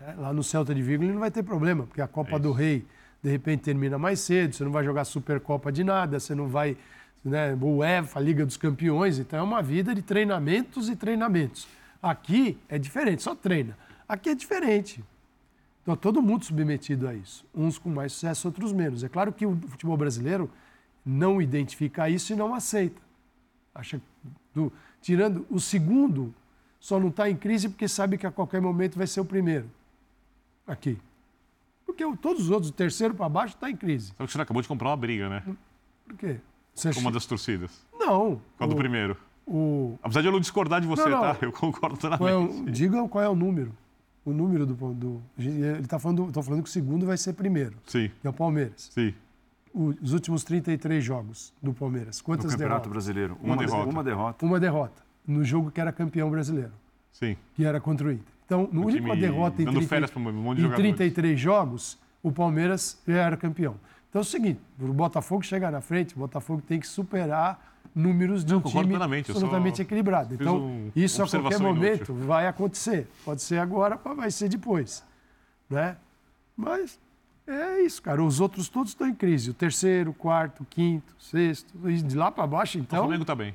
Né? 0.00 0.14
Lá 0.16 0.32
no 0.32 0.42
Celta 0.42 0.74
de 0.74 0.82
Vigo 0.82 1.04
ele 1.04 1.12
não 1.12 1.20
vai 1.20 1.30
ter 1.30 1.42
problema, 1.42 1.86
porque 1.86 2.00
a 2.00 2.08
Copa 2.08 2.36
é 2.36 2.38
do 2.38 2.52
Rei 2.52 2.86
de 3.22 3.30
repente 3.30 3.62
termina 3.62 3.98
mais 3.98 4.20
cedo, 4.20 4.54
você 4.54 4.64
não 4.64 4.70
vai 4.70 4.84
jogar 4.84 5.04
Supercopa 5.04 5.72
de 5.72 5.82
nada, 5.82 6.18
você 6.20 6.34
não 6.34 6.48
vai. 6.48 6.76
Né, 7.24 7.52
UEFA, 7.60 8.20
Liga 8.20 8.46
dos 8.46 8.56
Campeões, 8.56 9.18
então 9.18 9.40
é 9.40 9.42
uma 9.42 9.60
vida 9.60 9.92
de 9.92 10.02
treinamentos 10.02 10.88
e 10.88 10.94
treinamentos. 10.94 11.66
Aqui 12.00 12.56
é 12.68 12.78
diferente, 12.78 13.22
só 13.22 13.34
treina. 13.34 13.76
Aqui 14.08 14.30
é 14.30 14.34
diferente. 14.36 15.04
Então 15.82 15.96
todo 15.96 16.22
mundo 16.22 16.44
submetido 16.44 17.08
a 17.08 17.14
isso. 17.14 17.44
Uns 17.52 17.76
com 17.76 17.90
mais 17.90 18.12
sucesso, 18.12 18.46
outros 18.46 18.72
menos. 18.72 19.02
É 19.02 19.08
claro 19.08 19.32
que 19.32 19.44
o 19.44 19.58
futebol 19.68 19.96
brasileiro 19.96 20.48
não 21.04 21.42
identifica 21.42 22.08
isso 22.08 22.32
e 22.32 22.36
não 22.36 22.54
aceita. 22.54 23.02
Acha 23.78 24.00
do, 24.52 24.72
tirando 25.00 25.46
o 25.48 25.60
segundo, 25.60 26.34
só 26.80 26.98
não 26.98 27.08
está 27.08 27.30
em 27.30 27.36
crise 27.36 27.68
porque 27.68 27.86
sabe 27.86 28.18
que 28.18 28.26
a 28.26 28.30
qualquer 28.32 28.60
momento 28.60 28.98
vai 28.98 29.06
ser 29.06 29.20
o 29.20 29.24
primeiro 29.24 29.70
aqui. 30.66 30.98
Porque 31.86 32.04
todos 32.16 32.42
os 32.42 32.50
outros, 32.50 32.70
o 32.70 32.72
terceiro 32.72 33.14
para 33.14 33.28
baixo, 33.28 33.54
está 33.54 33.70
em 33.70 33.76
crise. 33.76 34.12
Só 34.16 34.26
que 34.26 34.32
você 34.32 34.40
acabou 34.40 34.60
de 34.60 34.66
comprar 34.66 34.90
uma 34.90 34.96
briga, 34.96 35.28
né? 35.28 35.42
Por 36.04 36.16
quê? 36.16 36.40
Você 36.74 36.92
Com 36.92 37.00
uma 37.00 37.12
das 37.12 37.24
torcidas. 37.24 37.86
Não. 37.98 38.40
Qual 38.56 38.68
o, 38.68 38.72
do 38.72 38.76
primeiro? 38.76 39.16
O... 39.46 39.96
Apesar 40.02 40.20
de 40.22 40.28
eu 40.28 40.32
não 40.32 40.40
discordar 40.40 40.80
de 40.80 40.86
você, 40.86 41.08
não, 41.08 41.10
não. 41.10 41.20
tá? 41.20 41.38
Eu 41.40 41.52
concordo 41.52 41.96
totalmente. 41.96 42.30
É 42.30 42.36
o... 42.36 42.70
Diga 42.70 43.08
qual 43.08 43.24
é 43.24 43.28
o 43.28 43.34
número. 43.34 43.72
O 44.24 44.32
número 44.32 44.66
do. 44.66 44.74
do... 44.92 45.22
Ele 45.38 45.80
está 45.80 46.00
falando, 46.00 46.30
tô 46.30 46.42
falando 46.42 46.62
que 46.64 46.68
o 46.68 46.72
segundo 46.72 47.06
vai 47.06 47.16
ser 47.16 47.32
primeiro. 47.32 47.76
Sim. 47.86 48.10
Que 48.20 48.26
é 48.26 48.30
o 48.30 48.32
Palmeiras. 48.32 48.90
Sim. 48.92 49.14
Os 49.78 50.12
últimos 50.12 50.42
33 50.42 51.04
jogos 51.04 51.54
do 51.62 51.72
Palmeiras. 51.72 52.20
Quantas 52.20 52.46
no 52.46 52.50
Campeonato 52.50 52.88
derrotas? 52.88 52.92
Brasileiro. 52.92 53.38
Uma, 53.40 53.54
uma 53.54 53.64
derrota. 53.64 53.90
Uma 53.90 54.02
derrota. 54.04 54.44
Uma 54.44 54.60
derrota. 54.60 55.02
No 55.24 55.44
jogo 55.44 55.70
que 55.70 55.80
era 55.80 55.92
campeão 55.92 56.28
brasileiro. 56.28 56.72
Sim. 57.12 57.36
Que 57.54 57.64
era 57.64 57.80
contra 57.80 58.08
o 58.08 58.10
Inter. 58.10 58.32
Então, 58.44 58.68
no 58.72 58.86
único 58.86 59.14
derrota 59.14 59.62
em, 59.62 59.66
30, 59.66 60.18
um 60.18 60.54
em 60.54 60.70
33 60.74 61.38
jogos, 61.38 61.98
o 62.22 62.32
Palmeiras 62.32 63.00
já 63.06 63.22
era 63.22 63.36
campeão. 63.36 63.76
Então 64.08 64.20
é 64.20 64.22
o 64.22 64.24
seguinte, 64.24 64.58
o 64.80 64.92
Botafogo 64.92 65.42
chegar 65.44 65.70
na 65.70 65.80
frente, 65.80 66.16
o 66.16 66.18
Botafogo 66.18 66.62
tem 66.66 66.80
que 66.80 66.86
superar 66.88 67.76
números 67.94 68.44
de 68.44 68.54
um 68.54 68.60
time 68.60 68.96
absolutamente 68.96 69.82
equilibrado. 69.82 70.34
Então, 70.34 70.58
um, 70.58 70.90
isso 70.96 71.22
a 71.22 71.28
qualquer 71.28 71.60
momento 71.60 72.10
inútil. 72.10 72.26
vai 72.26 72.46
acontecer. 72.46 73.06
Pode 73.24 73.42
ser 73.42 73.58
agora, 73.58 73.96
vai 74.16 74.30
ser 74.30 74.48
depois. 74.48 75.04
Né? 75.68 75.96
Mas 76.56 76.98
é 77.48 77.82
isso, 77.82 78.02
cara. 78.02 78.22
Os 78.22 78.40
outros 78.40 78.68
todos 78.68 78.90
estão 78.90 79.08
em 79.08 79.14
crise. 79.14 79.50
O 79.50 79.54
terceiro, 79.54 80.12
quarto, 80.12 80.66
quinto, 80.68 81.14
sexto, 81.18 81.74
e 81.88 82.02
de 82.02 82.16
lá 82.16 82.30
para 82.30 82.46
baixo, 82.46 82.78
então... 82.78 83.00
O 83.00 83.02
Flamengo 83.02 83.22
está 83.22 83.34
bem. 83.34 83.54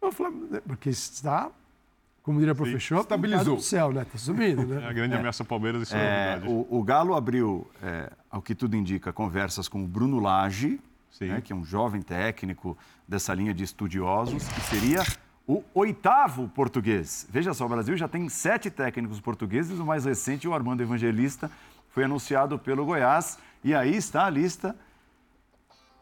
O 0.00 0.12
Flamengo, 0.12 0.60
porque 0.66 0.90
está 0.90 1.50
como 2.26 2.40
diria 2.40 2.54
o 2.54 2.56
professor, 2.56 3.02
estabilizou. 3.02 3.56
o 3.56 3.60
céu, 3.60 3.92
né? 3.92 4.02
Está 4.02 4.18
subindo, 4.18 4.66
né? 4.66 4.82
É 4.84 4.88
a 4.88 4.92
grande 4.92 5.14
é. 5.14 5.16
ameaça 5.16 5.44
ao 5.44 5.46
Palmeiras, 5.46 5.82
isso 5.82 5.94
é, 5.94 6.40
é 6.44 6.48
o, 6.48 6.66
o, 6.68 6.82
Galo 6.82 7.14
abriu, 7.14 7.70
é, 7.80 8.10
ao 8.28 8.42
que 8.42 8.52
tudo 8.52 8.74
indica, 8.74 9.12
conversas 9.12 9.68
com 9.68 9.84
o 9.84 9.86
Bruno 9.86 10.18
Lage, 10.18 10.80
né, 11.20 11.40
que 11.40 11.52
é 11.52 11.56
um 11.56 11.64
jovem 11.64 12.02
técnico 12.02 12.76
dessa 13.06 13.32
linha 13.32 13.54
de 13.54 13.62
estudiosos, 13.62 14.48
que 14.48 14.60
seria 14.62 15.04
o 15.46 15.62
oitavo 15.72 16.48
português. 16.48 17.28
Veja 17.30 17.54
só, 17.54 17.64
o 17.64 17.68
Brasil 17.68 17.96
já 17.96 18.08
tem 18.08 18.28
sete 18.28 18.70
técnicos 18.70 19.20
portugueses, 19.20 19.78
o 19.78 19.86
mais 19.86 20.04
recente, 20.04 20.48
o 20.48 20.52
Armando 20.52 20.82
Evangelista, 20.82 21.48
foi 21.96 22.04
anunciado 22.04 22.58
pelo 22.58 22.84
Goiás, 22.84 23.38
e 23.64 23.74
aí 23.74 23.96
está 23.96 24.26
a 24.26 24.28
lista 24.28 24.76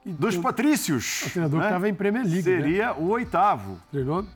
dos 0.05 0.37
patrícios. 0.37 1.23
O 1.23 1.31
treinador 1.31 1.61
né? 1.61 1.67
que 1.67 1.71
estava 1.71 1.89
em 1.89 1.95
Premier 1.95 2.25
League. 2.25 2.51
Né? 2.51 2.63
Seria 2.63 2.87
né? 2.87 2.95
o 2.99 3.11
oitavo. 3.11 3.81
Treinou 3.93 4.27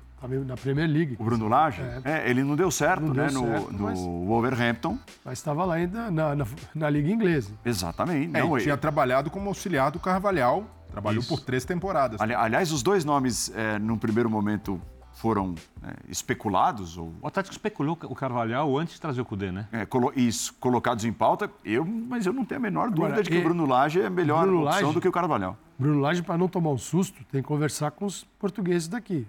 na 0.47 0.57
Premier 0.57 0.89
League. 0.89 1.17
O 1.19 1.25
Bruno 1.25 1.49
Lage? 1.49 1.83
É. 2.05 2.13
é 2.13 2.31
ele 2.31 2.45
não 2.45 2.55
deu 2.55 2.71
certo, 2.71 3.03
não 3.03 3.13
né? 3.13 3.27
Deu 3.27 3.43
no, 3.43 3.49
certo, 3.49 3.73
no 3.73 3.85
mas, 3.87 3.99
Wolverhampton. 3.99 4.99
Mas 5.25 5.39
estava 5.39 5.65
lá 5.65 5.75
ainda 5.75 6.13
na, 6.13 6.37
na, 6.37 6.47
na, 6.73 6.91
Liga 6.91 7.11
Inglesa. 7.11 7.51
Exatamente. 7.65 8.37
É, 8.37 8.41
não, 8.41 8.57
ele 8.57 8.63
tinha 8.63 8.77
trabalhado 8.77 9.29
como 9.29 9.49
auxiliar 9.49 9.91
do 9.91 9.99
Carvalhal. 9.99 10.65
Trabalhou 10.93 11.23
Isso. 11.23 11.29
por 11.29 11.41
três 11.41 11.65
temporadas. 11.65 12.21
Ali, 12.21 12.37
aliás, 12.37 12.71
os 12.71 12.85
dois 12.85 13.05
nomes, 13.05 13.51
é, 13.53 13.81
num 13.81 13.99
primeiro 13.99 14.31
momento, 14.31 14.81
foram 15.19 15.57
é, 15.83 15.95
especulados. 16.09 16.97
Ou... 16.97 17.13
O 17.21 17.27
Atlético 17.27 17.53
especulou 17.53 17.99
o 18.05 18.15
Carvalhal 18.15 18.79
antes 18.79 18.95
de 18.95 19.01
trazer 19.01 19.21
o 19.21 19.25
Cudê, 19.25 19.51
né? 19.51 19.67
É, 19.73 19.85
colo... 19.85 20.13
Isso, 20.15 20.55
colocados 20.55 21.05
em 21.05 21.13
pauta. 21.13 21.51
Eu, 21.65 21.85
mas 21.85 22.25
eu 22.25 22.33
não 22.33 22.45
tenho 22.45 22.61
a 22.61 22.63
menor 22.63 22.89
dúvida 22.89 23.07
Agora, 23.07 23.23
de 23.23 23.31
que 23.31 23.37
e... 23.37 23.41
o 23.41 23.43
Bruno 23.43 23.67
Lage 23.67 24.01
é 24.01 24.09
melhor 24.09 24.43
Bruno 24.43 24.65
opção 24.65 24.83
Lage, 24.83 24.95
do 24.95 25.01
que 25.01 25.09
o 25.09 25.13
Carvalhal. 25.13 25.59
Bruno 25.77 26.01
Lage, 26.01 26.23
para 26.23 26.39
não 26.39 26.49
tomar 26.49 26.71
um 26.71 26.79
susto, 26.79 27.25
tem 27.33 27.43
que 27.43 27.49
conversar 27.49 27.91
com 27.91 28.07
os 28.07 28.23
portugueses 28.39 28.87
daqui. 28.87 29.27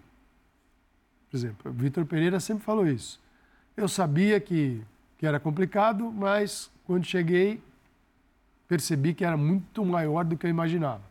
Por 1.29 1.37
exemplo, 1.37 1.71
o 1.71 1.73
Vitor 1.73 2.05
Pereira 2.05 2.39
sempre 2.39 2.63
falou 2.63 2.87
isso. 2.87 3.19
Eu 3.75 3.87
sabia 3.87 4.39
que, 4.39 4.81
que 5.17 5.25
era 5.25 5.39
complicado, 5.39 6.11
mas 6.15 6.69
quando 6.85 7.05
cheguei, 7.05 7.61
percebi 8.67 9.15
que 9.15 9.25
era 9.25 9.37
muito 9.37 9.83
maior 9.83 10.23
do 10.23 10.37
que 10.37 10.45
eu 10.45 10.49
imaginava. 10.51 11.01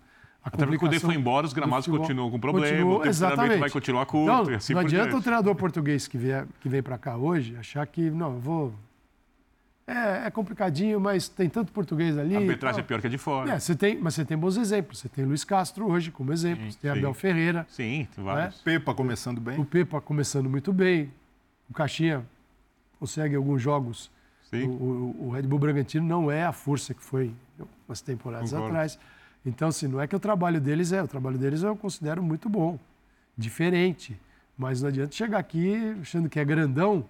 A 0.44 0.48
Até 0.48 0.59
porque 0.59 0.77
o 0.77 0.79
Cudê 0.79 1.01
foi 1.01 1.14
embora, 1.14 1.46
os 1.46 1.53
gramados 1.53 1.87
continuam 1.87 2.31
com 2.31 2.38
problema, 2.38 2.68
continuou, 2.68 3.01
o 3.01 3.07
exatamente. 3.07 3.59
vai 3.59 3.70
continuar 3.70 4.07
curto. 4.07 4.27
Não, 4.27 4.57
assim 4.57 4.72
não 4.72 4.81
adianta 4.81 5.16
o 5.16 5.20
treinador 5.20 5.55
português 5.55 6.07
que, 6.07 6.16
vier, 6.16 6.46
que 6.61 6.68
vem 6.68 6.83
para 6.83 6.96
cá 6.96 7.16
hoje 7.16 7.57
achar 7.57 7.87
que, 7.87 8.09
não, 8.11 8.35
eu 8.35 8.40
vou 8.40 8.74
é, 9.88 10.27
é, 10.27 10.31
complicadinho, 10.31 11.01
mas 11.01 11.31
tem 11.31 11.48
tanto 11.48 11.72
português 11.72 12.18
ali. 12.18 12.37
A 12.37 12.40
arbitragem 12.40 12.81
é 12.81 12.83
pior 12.83 13.01
que 13.01 13.07
a 13.07 13.11
de 13.11 13.16
fora. 13.16 13.53
É, 13.53 13.59
você 13.59 13.74
tem, 13.74 13.98
mas 13.98 14.14
você 14.14 14.24
tem 14.24 14.37
bons 14.37 14.59
exemplos. 14.59 14.98
Você 14.98 15.09
tem 15.09 15.24
Luiz 15.24 15.44
Castro 15.44 15.90
hoje 15.90 16.11
como 16.11 16.31
exemplo, 16.31 16.64
sim, 16.64 16.72
você 16.72 16.79
tem 16.79 16.92
sim. 16.92 16.98
Abel 16.98 17.14
Ferreira. 17.14 17.66
Sim, 17.70 18.07
tem 18.14 18.22
vários. 18.22 18.57
Né? 18.57 18.61
Pepa 18.64 18.92
começando 18.92 19.40
bem. 19.40 19.59
O 19.59 19.64
Pepa 19.64 19.98
começando 19.98 20.51
muito 20.51 20.74
bem. 20.74 21.11
O 21.70 21.72
Caixinha 21.72 22.22
consegue 23.01 23.35
alguns 23.35 23.62
jogos. 23.62 24.11
Sim. 24.51 24.64
O, 24.64 24.70
o, 24.70 25.27
o 25.29 25.31
Red 25.31 25.42
Bull 25.42 25.59
Bragantino 25.59 26.07
não 26.07 26.31
é 26.31 26.45
a 26.45 26.53
força 26.53 26.93
que 26.93 27.03
foi 27.03 27.32
umas 27.89 28.03
temporadas 28.03 28.51
Concordo. 28.51 28.68
atrás. 28.68 28.99
Então, 29.45 29.68
assim, 29.68 29.86
não 29.86 30.01
é 30.01 30.07
que 30.07 30.16
o 30.16 30.20
trabalho 30.20 30.61
deles 30.61 30.93
é. 30.93 31.03
O 31.03 31.09
trabalho 31.09 31.39
deles 31.39 31.62
eu 31.62 31.74
considero 31.76 32.22
muito 32.22 32.49
bom, 32.49 32.78
diferente. 33.36 34.18
Mas 34.57 34.82
não 34.82 34.89
adianta 34.89 35.14
chegar 35.14 35.39
aqui 35.39 35.97
achando 36.01 36.28
que 36.28 36.41
é 36.41 36.45
grandão, 36.45 37.05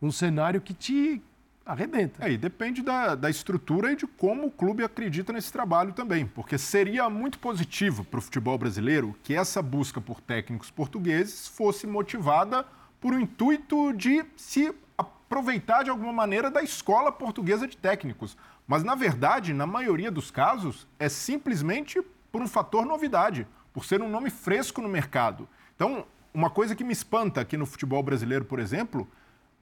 um 0.00 0.10
cenário 0.10 0.60
que 0.60 0.74
te 0.74 1.22
arrebenta. 1.64 2.26
É, 2.26 2.32
e 2.32 2.36
depende 2.36 2.82
da, 2.82 3.14
da 3.14 3.30
estrutura 3.30 3.92
e 3.92 3.96
de 3.96 4.06
como 4.06 4.46
o 4.46 4.50
clube 4.50 4.84
acredita 4.84 5.32
nesse 5.32 5.52
trabalho 5.52 5.92
também, 5.92 6.26
porque 6.26 6.58
seria 6.58 7.08
muito 7.08 7.38
positivo 7.38 8.04
para 8.04 8.18
o 8.18 8.22
futebol 8.22 8.58
brasileiro 8.58 9.16
que 9.22 9.34
essa 9.34 9.62
busca 9.62 10.00
por 10.00 10.20
técnicos 10.20 10.70
portugueses 10.70 11.46
fosse 11.46 11.86
motivada 11.86 12.66
por 13.00 13.14
um 13.14 13.20
intuito 13.20 13.92
de 13.92 14.24
se 14.36 14.74
aproveitar 14.98 15.82
de 15.82 15.90
alguma 15.90 16.12
maneira 16.12 16.50
da 16.50 16.62
escola 16.62 17.10
portuguesa 17.10 17.66
de 17.66 17.76
técnicos. 17.76 18.36
Mas, 18.72 18.82
na 18.82 18.94
verdade, 18.94 19.52
na 19.52 19.66
maioria 19.66 20.10
dos 20.10 20.30
casos, 20.30 20.88
é 20.98 21.06
simplesmente 21.06 22.00
por 22.32 22.40
um 22.40 22.48
fator 22.48 22.86
novidade, 22.86 23.46
por 23.70 23.84
ser 23.84 24.00
um 24.00 24.08
nome 24.08 24.30
fresco 24.30 24.80
no 24.80 24.88
mercado. 24.88 25.46
Então, 25.76 26.06
uma 26.32 26.48
coisa 26.48 26.74
que 26.74 26.82
me 26.82 26.94
espanta 26.94 27.42
aqui 27.42 27.54
no 27.58 27.66
futebol 27.66 28.02
brasileiro, 28.02 28.46
por 28.46 28.58
exemplo, 28.58 29.06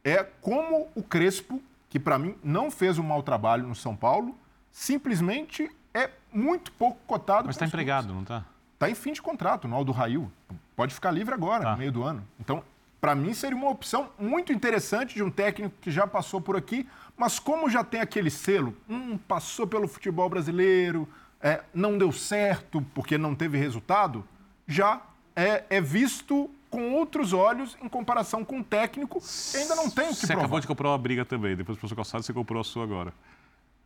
é 0.05 0.23
como 0.23 0.87
o 0.95 1.03
Crespo 1.03 1.61
que 1.89 1.99
para 1.99 2.21
mim 2.21 2.37
não 2.41 2.71
fez 2.71 3.01
um 3.01 3.03
mau 3.03 3.21
trabalho 3.21 3.67
no 3.67 3.75
São 3.75 3.97
Paulo, 3.97 4.33
simplesmente 4.71 5.69
é 5.93 6.09
muito 6.33 6.71
pouco 6.71 7.01
cotado. 7.05 7.47
Mas 7.47 7.57
está 7.57 7.67
empregado, 7.67 8.15
não 8.15 8.23
está? 8.23 8.45
Está 8.75 8.89
em 8.89 8.95
fim 8.95 9.13
de 9.13 9.21
contrato 9.21 9.67
no 9.67 9.75
Aldo 9.75 9.91
Rail. 9.91 10.31
Pode 10.77 10.95
ficar 10.95 11.11
livre 11.11 11.35
agora, 11.35 11.65
tá. 11.65 11.73
no 11.73 11.79
meio 11.79 11.91
do 11.91 12.05
ano. 12.05 12.25
Então, 12.39 12.63
para 13.01 13.17
mim, 13.17 13.35
seria 13.35 13.57
uma 13.57 13.71
opção 13.71 14.11
muito 14.17 14.53
interessante 14.53 15.17
de 15.17 15.23
um 15.25 15.33
técnico 15.33 15.75
que 15.81 15.91
já 15.91 16.07
passou 16.07 16.41
por 16.41 16.57
aqui, 16.57 16.89
mas 17.21 17.39
como 17.39 17.69
já 17.69 17.85
tem 17.85 18.01
aquele 18.01 18.31
selo, 18.31 18.75
hum, 18.89 19.19
passou 19.29 19.67
pelo 19.67 19.87
futebol 19.87 20.27
brasileiro, 20.27 21.07
é, 21.39 21.63
não 21.75 21.99
deu 21.99 22.11
certo 22.11 22.81
porque 22.95 23.19
não 23.19 23.35
teve 23.35 23.59
resultado, 23.59 24.25
já 24.67 25.03
é, 25.37 25.65
é 25.69 25.83
visto 25.83 26.49
com 26.71 26.95
outros 26.95 27.35
olhos 27.35 27.77
em 27.83 27.91
comparação 27.91 28.43
com 28.43 28.57
um 28.57 28.63
técnico 28.63 29.21
que 29.21 29.57
ainda 29.59 29.75
não 29.75 29.91
tem 29.91 30.07
o 30.07 30.09
que 30.09 30.15
Você 30.15 30.29
provar. 30.29 30.45
acabou 30.45 30.61
de 30.61 30.67
comprar 30.67 30.89
uma 30.89 30.97
briga 30.97 31.23
também, 31.27 31.55
depois 31.55 31.77
do 31.77 31.81
professor 31.81 31.97
Calçado 31.97 32.25
você 32.25 32.33
comprou 32.33 32.59
a 32.59 32.65
sua 32.65 32.85
agora. 32.85 33.13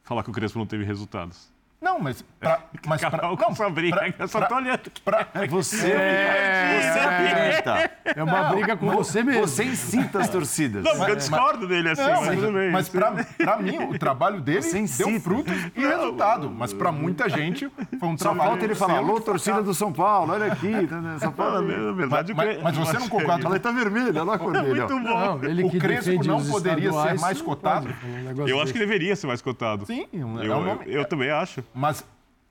Falar 0.04 0.22
que 0.22 0.30
o 0.30 0.32
Crespo 0.32 0.56
não 0.60 0.66
teve 0.66 0.84
resultados. 0.84 1.52
Não, 1.84 2.00
mas 2.00 2.24
pra, 2.40 2.60
mas 2.86 3.00
pra, 3.02 3.28
não, 3.28 3.36
pra 3.36 3.68
briga, 3.68 3.96
pra, 3.96 4.14
eu 4.18 4.26
só 4.26 4.40
tô 4.40 4.54
olhando. 4.54 4.80
Pra, 5.04 5.28
você, 5.50 5.92
é, 5.92 6.80
você 6.80 7.68
é, 8.08 8.14
é 8.16 8.22
uma 8.22 8.44
briga 8.44 8.74
com 8.74 8.90
você 8.90 9.22
mesmo. 9.22 9.42
Você 9.42 9.64
incita 9.64 10.20
as 10.20 10.30
torcidas. 10.30 10.82
Não, 10.82 10.96
mas, 10.96 11.08
eu 11.10 11.16
discordo 11.16 11.68
dele 11.68 11.90
assim, 11.90 12.02
não, 12.02 12.24
mas, 12.24 12.40
mas, 12.40 12.72
mas 12.72 12.88
pra, 12.88 13.12
pra, 13.36 13.58
mim, 13.58 13.76
o 13.84 13.98
trabalho 13.98 14.40
dele 14.40 14.64
deu 14.96 15.20
frutos 15.20 15.52
e 15.76 15.80
resultado. 15.80 16.50
Mas 16.50 16.72
pra 16.72 16.90
muita 16.90 17.28
gente 17.28 17.70
foi 18.00 18.08
um 18.08 18.16
trabalho... 18.16 18.40
Só 18.40 18.48
falta 18.48 18.64
ele 18.64 18.74
falar, 18.74 18.96
alô, 18.96 19.20
torcida 19.20 19.62
do 19.62 19.74
São 19.74 19.92
Paulo, 19.92 20.32
olha 20.32 20.46
aqui. 20.46 20.72
São 21.20 21.32
Paulo, 21.32 21.60
na 21.60 21.92
verdade, 21.92 22.32
mas, 22.32 22.62
mas 22.62 22.76
você 22.78 22.98
não 22.98 23.08
concorda? 23.10 23.42
Falei, 23.42 23.60
tá 23.60 23.70
vermelho, 23.70 24.08
olha 24.08 24.22
lá 24.22 24.34
a 24.36 24.38
cor 24.38 24.52
dele. 24.54 24.74
Muito 24.74 25.00
bom. 25.00 25.38
Não, 25.38 25.44
ele 25.44 25.64
o 25.64 25.70
Crespo 25.78 26.24
não 26.24 26.42
poderia 26.42 26.90
ser 26.90 27.20
mais 27.20 27.42
cotado? 27.42 27.88
Eu 28.46 28.58
acho 28.62 28.72
que 28.72 28.78
deveria 28.78 29.14
ser 29.14 29.26
mais 29.26 29.42
cotado. 29.42 29.84
Sim. 29.84 30.06
Eu 30.86 31.04
também 31.04 31.30
acho. 31.30 31.62
Mas 31.74 32.04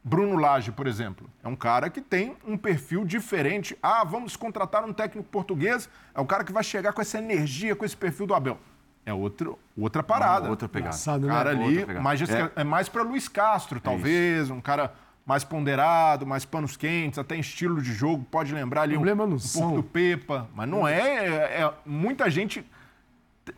Bruno 0.04 0.36
Lage, 0.36 0.72
por 0.72 0.86
exemplo, 0.86 1.30
é 1.42 1.48
um 1.48 1.56
cara 1.56 1.90
que 1.90 2.02
tem 2.02 2.36
um 2.46 2.58
perfil 2.58 3.06
diferente. 3.06 3.78
Ah, 3.82 4.04
vamos 4.04 4.36
contratar 4.36 4.84
um 4.84 4.92
técnico 4.92 5.30
português. 5.30 5.90
É 6.14 6.20
o 6.20 6.26
cara 6.26 6.44
que 6.44 6.52
vai 6.52 6.64
chegar 6.64 6.92
com 6.92 7.02
essa 7.02 7.18
energia, 7.18 7.76
com 7.76 7.86
esse 7.86 7.96
perfil 7.96 8.28
do 8.28 8.34
Abel. 8.34 8.58
É 9.06 9.14
outro, 9.14 9.58
outra 9.78 10.04
parada. 10.04 10.50
outra 10.50 10.68
pegada. 10.68 10.90
Engraçado, 10.90 11.26
né? 11.26 11.34
cara 11.34 11.50
ali, 11.52 11.86
mais, 12.02 12.22
é. 12.22 12.52
é 12.56 12.64
mais 12.64 12.90
para 12.90 13.02
Luiz 13.02 13.28
Castro, 13.28 13.80
talvez. 13.80 14.50
Um 14.50 14.62
cara 14.62 14.94
mais 15.26 15.44
ponderado, 15.44 16.26
mais 16.26 16.44
panos 16.44 16.76
quentes, 16.76 17.18
até 17.18 17.36
em 17.36 17.40
estilo 17.40 17.82
de 17.82 17.94
jogo. 17.94 18.26
Pode 18.30 18.54
lembrar 18.54 18.82
ali 18.82 18.98
um, 18.98 19.02
um 19.02 19.38
pouco 19.38 19.76
do 19.76 19.84
Pepa. 19.84 20.50
Mas 20.54 20.68
não 20.68 20.86
é, 20.86 21.02
é, 21.02 21.62
é 21.62 21.74
muita 21.86 22.30
gente 22.30 22.66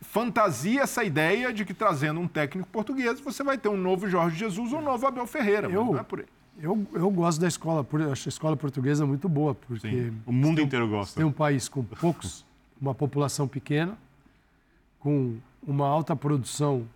fantasia 0.00 0.82
essa 0.82 1.04
ideia 1.04 1.52
de 1.52 1.64
que 1.64 1.72
trazendo 1.72 2.20
um 2.20 2.26
técnico 2.26 2.68
português 2.68 3.20
você 3.20 3.42
vai 3.42 3.56
ter 3.56 3.68
um 3.68 3.76
novo 3.76 4.08
Jorge 4.08 4.36
Jesus 4.36 4.72
ou 4.72 4.80
um 4.80 4.82
novo 4.82 5.06
Abel 5.06 5.26
Ferreira. 5.26 5.68
Eu, 5.68 5.84
não 5.84 5.98
é 5.98 6.02
por 6.02 6.20
aí. 6.20 6.26
Eu, 6.58 6.86
eu 6.94 7.10
gosto 7.10 7.40
da 7.40 7.46
escola, 7.46 7.86
acho 8.10 8.28
a 8.28 8.30
escola 8.30 8.56
portuguesa 8.56 9.04
muito 9.04 9.28
boa, 9.28 9.54
porque 9.54 9.88
Sim, 9.88 10.16
o 10.24 10.32
mundo 10.32 10.60
inteiro 10.60 10.88
gosta. 10.88 11.16
Tem 11.16 11.24
um 11.24 11.32
país 11.32 11.68
com 11.68 11.84
poucos, 11.84 12.46
uma 12.80 12.94
população 12.94 13.46
pequena, 13.46 13.96
com 14.98 15.36
uma 15.62 15.86
alta 15.86 16.16
produção 16.16 16.88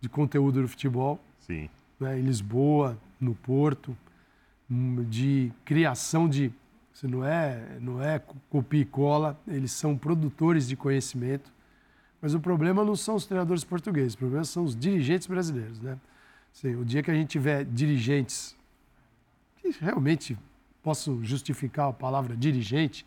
de 0.00 0.08
conteúdo 0.08 0.60
do 0.62 0.68
futebol. 0.68 1.20
Sim. 1.38 1.70
Né, 2.00 2.18
em 2.18 2.22
Lisboa, 2.22 2.98
no 3.20 3.34
Porto, 3.34 3.96
hum, 4.70 5.04
de 5.08 5.52
criação 5.64 6.28
de. 6.28 6.52
Não 7.02 7.24
é, 7.24 7.78
não 7.80 8.02
é 8.02 8.20
copia 8.48 8.80
e 8.80 8.84
cola, 8.84 9.38
eles 9.46 9.72
são 9.72 9.96
produtores 9.96 10.66
de 10.66 10.76
conhecimento. 10.76 11.52
Mas 12.24 12.32
o 12.32 12.40
problema 12.40 12.82
não 12.82 12.96
são 12.96 13.16
os 13.16 13.26
treinadores 13.26 13.64
portugueses, 13.64 14.14
o 14.14 14.16
problema 14.16 14.44
são 14.46 14.64
os 14.64 14.74
dirigentes 14.74 15.26
brasileiros. 15.26 15.78
Né? 15.78 15.98
Assim, 16.54 16.74
o 16.74 16.82
dia 16.82 17.02
que 17.02 17.10
a 17.10 17.14
gente 17.14 17.28
tiver 17.28 17.66
dirigentes 17.66 18.56
realmente 19.78 20.34
posso 20.82 21.22
justificar 21.22 21.90
a 21.90 21.92
palavra 21.92 22.34
dirigente, 22.34 23.04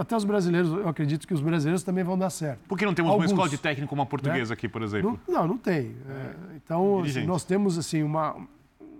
até 0.00 0.16
os 0.16 0.24
brasileiros, 0.24 0.70
eu 0.70 0.88
acredito 0.88 1.28
que 1.28 1.34
os 1.34 1.42
brasileiros 1.42 1.82
também 1.82 2.02
vão 2.02 2.16
dar 2.16 2.30
certo. 2.30 2.60
Por 2.66 2.78
que 2.78 2.86
não 2.86 2.94
temos 2.94 3.12
Alguns, 3.12 3.26
uma 3.26 3.30
escola 3.30 3.48
de 3.50 3.58
técnico 3.58 3.90
como 3.90 4.00
a 4.00 4.06
portuguesa 4.06 4.52
né? 4.52 4.54
aqui, 4.54 4.70
por 4.70 4.80
exemplo? 4.80 5.20
Não, 5.28 5.34
não, 5.40 5.48
não 5.48 5.58
tem. 5.58 5.94
É, 6.08 6.34
então, 6.56 7.02
assim, 7.02 7.26
nós 7.26 7.44
temos 7.44 7.76
assim 7.76 8.02
uma 8.02 8.36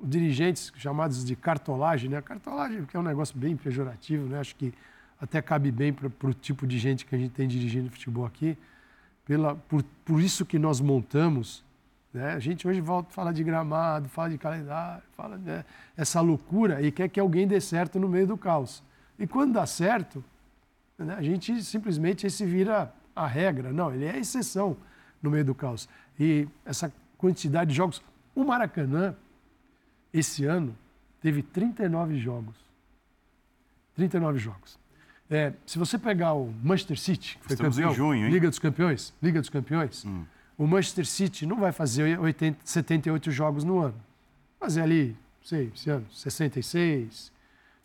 dirigentes 0.03 0.71
chamados 0.77 1.25
de 1.25 1.35
cartolagem, 1.35 2.11
né? 2.11 2.21
Cartolagem 2.21 2.85
que 2.85 2.95
é 2.95 3.01
um 3.01 3.03
negócio 3.03 3.39
bem 3.39 3.57
pejorativo, 3.57 4.29
né? 4.29 4.39
Acho 4.39 4.55
que 4.55 4.75
até 5.19 5.41
cabe 5.41 5.73
bem 5.73 5.95
para 5.95 6.29
o 6.29 6.35
tipo 6.35 6.67
de 6.67 6.79
gente 6.79 7.07
que 7.07 7.15
a 7.15 7.19
gente 7.19 7.31
tem 7.31 7.49
dirigindo 7.49 7.91
futebol 7.91 8.27
aqui. 8.27 8.55
Pela, 9.29 9.55
por, 9.55 9.85
por 10.05 10.21
isso 10.21 10.45
que 10.45 10.59
nós 10.59 10.81
montamos 10.81 11.63
né? 12.13 12.33
A 12.33 12.39
gente 12.39 12.67
hoje 12.67 12.81
volta 12.81 13.11
a 13.11 13.13
falar 13.13 13.33
de 13.33 13.45
gramado, 13.45 14.09
fala 14.09 14.31
de 14.31 14.39
calendário, 14.39 15.03
fala 15.13 15.37
né, 15.37 15.65
essa 15.97 16.21
loucura 16.21 16.81
e 16.81 16.91
quer 16.91 17.09
que 17.09 17.21
alguém 17.21 17.47
dê 17.47 17.61
certo 17.61 18.01
no 18.01 18.09
meio 18.09 18.27
do 18.27 18.37
caos. 18.37 18.83
E 19.19 19.27
quando 19.27 19.53
dá 19.53 19.67
certo, 19.67 20.25
né, 20.99 21.15
a 21.15 21.23
gente 21.23 21.63
simplesmente 21.63 22.27
esse 22.27 22.45
vira 22.47 22.93
a 23.15 23.27
regra. 23.27 23.73
Não, 23.73 23.93
ele 23.93 24.07
é 24.07 24.13
a 24.13 24.19
exceção 24.19 24.77
no 25.23 25.31
meio 25.31 25.45
do 25.45 25.55
caos. 25.55 25.89
E 26.19 26.49
essa 26.65 26.93
quantidade 27.17 27.71
de 27.71 27.77
jogos. 27.77 28.03
O 28.35 28.45
Maracanã, 28.45 29.15
esse 30.13 30.45
ano, 30.45 30.77
teve 31.21 31.43
39 31.43 32.19
jogos. 32.19 32.57
39 33.95 34.39
jogos. 34.39 34.79
É, 35.31 35.53
se 35.67 35.79
você 35.79 35.99
pegar 35.99 36.33
o 36.33 36.53
Manchester 36.63 36.99
City, 36.99 37.39
que 37.39 37.47
foi 37.47 37.55
Estamos 37.55 37.77
campeão, 37.77 37.93
em 37.93 37.95
junho, 37.95 38.27
hein? 38.27 38.33
Liga 38.33 38.49
dos 38.49 38.59
Campeões, 38.59 39.13
Liga 39.23 39.41
dos 39.41 39.51
Campeões, 39.51 40.05
hum. 40.05 40.25
O 40.59 40.67
Manchester 40.67 41.07
City 41.07 41.47
não 41.47 41.61
vai 41.61 41.71
fazer 41.71 42.19
80, 42.19 42.59
78 42.65 43.31
jogos 43.31 43.63
no 43.63 43.79
ano. 43.79 43.95
Fazer 44.59 44.83
ali, 44.83 45.17
sei, 45.41 45.71
esse 45.73 45.89
ano, 45.89 46.05
66, 46.13 47.33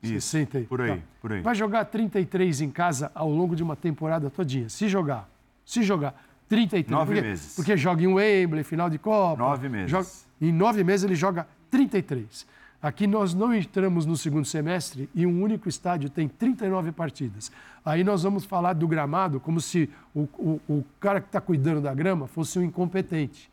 Isso, 0.01 0.13
60. 0.13 0.61
Por 0.61 0.81
aí, 0.81 0.97
tá. 0.97 1.03
por 1.21 1.31
aí. 1.33 1.41
Vai 1.41 1.53
jogar 1.53 1.85
33 1.85 2.61
em 2.61 2.71
casa 2.71 3.11
ao 3.13 3.29
longo 3.29 3.55
de 3.55 3.61
uma 3.61 3.75
temporada 3.75 4.27
todinha. 4.27 4.69
Se 4.69 4.89
jogar, 4.89 5.29
se 5.63 5.83
jogar 5.83 6.19
33. 6.49 6.89
Nove 6.89 7.13
porque, 7.13 7.21
meses. 7.21 7.55
Porque 7.55 7.77
joga 7.77 8.01
em 8.01 8.07
Wembley, 8.07 8.63
final 8.63 8.89
de 8.89 8.97
Copa. 8.97 9.37
Nove 9.37 9.69
meses. 9.69 9.91
Joga, 9.91 10.07
em 10.41 10.51
nove 10.51 10.83
meses 10.83 11.03
ele 11.03 11.15
joga 11.15 11.47
33. 11.69 12.47
Aqui 12.83 13.07
nós 13.07 13.33
não 13.33 13.55
entramos 13.55 14.05
no 14.05 14.17
segundo 14.17 14.43
semestre 14.43 15.09
e 15.15 15.25
um 15.25 15.41
único 15.41 15.69
estádio 15.69 16.09
tem 16.09 16.27
39 16.27 16.91
partidas. 16.91 17.49
Aí 17.85 18.03
nós 18.03 18.23
vamos 18.23 18.43
falar 18.43 18.73
do 18.73 18.85
gramado 18.85 19.39
como 19.39 19.61
se 19.61 19.89
o, 20.13 20.23
o, 20.37 20.61
o 20.67 20.85
cara 20.99 21.21
que 21.21 21.27
está 21.27 21.39
cuidando 21.39 21.79
da 21.79 21.93
grama 21.93 22.27
fosse 22.27 22.59
um 22.59 22.61
incompetente. 22.61 23.49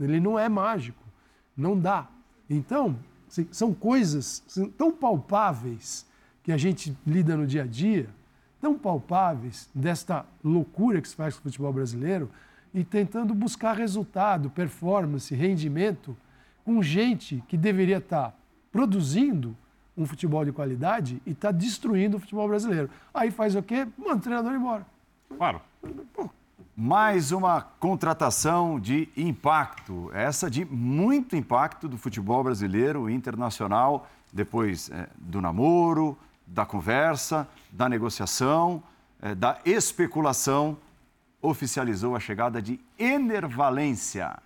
Ele 0.00 0.18
não 0.18 0.36
é 0.36 0.48
mágico, 0.48 1.00
não 1.56 1.78
dá. 1.78 2.08
Então, 2.50 2.96
são 3.52 3.72
coisas 3.72 4.42
tão 4.76 4.90
palpáveis 4.90 6.04
que 6.42 6.50
a 6.50 6.56
gente 6.56 6.92
lida 7.06 7.36
no 7.36 7.46
dia 7.46 7.62
a 7.62 7.66
dia, 7.66 8.08
tão 8.60 8.76
palpáveis 8.76 9.70
desta 9.72 10.26
loucura 10.42 11.00
que 11.00 11.08
se 11.08 11.14
faz 11.14 11.34
com 11.34 11.40
o 11.40 11.42
futebol 11.44 11.72
brasileiro 11.72 12.28
e 12.74 12.82
tentando 12.82 13.32
buscar 13.32 13.76
resultado, 13.76 14.50
performance, 14.50 15.32
rendimento 15.32 16.16
com 16.64 16.82
gente 16.82 17.44
que 17.46 17.56
deveria 17.56 17.98
estar 17.98 18.30
tá 18.30 18.41
produzindo 18.72 19.56
um 19.96 20.06
futebol 20.06 20.44
de 20.44 20.50
qualidade 20.50 21.20
e 21.26 21.32
está 21.32 21.52
destruindo 21.52 22.16
o 22.16 22.20
futebol 22.20 22.48
brasileiro. 22.48 22.88
Aí 23.12 23.30
faz 23.30 23.54
o 23.54 23.62
quê? 23.62 23.86
Manda 23.98 24.16
o 24.16 24.20
treinador 24.20 24.54
embora. 24.54 24.86
Claro. 25.36 25.60
Pô. 26.14 26.28
Mais 26.74 27.32
uma 27.32 27.60
contratação 27.60 28.80
de 28.80 29.08
impacto, 29.14 30.10
essa 30.14 30.50
de 30.50 30.64
muito 30.64 31.36
impacto 31.36 31.86
do 31.86 31.98
futebol 31.98 32.42
brasileiro 32.42 33.10
internacional, 33.10 34.08
depois 34.32 34.90
é, 34.90 35.06
do 35.18 35.42
namoro, 35.42 36.16
da 36.46 36.64
conversa, 36.64 37.46
da 37.70 37.90
negociação, 37.90 38.82
é, 39.20 39.34
da 39.34 39.58
especulação, 39.66 40.78
oficializou 41.42 42.16
a 42.16 42.20
chegada 42.20 42.62
de 42.62 42.80
Enervalência. 42.98 44.38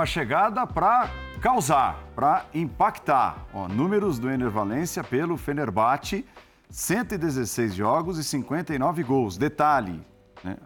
Uma 0.00 0.06
chegada 0.06 0.66
para 0.66 1.10
causar, 1.42 2.02
para 2.14 2.46
impactar. 2.54 3.46
Ó, 3.52 3.68
números 3.68 4.18
do 4.18 4.30
Enervalência 4.30 5.04
pelo 5.04 5.36
Fenerbahçe, 5.36 6.24
116 6.70 7.74
jogos 7.74 8.16
e 8.16 8.24
59 8.24 9.02
gols. 9.02 9.36
Detalhe, 9.36 10.00
né? 10.42 10.56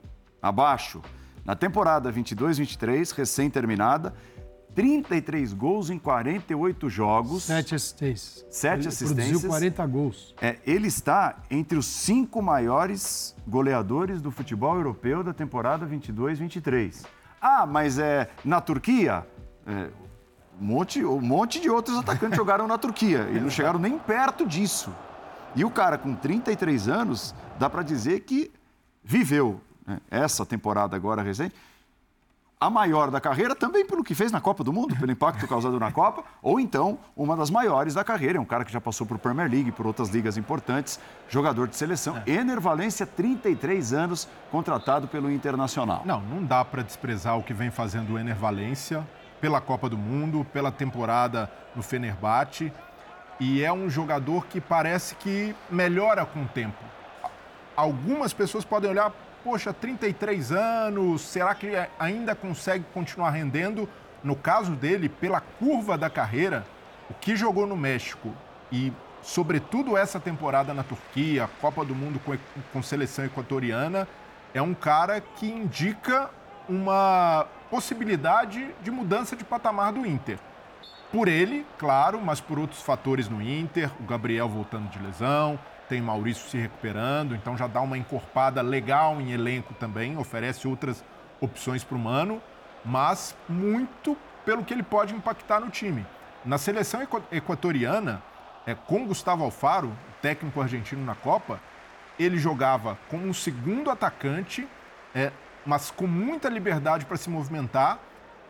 abaixo, 0.41 1.03
na 1.45 1.57
temporada 1.57 2.12
22-23, 2.12 3.12
recém-terminada, 3.12 4.14
33 4.72 5.53
gols 5.53 5.91
em 5.91 5.99
48 5.99 6.89
jogos. 6.89 7.43
Sete 7.43 7.74
assistências. 7.74 8.47
Sete 8.51 8.80
ele 8.82 8.89
assistências. 8.89 9.41
Produziu 9.41 9.49
40 9.49 9.87
gols. 9.87 10.35
É, 10.41 10.59
ele 10.64 10.87
está 10.87 11.43
entre 11.51 11.76
os 11.76 11.87
cinco 11.87 12.41
maiores 12.41 13.35
goleadores 13.49 14.22
do 14.22 14.30
futebol 14.30 14.76
europeu 14.76 15.24
da 15.24 15.32
temporada 15.32 15.85
22-23. 15.85 17.05
Ah, 17.47 17.66
mas 17.66 17.99
é 17.99 18.30
na 18.42 18.59
Turquia? 18.59 19.26
É, 19.66 19.90
um, 20.59 20.64
monte, 20.64 21.05
um 21.05 21.20
monte 21.20 21.61
de 21.61 21.68
outros 21.68 21.99
atacantes 21.99 22.38
jogaram 22.38 22.66
na 22.66 22.78
Turquia 22.78 23.28
e 23.30 23.38
não 23.38 23.51
chegaram 23.51 23.78
nem 23.78 23.99
perto 23.99 24.47
disso. 24.47 24.90
E 25.55 25.62
o 25.62 25.68
cara 25.70 25.99
com 25.99 26.14
33 26.14 26.88
anos, 26.88 27.34
dá 27.59 27.68
para 27.68 27.82
dizer 27.82 28.20
que 28.20 28.51
viveu 29.03 29.61
né, 29.86 30.01
essa 30.11 30.47
temporada 30.47 30.97
agora 30.97 31.20
recente 31.20 31.55
a 32.64 32.70
maior 32.70 33.10
da 33.10 33.20
carreira, 33.20 33.54
também 33.54 33.86
pelo 33.86 34.02
que 34.02 34.14
fez 34.14 34.32
na 34.32 34.40
Copa 34.40 34.64
do 34.64 34.72
Mundo, 34.72 34.96
pelo 34.96 35.12
impacto 35.12 35.46
causado 35.46 35.78
na 35.78 35.92
Copa, 35.92 36.24
ou 36.42 36.58
então 36.58 36.98
uma 37.14 37.36
das 37.36 37.50
maiores 37.50 37.92
da 37.92 38.02
carreira. 38.02 38.38
É 38.38 38.40
um 38.40 38.44
cara 38.44 38.64
que 38.64 38.72
já 38.72 38.80
passou 38.80 39.06
por 39.06 39.18
Premier 39.18 39.50
League, 39.50 39.70
por 39.70 39.86
outras 39.86 40.08
ligas 40.08 40.38
importantes, 40.38 40.98
jogador 41.28 41.68
de 41.68 41.76
seleção. 41.76 42.16
É. 42.24 42.30
Ener 42.30 42.58
Valência, 42.58 43.04
33 43.04 43.92
anos, 43.92 44.26
contratado 44.50 45.06
pelo 45.06 45.30
Internacional. 45.30 46.02
Não, 46.06 46.22
não 46.22 46.42
dá 46.42 46.64
para 46.64 46.82
desprezar 46.82 47.36
o 47.36 47.42
que 47.42 47.52
vem 47.52 47.70
fazendo 47.70 48.14
o 48.14 48.18
Ener 48.18 48.36
Valência 48.36 49.06
pela 49.42 49.60
Copa 49.60 49.90
do 49.90 49.98
Mundo, 49.98 50.46
pela 50.50 50.72
temporada 50.72 51.50
no 51.76 51.82
Fenerbahçe. 51.82 52.72
E 53.38 53.62
é 53.62 53.70
um 53.70 53.90
jogador 53.90 54.46
que 54.46 54.58
parece 54.58 55.16
que 55.16 55.54
melhora 55.70 56.24
com 56.24 56.44
o 56.44 56.48
tempo. 56.48 56.82
Algumas 57.76 58.32
pessoas 58.32 58.64
podem 58.64 58.88
olhar 58.88 59.12
poxa, 59.45 59.74
33 59.74 60.51
anos, 60.51 61.20
será 61.20 61.55
que 61.55 61.70
ainda 61.99 62.34
consegue 62.34 62.84
continuar 62.95 63.30
rendendo? 63.30 63.86
No 64.24 64.34
caso 64.34 64.72
dele, 64.72 65.11
pela 65.11 65.40
curva 65.40 65.99
da 65.99 66.09
carreira, 66.09 66.66
o 67.11 67.14
que 67.14 67.36
jogou 67.36 67.66
no 67.66 67.76
México 67.76 68.32
e, 68.72 68.90
sobretudo, 69.22 69.99
essa 69.99 70.18
temporada 70.18 70.72
na 70.72 70.82
Turquia, 70.82 71.49
Copa 71.61 71.84
do 71.84 71.95
Mundo 71.95 72.18
com, 72.24 72.34
com 72.72 72.82
seleção 72.82 73.26
equatoriana, 73.26 74.09
é 74.55 74.62
um 74.62 74.72
cara 74.72 75.20
que 75.20 75.47
indica 75.47 76.30
uma 76.66 77.47
possibilidade 77.70 78.74
de 78.82 78.90
mudança 78.90 79.36
de 79.36 79.45
patamar 79.45 79.92
do 79.92 80.07
Inter. 80.07 80.38
Por 81.12 81.28
ele, 81.28 81.66
claro, 81.78 82.18
mas 82.20 82.40
por 82.40 82.59
outros 82.59 82.80
fatores 82.80 83.28
no 83.28 83.42
Inter, 83.42 83.90
o 84.01 84.05
Gabriel 84.05 84.49
voltando 84.49 84.88
de 84.88 84.99
lesão, 84.99 85.59
tem 85.89 86.01
Maurício 86.01 86.49
se 86.49 86.57
recuperando, 86.57 87.35
então 87.35 87.57
já 87.57 87.66
dá 87.66 87.80
uma 87.80 87.99
encorpada 87.99 88.62
legal 88.62 89.20
em 89.20 89.32
elenco 89.32 89.74
também, 89.74 90.16
oferece 90.16 90.66
outras 90.66 91.05
opções 91.41 91.85
para 91.85 91.97
o 91.97 92.01
Mano, 92.01 92.41
mas 92.85 93.37
muito 93.49 94.16
pelo 94.45 94.64
que 94.64 94.72
ele 94.72 94.82
pode 94.82 95.14
impactar 95.14 95.61
no 95.61 95.70
time. 95.70 96.07
Na 96.45 96.59
seleção 96.59 97.01
equatoriana, 97.32 98.22
é, 98.66 98.74
com 98.74 99.07
Gustavo 99.07 99.45
Alfaro, 99.45 99.93
técnico 100.20 100.61
argentino 100.61 101.05
na 101.05 101.14
Copa, 101.14 101.61
ele 102.18 102.39
jogava 102.39 102.99
como 103.09 103.26
um 103.26 103.35
segundo 103.35 103.91
atacante, 103.91 104.68
é, 105.14 105.32
mas 105.66 105.91
com 105.91 106.07
muita 106.07 106.49
liberdade 106.49 107.05
para 107.05 107.16
se 107.16 107.28
movimentar. 107.28 107.99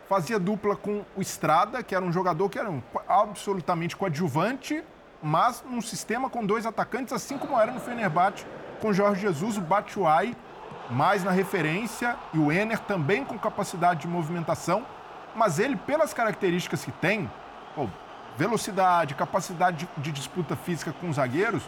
Fazia 0.08 0.38
dupla 0.38 0.76
com 0.76 1.04
o 1.16 1.22
Estrada, 1.22 1.82
que 1.82 1.94
era 1.94 2.04
um 2.04 2.12
jogador 2.12 2.48
que 2.50 2.58
era 2.58 2.70
um, 2.70 2.82
absolutamente 3.08 3.96
coadjuvante, 3.96 4.84
mas 5.24 5.64
num 5.68 5.80
sistema 5.80 6.28
com 6.28 6.44
dois 6.44 6.66
atacantes, 6.66 7.12
assim 7.12 7.38
como 7.38 7.58
era 7.58 7.72
no 7.72 7.80
Fenerbahçe 7.80 8.44
com 8.80 8.92
Jorge 8.92 9.22
Jesus, 9.22 9.56
o 9.56 9.62
Batshuayi 9.62 10.36
mais 10.90 11.24
na 11.24 11.30
referência 11.30 12.14
e 12.34 12.38
o 12.38 12.52
Ener 12.52 12.78
também 12.80 13.24
com 13.24 13.38
capacidade 13.38 14.02
de 14.02 14.06
movimentação, 14.06 14.84
mas 15.34 15.58
ele, 15.58 15.76
pelas 15.76 16.12
características 16.12 16.84
que 16.84 16.92
tem, 16.92 17.30
velocidade, 18.36 19.14
capacidade 19.14 19.88
de, 19.96 20.02
de, 20.02 20.12
disputa 20.12 20.54
física 20.56 20.92
com 20.92 21.08
os 21.08 21.16
zagueiros, 21.16 21.62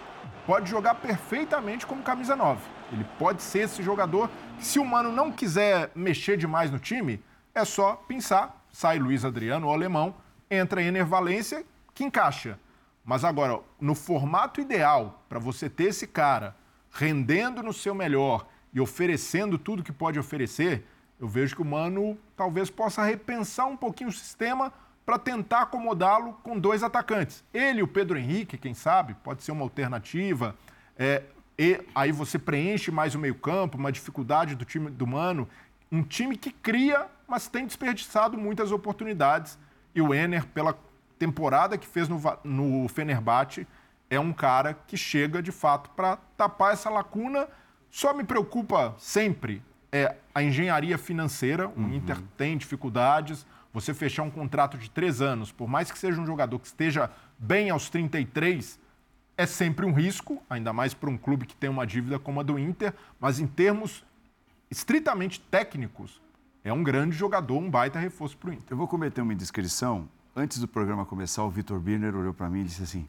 pode 0.45 0.69
jogar 0.69 0.97
perfeitamente 0.97 1.87
como 1.87 2.03
camisa 2.03 2.37
9. 2.37 2.61
Ele 2.93 3.07
pode 3.19 3.43
ser 3.43 3.61
esse 3.61 3.83
jogador 3.83 4.29
se 4.59 4.79
o 4.79 4.85
Mano 4.85 5.11
não 5.11 5.33
quiser 5.33 5.91
mexer 5.95 6.37
demais 6.37 6.71
no 6.71 6.79
time, 6.79 7.23
é 7.55 7.65
só 7.65 7.95
pensar, 7.95 8.63
sai 8.71 8.99
Luiz 8.99 9.25
Adriano, 9.25 9.69
o 9.69 9.73
alemão, 9.73 10.15
entra 10.51 10.83
Ener 10.83 11.07
Valência, 11.07 11.65
que 11.95 12.05
encaixa. 12.05 12.59
Mas 13.07 13.25
agora, 13.25 13.61
no 13.81 13.95
formato 13.95 14.61
ideal 14.61 15.25
para 15.29 15.39
você 15.39 15.71
ter 15.71 15.85
esse 15.85 16.09
cara 16.09 16.57
rendendo 16.91 17.63
no 17.63 17.73
seu 17.73 17.95
melhor 17.95 18.49
e 18.75 18.81
oferecendo 18.81 19.57
tudo 19.57 19.85
que 19.85 19.93
pode 19.93 20.19
oferecer, 20.19 20.85
eu 21.21 21.29
vejo 21.29 21.55
que 21.55 21.63
o 21.63 21.65
Mano 21.65 22.19
talvez 22.37 22.69
possa 22.69 23.05
repensar 23.05 23.67
um 23.67 23.77
pouquinho 23.77 24.11
o 24.11 24.13
sistema 24.13 24.73
para 25.05 25.21
tentar 25.21 25.63
acomodá-lo 25.63 26.33
com 26.43 26.59
dois 26.59 26.83
atacantes. 26.83 27.45
Ele 27.55 27.79
e 27.79 27.83
o 27.83 27.89
Pedro 27.89 28.19
Henrique, 28.19 28.59
quem 28.59 28.75
sabe, 28.75 29.15
pode 29.23 29.45
ser 29.45 29.53
uma 29.53 29.63
alternativa. 29.63 30.57
É, 30.99 31.23
e 31.57 31.81
aí 31.95 32.11
você 32.11 32.41
preenche 32.41 32.91
mais 32.91 33.15
o 33.15 33.21
meio-campo, 33.21 33.79
uma 33.79 33.93
dificuldade 33.93 34.57
do 34.57 34.65
time 34.65 34.91
do 34.91 35.07
Mano. 35.07 35.49
Um 35.93 36.03
time 36.03 36.37
que 36.37 36.51
cria, 36.51 37.07
mas 37.29 37.47
tem 37.47 37.65
desperdiçado 37.65 38.37
muitas 38.37 38.73
oportunidades. 38.73 39.57
E 39.95 40.03
o 40.03 40.13
Ener, 40.13 40.45
pela 40.49 40.77
temporada 41.19 41.79
que 41.79 41.87
fez 41.87 42.09
no, 42.09 42.21
no 42.45 42.89
Fenerbahçe, 42.89 43.67
é 44.09 44.21
um 44.21 44.33
cara 44.33 44.75
que 44.75 44.97
chega 44.97 45.43
de 45.43 45.51
fato 45.51 45.91
para 45.91 46.17
tapar 46.37 46.73
essa 46.73 46.89
lacuna. 46.89 47.49
Só 47.91 48.15
me 48.15 48.25
preocupa 48.25 48.95
sempre 48.99 49.63
é 49.91 50.17
a 50.35 50.43
engenharia 50.43 50.99
financeira. 50.99 51.69
O 51.69 51.81
uhum. 51.81 51.95
Inter 51.95 52.19
tem 52.37 52.57
dificuldades. 52.57 53.47
Você 53.73 53.93
fechar 53.93 54.23
um 54.23 54.31
contrato 54.31 54.79
de 54.79 54.91
três 54.91 55.21
anos, 55.21 55.53
por 55.53 55.69
mais 55.69 55.91
que 55.91 55.99
seja 55.99 56.21
um 56.21 56.27
jogador 56.27 56.59
que 56.59 56.67
esteja 56.67 57.11
bem 57.39 57.69
aos 57.69 57.91
33, 57.91 58.81
é 59.37 59.45
sempre 59.45 59.85
um 59.85 59.93
risco, 59.93 60.43
ainda 60.49 60.73
mais 60.73 60.95
para 60.95 61.11
um 61.11 61.19
clube 61.19 61.45
que 61.45 61.55
tem 61.55 61.69
uma 61.69 61.87
dívida 61.87 62.19
como 62.19 62.41
a 62.41 62.43
do 62.43 62.59
Inter. 62.59 62.95
Mas 63.21 63.39
em 63.39 63.47
termos 63.47 64.05
estritamente 64.71 65.41
técnicos, 65.41 66.23
é 66.65 66.73
um 66.73 66.83
grande 66.83 67.15
jogador, 67.15 67.59
um 67.59 67.71
baita 67.71 67.99
reforço 67.99 68.37
para 68.39 68.51
o 68.51 68.53
Inter. 68.53 68.69
Eu 68.71 68.77
vou 68.77 68.89
cometer 68.89 69.21
uma 69.21 69.35
indiscrição 69.35 70.09
antes 70.37 70.59
do 70.59 70.69
programa 70.69 71.07
começar, 71.07 71.43
o 71.43 71.51
Vitor 71.51 71.81
Birner 71.81 72.15
olhou 72.15 72.35
para 72.35 72.49
mim 72.49 72.61
e 72.61 72.65
disse 72.65 72.83
assim: 72.83 73.09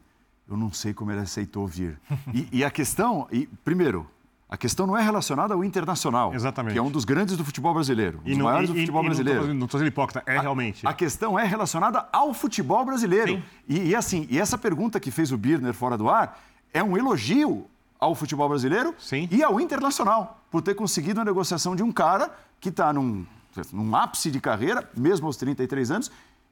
Eu 0.50 0.56
não 0.56 0.72
sei 0.72 0.94
como 0.94 1.12
ele 1.12 1.20
aceitou 1.20 1.68
vir. 1.68 2.00
e, 2.34 2.48
e, 2.60 2.64
a 2.64 2.72
questão, 2.72 3.28
e, 3.32 3.46
primeiro, 3.66 4.08
a 4.50 4.56
questão 4.56 4.88
não 4.88 4.98
é 4.98 5.04
relacionada 5.04 5.54
ao 5.54 5.64
internacional, 5.64 6.34
Exatamente. 6.34 6.74
que 6.74 6.80
é 6.80 6.82
um 6.82 6.90
dos 6.90 7.04
grandes 7.04 7.36
do 7.36 7.44
futebol 7.44 7.74
brasileiro, 7.74 8.22
um 8.26 8.30
dos 8.30 8.38
maiores 8.38 8.70
e, 8.70 8.74
do 8.74 8.80
futebol 8.80 9.04
e, 9.04 9.06
brasileiro. 9.06 9.54
Não 9.54 9.66
estou 9.66 9.78
sendo 9.78 9.90
hipócrita, 9.90 10.24
é 10.26 10.38
a, 10.38 10.42
realmente. 10.42 10.88
A 10.88 10.94
questão 10.94 11.38
é 11.38 11.44
relacionada 11.44 12.08
ao 12.14 12.34
futebol 12.34 12.86
brasileiro. 12.86 13.44
E, 13.68 13.90
e, 13.90 13.96
assim, 13.96 14.26
e 14.30 14.40
essa 14.40 14.58
pergunta 14.58 15.00
que 15.00 15.12
fez 15.12 15.34
o 15.34 15.38
Birner 15.38 15.74
fora 15.74 15.98
do 15.98 16.10
ar 16.10 16.42
é 16.74 16.82
um 16.82 16.98
elogio 16.98 17.66
ao 18.00 18.16
futebol 18.16 18.48
brasileiro 18.48 18.94
Sim. 18.98 19.28
e 19.32 19.44
ao 19.44 19.60
internacional, 19.60 20.40
por 20.50 20.62
ter 20.62 20.76
conseguido 20.76 21.20
a 21.20 21.26
negociação 21.26 21.76
de 21.76 21.84
um 21.84 21.92
cara 21.92 22.32
que 22.60 22.70
está 22.70 22.94
num, 22.94 23.26
num 23.74 23.96
ápice 23.96 24.32
de 24.32 24.40
carreira, 24.40 24.90
mesmo 24.96 25.26
aos 25.26 25.36
33 25.36 25.92
anos, 25.92 26.12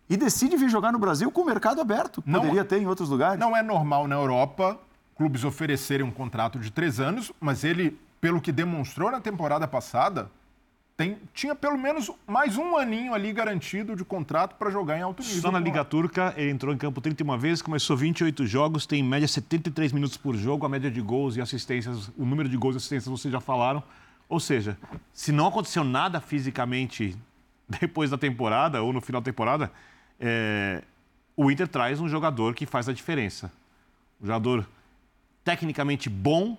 e 0.09 0.15
decide 0.15 0.55
vir 0.55 0.69
jogar 0.69 0.91
no 0.91 0.99
Brasil 0.99 1.31
com 1.31 1.41
o 1.41 1.45
mercado 1.45 1.81
aberto. 1.81 2.23
Não, 2.25 2.41
Poderia 2.41 2.63
ter 2.63 2.81
em 2.81 2.87
outros 2.87 3.09
lugares. 3.09 3.39
Não 3.39 3.55
é 3.55 3.63
normal 3.63 4.07
na 4.07 4.15
Europa 4.15 4.79
clubes 5.15 5.43
oferecerem 5.43 6.05
um 6.05 6.11
contrato 6.11 6.59
de 6.59 6.69
três 6.69 6.99
anos, 6.99 7.31
mas 7.39 7.63
ele, 7.63 7.97
pelo 8.19 8.41
que 8.41 8.51
demonstrou 8.51 9.09
na 9.09 9.21
temporada 9.21 9.67
passada, 9.67 10.29
tem, 10.97 11.17
tinha 11.33 11.55
pelo 11.55 11.77
menos 11.77 12.11
mais 12.27 12.57
um 12.57 12.77
aninho 12.77 13.13
ali 13.13 13.33
garantido 13.33 13.95
de 13.95 14.03
contrato 14.03 14.55
para 14.55 14.69
jogar 14.69 14.97
em 14.97 15.01
alto 15.01 15.23
nível. 15.23 15.41
Só 15.41 15.51
na 15.51 15.59
Liga 15.59 15.83
Turca, 15.83 16.33
ele 16.37 16.51
entrou 16.51 16.73
em 16.73 16.77
campo 16.77 17.01
31 17.01 17.37
vezes, 17.37 17.61
começou 17.61 17.97
28 17.97 18.45
jogos, 18.45 18.85
tem 18.85 18.99
em 18.99 19.03
média 19.03 19.27
73 19.27 19.91
minutos 19.91 20.17
por 20.17 20.35
jogo, 20.35 20.65
a 20.65 20.69
média 20.69 20.91
de 20.91 21.01
gols 21.01 21.35
e 21.35 21.41
assistências, 21.41 22.09
o 22.17 22.25
número 22.25 22.47
de 22.47 22.55
gols 22.57 22.75
e 22.75 22.77
assistências 22.77 23.07
vocês 23.07 23.31
já 23.31 23.41
falaram. 23.41 23.83
Ou 24.27 24.39
seja, 24.39 24.77
se 25.13 25.31
não 25.31 25.47
aconteceu 25.47 25.83
nada 25.83 26.19
fisicamente 26.19 27.17
depois 27.79 28.09
da 28.09 28.17
temporada 28.17 28.81
ou 28.81 28.93
no 28.93 29.01
final 29.01 29.21
da 29.21 29.25
temporada, 29.25 29.71
é, 30.19 30.83
o 31.35 31.51
Inter 31.51 31.67
traz 31.67 31.99
um 31.99 32.07
jogador 32.07 32.53
que 32.53 32.65
faz 32.65 32.87
a 32.87 32.93
diferença. 32.93 33.51
Um 34.21 34.27
jogador 34.27 34.67
tecnicamente 35.43 36.09
bom, 36.09 36.57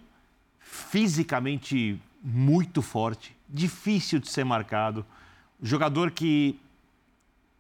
fisicamente 0.59 2.01
muito 2.23 2.83
forte, 2.83 3.37
difícil 3.49 4.19
de 4.19 4.29
ser 4.29 4.45
marcado. 4.45 5.05
Um 5.61 5.67
jogador 5.67 6.11
que 6.11 6.59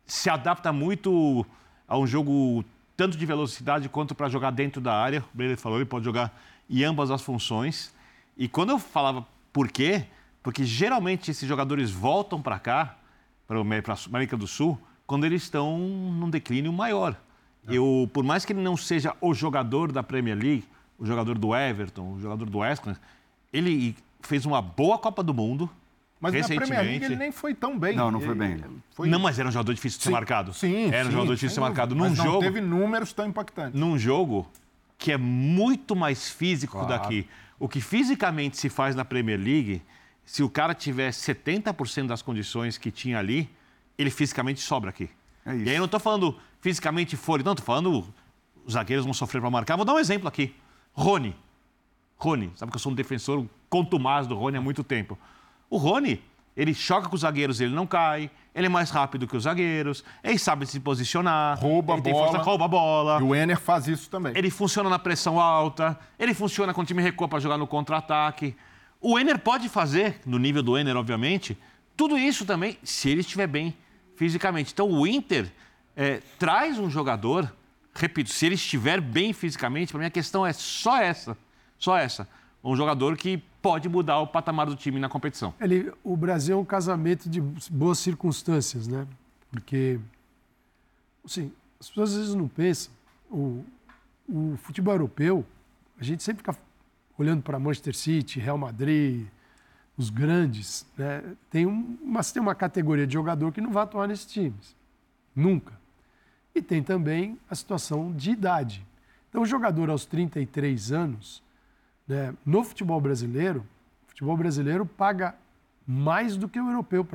se 0.06 0.30
adapta 0.30 0.72
muito 0.72 1.44
a 1.88 1.98
um 1.98 2.06
jogo 2.06 2.64
tanto 2.96 3.16
de 3.16 3.26
velocidade 3.26 3.88
quanto 3.88 4.14
para 4.14 4.28
jogar 4.28 4.50
dentro 4.50 4.80
da 4.80 4.94
área. 4.94 5.24
O 5.34 5.36
Breyer 5.36 5.58
falou, 5.58 5.78
ele 5.78 5.84
pode 5.84 6.04
jogar 6.04 6.32
em 6.68 6.84
ambas 6.84 7.10
as 7.10 7.22
funções. 7.22 7.94
E 8.36 8.48
quando 8.48 8.70
eu 8.70 8.78
falava 8.78 9.26
por 9.52 9.68
quê, 9.68 10.04
porque 10.42 10.64
geralmente 10.64 11.30
esses 11.30 11.48
jogadores 11.48 11.90
voltam 11.90 12.40
para 12.40 12.58
cá, 12.58 12.96
para 13.46 13.58
a 13.58 13.96
América 14.06 14.36
do 14.36 14.46
Sul, 14.46 14.80
quando 15.06 15.24
eles 15.24 15.42
estão 15.42 15.78
num 15.78 16.28
declínio 16.28 16.72
maior. 16.72 17.16
Eu, 17.68 18.08
por 18.12 18.22
mais 18.22 18.44
que 18.44 18.52
ele 18.52 18.62
não 18.62 18.76
seja 18.76 19.14
o 19.20 19.34
jogador 19.34 19.90
da 19.90 20.02
Premier 20.02 20.36
League, 20.36 20.64
o 20.98 21.04
jogador 21.04 21.36
do 21.36 21.54
Everton, 21.54 22.12
o 22.12 22.20
jogador 22.20 22.48
do 22.48 22.58
West 22.58 22.86
Ham, 22.86 22.96
ele 23.52 23.96
fez 24.20 24.46
uma 24.46 24.62
boa 24.62 24.98
Copa 24.98 25.22
do 25.22 25.34
Mundo. 25.34 25.68
Mas 26.20 26.32
na 26.32 26.46
Premier 26.56 26.82
League 26.82 27.04
ele 27.04 27.16
nem 27.16 27.30
foi 27.30 27.54
tão 27.54 27.78
bem. 27.78 27.94
Não, 27.94 28.10
não 28.10 28.20
foi 28.20 28.34
bem. 28.34 28.62
Foi... 28.90 29.08
Não, 29.08 29.18
mas 29.18 29.38
era 29.38 29.48
um 29.48 29.52
jogador 29.52 29.74
difícil 29.74 29.98
de 29.98 30.04
ser 30.04 30.10
marcado. 30.10 30.54
Sim, 30.54 30.86
Era 30.86 31.02
um 31.02 31.06
sim, 31.06 31.12
jogador 31.12 31.34
difícil 31.34 31.48
de 31.48 31.54
ser 31.54 31.60
marcado. 31.60 31.94
Num 31.94 32.08
mas 32.08 32.16
jogo. 32.16 32.32
Não 32.32 32.40
teve 32.40 32.60
números 32.60 33.12
tão 33.12 33.26
impactantes. 33.26 33.78
Num 33.78 33.98
jogo 33.98 34.48
que 34.96 35.12
é 35.12 35.18
muito 35.18 35.94
mais 35.94 36.30
físico 36.30 36.72
claro. 36.72 36.88
daqui. 36.88 37.28
O 37.58 37.68
que 37.68 37.80
fisicamente 37.80 38.56
se 38.56 38.68
faz 38.68 38.94
na 38.94 39.04
Premier 39.04 39.38
League, 39.38 39.82
se 40.24 40.42
o 40.42 40.48
cara 40.48 40.74
tiver 40.74 41.10
70% 41.10 42.06
das 42.06 42.22
condições 42.22 42.78
que 42.78 42.90
tinha 42.90 43.18
ali, 43.18 43.50
ele 43.98 44.10
fisicamente 44.10 44.60
sobra 44.60 44.90
aqui. 44.90 45.08
É 45.44 45.54
e 45.54 45.68
aí 45.68 45.74
eu 45.76 45.78
não 45.78 45.84
estou 45.86 46.00
falando 46.00 46.36
fisicamente 46.60 47.16
fora, 47.16 47.42
não, 47.42 47.52
estou 47.52 47.64
falando 47.64 48.12
os 48.64 48.72
zagueiros 48.72 49.04
vão 49.04 49.14
sofrer 49.14 49.40
para 49.40 49.50
marcar. 49.50 49.76
Vou 49.76 49.84
dar 49.84 49.94
um 49.94 49.98
exemplo 49.98 50.26
aqui. 50.26 50.54
Rony. 50.92 51.34
Rony, 52.16 52.50
sabe 52.56 52.72
que 52.72 52.76
eu 52.76 52.80
sou 52.80 52.90
um 52.90 52.94
defensor 52.94 53.46
contumaz 53.68 54.26
do 54.26 54.34
Rony 54.34 54.56
há 54.56 54.60
muito 54.60 54.82
tempo. 54.82 55.16
O 55.70 55.76
Rony, 55.76 56.20
ele 56.56 56.74
choca 56.74 57.08
com 57.08 57.14
os 57.14 57.20
zagueiros, 57.20 57.60
ele 57.60 57.74
não 57.74 57.86
cai, 57.86 58.30
ele 58.54 58.66
é 58.66 58.68
mais 58.68 58.90
rápido 58.90 59.26
que 59.26 59.36
os 59.36 59.44
zagueiros, 59.44 60.02
ele 60.24 60.38
sabe 60.38 60.66
se 60.66 60.80
posicionar, 60.80 61.58
rouba 61.60 61.94
a 61.94 61.96
bola, 61.98 62.14
força, 62.14 62.38
rouba 62.38 62.64
a 62.64 62.68
bola. 62.68 63.20
E 63.20 63.22
o 63.22 63.34
Enner 63.34 63.60
faz 63.60 63.86
isso 63.86 64.08
também. 64.08 64.32
Ele 64.34 64.50
funciona 64.50 64.88
na 64.88 64.98
pressão 64.98 65.38
alta, 65.38 65.98
ele 66.18 66.34
funciona 66.34 66.72
quando 66.72 66.86
o 66.86 66.88
time 66.88 67.02
recua 67.02 67.28
para 67.28 67.38
jogar 67.38 67.58
no 67.58 67.66
contra-ataque. 67.66 68.56
O 69.00 69.18
Enner 69.18 69.38
pode 69.38 69.68
fazer, 69.68 70.20
no 70.24 70.38
nível 70.38 70.62
do 70.62 70.78
Enner, 70.78 70.96
obviamente, 70.96 71.56
tudo 71.96 72.18
isso 72.18 72.44
também, 72.44 72.78
se 72.82 73.10
ele 73.10 73.20
estiver 73.20 73.46
bem 73.46 73.74
fisicamente. 74.16 74.72
Então, 74.72 74.90
o 74.90 75.06
Inter 75.06 75.50
é, 75.94 76.20
traz 76.38 76.78
um 76.78 76.90
jogador, 76.90 77.52
repito, 77.94 78.30
se 78.30 78.46
ele 78.46 78.54
estiver 78.56 79.00
bem 79.00 79.32
fisicamente, 79.32 79.92
para 79.92 80.00
mim 80.00 80.06
a 80.06 80.10
questão 80.10 80.44
é 80.44 80.52
só 80.52 80.98
essa, 80.98 81.36
só 81.78 81.96
essa. 81.96 82.28
Um 82.64 82.74
jogador 82.74 83.16
que 83.16 83.42
pode 83.62 83.88
mudar 83.88 84.18
o 84.20 84.26
patamar 84.26 84.66
do 84.66 84.74
time 84.74 84.98
na 84.98 85.08
competição. 85.08 85.54
Ele, 85.60 85.92
o 86.02 86.16
Brasil 86.16 86.56
é 86.56 86.60
um 86.60 86.64
casamento 86.64 87.28
de 87.28 87.40
boas 87.70 87.98
circunstâncias, 87.98 88.88
né? 88.88 89.06
Porque, 89.50 90.00
assim, 91.24 91.52
as 91.78 91.88
pessoas 91.88 92.10
às 92.10 92.16
vezes 92.16 92.34
não 92.34 92.48
pensam. 92.48 92.92
O, 93.30 93.64
o 94.28 94.56
futebol 94.62 94.94
europeu, 94.94 95.44
a 95.98 96.04
gente 96.04 96.22
sempre 96.22 96.38
fica 96.38 96.56
olhando 97.18 97.42
para 97.42 97.58
Manchester 97.58 97.94
City, 97.94 98.40
Real 98.40 98.58
Madrid, 98.58 99.26
os 99.96 100.10
grandes, 100.10 100.86
né, 100.96 101.22
tem, 101.50 101.66
um, 101.66 101.96
mas 102.04 102.30
tem 102.30 102.42
uma 102.42 102.54
categoria 102.54 103.06
de 103.06 103.14
jogador 103.14 103.50
que 103.50 103.60
não 103.60 103.72
vai 103.72 103.84
atuar 103.84 104.06
nesses 104.06 104.26
times. 104.26 104.76
Nunca. 105.34 105.72
E 106.54 106.60
tem 106.60 106.82
também 106.82 107.38
a 107.48 107.54
situação 107.54 108.12
de 108.12 108.30
idade. 108.30 108.86
Então, 109.28 109.42
o 109.42 109.46
jogador 109.46 109.90
aos 109.90 110.04
33 110.04 110.92
anos, 110.92 111.42
né, 112.06 112.34
no 112.44 112.62
futebol 112.62 113.00
brasileiro, 113.00 113.64
o 114.06 114.10
futebol 114.10 114.36
brasileiro 114.36 114.84
paga 114.84 115.34
mais 115.86 116.36
do 116.36 116.48
que 116.48 116.60
o 116.60 116.68
europeu 116.68 117.06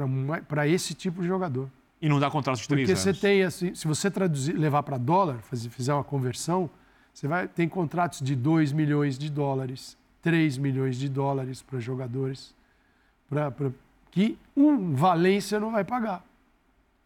para 0.48 0.68
esse 0.68 0.94
tipo 0.94 1.22
de 1.22 1.28
jogador. 1.28 1.70
E 2.02 2.10
não 2.10 2.20
dá 2.20 2.32
contrato 2.32 2.60
de 2.60 2.68
três 2.68 2.90
Porque 2.90 3.08
anos. 3.08 3.20
você 3.20 3.28
tem, 3.28 3.44
assim, 3.44 3.76
se 3.76 3.88
você 3.88 4.10
traduzir, 4.10 4.54
levar 4.54 4.82
para 4.82 4.98
dólar, 4.98 5.40
fazer, 5.44 5.70
fizer 5.70 5.94
uma 5.94 6.04
conversão, 6.04 6.70
você 7.14 7.28
vai 7.28 7.48
tem 7.48 7.68
contratos 7.68 8.22
de 8.22 8.36
2 8.36 8.72
milhões 8.72 9.18
de 9.18 9.30
dólares, 9.30 9.98
3 10.22 10.58
milhões 10.58 10.98
de 10.98 11.10
dólares 11.10 11.62
para 11.62 11.80
jogadores 11.80 12.56
pra, 13.32 13.50
pra, 13.50 13.72
que 14.12 14.38
um 14.56 14.94
Valência 14.94 15.58
não 15.58 15.72
vai 15.72 15.86
pagar. 15.86 16.22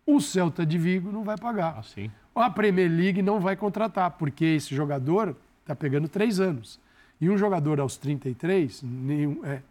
O 0.07 0.19
Celta 0.19 0.65
de 0.65 0.75
Vigo 0.75 1.11
não 1.11 1.23
vai 1.23 1.37
pagar. 1.37 1.77
Assim. 1.77 2.09
A 2.33 2.49
Premier 2.49 2.91
League 2.91 3.21
não 3.21 3.39
vai 3.39 3.55
contratar, 3.55 4.11
porque 4.11 4.43
esse 4.43 4.75
jogador 4.75 5.35
está 5.61 5.75
pegando 5.75 6.09
três 6.09 6.39
anos. 6.39 6.79
E 7.21 7.29
um 7.29 7.37
jogador 7.37 7.79
aos 7.79 7.95
33, 7.95 8.81
nenhum, 8.81 9.45
é 9.45 9.61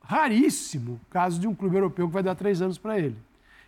raríssimo 0.00 1.00
caso 1.10 1.40
de 1.40 1.48
um 1.48 1.54
clube 1.54 1.76
europeu 1.76 2.06
que 2.06 2.14
vai 2.14 2.22
dar 2.22 2.36
três 2.36 2.62
anos 2.62 2.78
para 2.78 2.98
ele. 2.98 3.16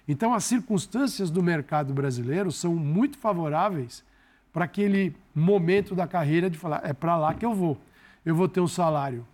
Então, 0.09 0.33
as 0.33 0.45
circunstâncias 0.45 1.29
do 1.29 1.43
mercado 1.43 1.93
brasileiro 1.93 2.53
são 2.53 2.77
muito 2.77 3.19
favoráveis 3.19 4.05
para 4.53 4.65
aquele 4.65 5.15
momento 5.35 5.95
da 5.95 6.07
carreira 6.07 6.49
de 6.49 6.57
falar: 6.57 6.83
é 6.85 6.93
para 6.93 7.17
lá 7.17 7.35
que 7.35 7.45
eu 7.45 7.53
vou. 7.53 7.77
Eu 8.25 8.35
vou 8.35 8.49
ter 8.49 8.61
um 8.61 8.69
salário 8.69 9.27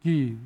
que 0.00 0.36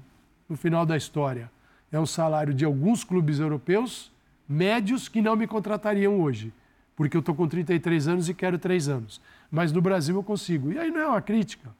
no 0.48 0.56
final 0.56 0.86
da 0.86 0.96
história, 0.96 1.50
é 1.90 1.98
um 1.98 2.06
salário 2.06 2.54
de 2.54 2.64
alguns 2.64 3.04
clubes 3.04 3.38
europeus 3.38 4.10
médios 4.48 5.08
que 5.08 5.20
não 5.20 5.36
me 5.36 5.46
contratariam 5.46 6.20
hoje, 6.20 6.52
porque 6.96 7.16
eu 7.16 7.20
estou 7.20 7.34
com 7.34 7.46
33 7.46 8.08
anos 8.08 8.28
e 8.28 8.34
quero 8.34 8.58
3 8.58 8.88
anos. 8.88 9.20
Mas 9.50 9.72
no 9.72 9.80
Brasil 9.80 10.16
eu 10.16 10.22
consigo. 10.22 10.72
E 10.72 10.78
aí 10.78 10.90
não 10.90 11.00
é 11.00 11.06
uma 11.06 11.20
crítica 11.20 11.70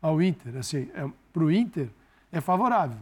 ao 0.00 0.22
Inter. 0.22 0.56
Assim, 0.56 0.88
é, 0.94 1.06
Para 1.32 1.44
o 1.44 1.50
Inter 1.50 1.88
é 2.30 2.40
favorável. 2.40 2.98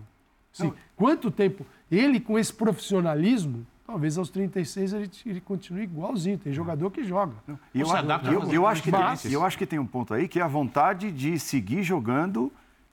Assim, 0.52 0.72
quanto 0.96 1.30
tempo 1.30 1.64
ele, 1.90 2.20
com 2.20 2.38
esse 2.38 2.52
profissionalismo, 2.52 3.66
talvez 3.86 4.18
aos 4.18 4.28
36 4.30 4.92
ele, 4.92 5.10
ele 5.26 5.40
continue 5.40 5.82
igualzinho. 5.82 6.38
Tem 6.38 6.52
jogador 6.52 6.90
que 6.90 7.04
joga. 7.04 7.34
E 7.74 7.80
eu, 7.80 7.86
eu, 7.86 8.52
eu, 8.52 8.66
acho 8.66 8.82
que 8.82 8.90
tem, 8.90 9.32
eu 9.32 9.44
acho 9.44 9.58
que 9.58 9.66
tem 9.66 9.78
um 9.78 9.86
ponto 9.86 10.12
aí 10.12 10.28
que 10.28 10.40
é 10.40 10.42
a 10.42 10.48
vontade 10.48 11.10
de 11.10 11.38
seguir 11.38 11.82
jogando 11.82 12.52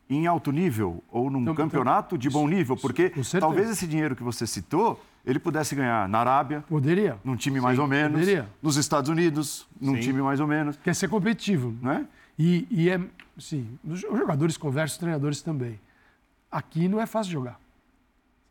em 0.10 0.26
alto 0.26 0.52
nível 0.52 1.04
ou 1.12 1.30
num 1.30 1.42
então, 1.42 1.54
campeonato 1.54 2.18
de 2.18 2.30
bom 2.30 2.48
nível, 2.48 2.76
porque 2.76 3.12
talvez 3.40 3.70
esse 3.70 3.86
dinheiro 3.86 4.16
que 4.16 4.24
você 4.24 4.48
citou 4.48 5.00
ele 5.26 5.38
pudesse 5.38 5.76
ganhar 5.76 6.08
na 6.08 6.20
Arábia, 6.20 6.64
poderia, 6.68 7.18
num 7.24 7.36
time 7.36 7.58
Sim, 7.58 7.64
mais 7.64 7.78
ou 7.78 7.88
menos, 7.88 8.20
poderia. 8.20 8.50
nos 8.62 8.78
Estados 8.78 9.10
Unidos, 9.10 9.68
num 9.80 9.96
Sim. 9.96 10.02
time 10.02 10.22
mais 10.22 10.40
ou 10.40 10.48
menos. 10.48 10.78
Quer 10.78 10.96
ser 10.96 11.08
competitivo, 11.08 11.76
né? 11.82 12.08
E, 12.38 12.66
e 12.72 12.90
é, 12.90 13.00
sim, 13.38 13.78
os 13.84 14.00
jogadores 14.00 14.58
conversam, 14.58 14.96
os 14.96 14.98
treinadores 14.98 15.42
também. 15.42 15.80
Aqui 16.50 16.88
não 16.88 17.02
é 17.02 17.06
fácil 17.06 17.34
jogar. 17.34 17.60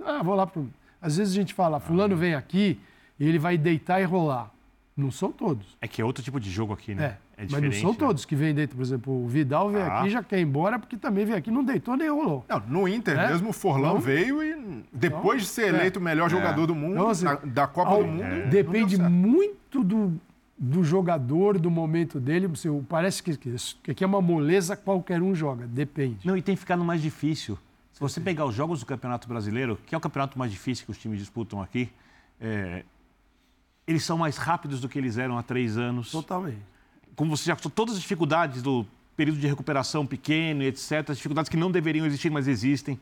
Ah, 0.04 0.22
vou 0.22 0.34
lá 0.34 0.46
pro... 0.46 0.68
Às 1.00 1.16
vezes 1.16 1.32
a 1.32 1.36
gente 1.36 1.54
fala, 1.54 1.80
fulano 1.80 2.16
vem 2.16 2.34
aqui 2.34 2.78
e 3.18 3.26
ele 3.26 3.38
vai 3.38 3.56
deitar 3.56 4.00
e 4.00 4.04
rolar. 4.04 4.52
Não 4.96 5.10
são 5.10 5.32
todos. 5.32 5.76
É 5.80 5.88
que 5.88 6.02
é 6.02 6.04
outro 6.04 6.22
tipo 6.22 6.38
de 6.38 6.50
jogo 6.50 6.72
aqui, 6.72 6.94
né? 6.94 7.04
É, 7.04 7.18
é 7.38 7.46
mas 7.48 7.62
não 7.62 7.72
são 7.72 7.92
né? 7.92 7.96
todos 7.96 8.24
que 8.24 8.34
vêm 8.34 8.52
dentro. 8.52 8.76
Por 8.76 8.82
exemplo, 8.82 9.24
o 9.24 9.28
Vidal 9.28 9.70
veio 9.70 9.84
ah. 9.84 10.00
aqui 10.00 10.10
já 10.10 10.24
quer 10.24 10.40
ir 10.40 10.42
embora 10.42 10.76
porque 10.76 10.96
também 10.96 11.24
veio 11.24 11.38
aqui, 11.38 11.52
não 11.52 11.62
deitou 11.62 11.96
nem 11.96 12.10
rolou. 12.10 12.44
Não, 12.48 12.60
no 12.66 12.88
Inter 12.88 13.16
é? 13.16 13.28
mesmo, 13.28 13.50
o 13.50 13.52
Forlão 13.52 13.92
então, 13.92 14.00
veio 14.00 14.42
e 14.42 14.84
depois 14.92 15.22
então, 15.22 15.36
de 15.36 15.46
ser 15.46 15.62
é. 15.62 15.68
eleito 15.68 16.00
o 16.00 16.02
melhor 16.02 16.28
jogador 16.28 16.66
do 16.66 16.74
mundo, 16.74 16.94
então, 16.94 17.08
assim, 17.08 17.26
da 17.44 17.68
Copa 17.68 17.92
ao, 17.92 18.02
do 18.02 18.08
Mundo. 18.08 18.24
É. 18.24 18.46
Depende 18.48 18.98
muito 18.98 19.84
do, 19.84 20.20
do 20.58 20.82
jogador, 20.82 21.60
do 21.60 21.70
momento 21.70 22.18
dele. 22.18 22.50
Parece 22.88 23.22
que, 23.22 23.36
que 23.36 23.90
aqui 23.92 24.02
é 24.02 24.06
uma 24.06 24.20
moleza, 24.20 24.76
qualquer 24.76 25.22
um 25.22 25.32
joga. 25.32 25.64
Depende. 25.64 26.26
Não, 26.26 26.36
e 26.36 26.42
tem 26.42 26.56
ficado 26.56 26.84
mais 26.84 27.00
difícil. 27.00 27.56
Se 27.92 28.00
você 28.00 28.20
pegar 28.20 28.46
os 28.46 28.54
jogos 28.54 28.80
do 28.80 28.86
Campeonato 28.86 29.28
Brasileiro, 29.28 29.78
que 29.86 29.94
é 29.94 29.98
o 29.98 30.00
campeonato 30.00 30.36
mais 30.36 30.50
difícil 30.50 30.84
que 30.84 30.90
os 30.90 30.98
times 30.98 31.20
disputam 31.20 31.62
aqui, 31.62 31.88
é, 32.40 32.84
eles 33.86 34.04
são 34.04 34.18
mais 34.18 34.36
rápidos 34.36 34.80
do 34.80 34.88
que 34.88 34.98
eles 34.98 35.18
eram 35.18 35.38
há 35.38 35.42
três 35.42 35.78
anos. 35.78 36.10
Totalmente. 36.10 36.77
Como 37.18 37.36
você 37.36 37.46
já 37.46 37.56
falou, 37.56 37.72
todas 37.74 37.96
as 37.96 38.00
dificuldades 38.00 38.62
do 38.62 38.86
período 39.16 39.40
de 39.40 39.48
recuperação 39.48 40.06
pequeno, 40.06 40.62
etc., 40.62 41.10
as 41.10 41.16
dificuldades 41.16 41.48
que 41.48 41.56
não 41.56 41.68
deveriam 41.68 42.06
existir, 42.06 42.30
mas 42.30 42.46
existem, 42.46 42.96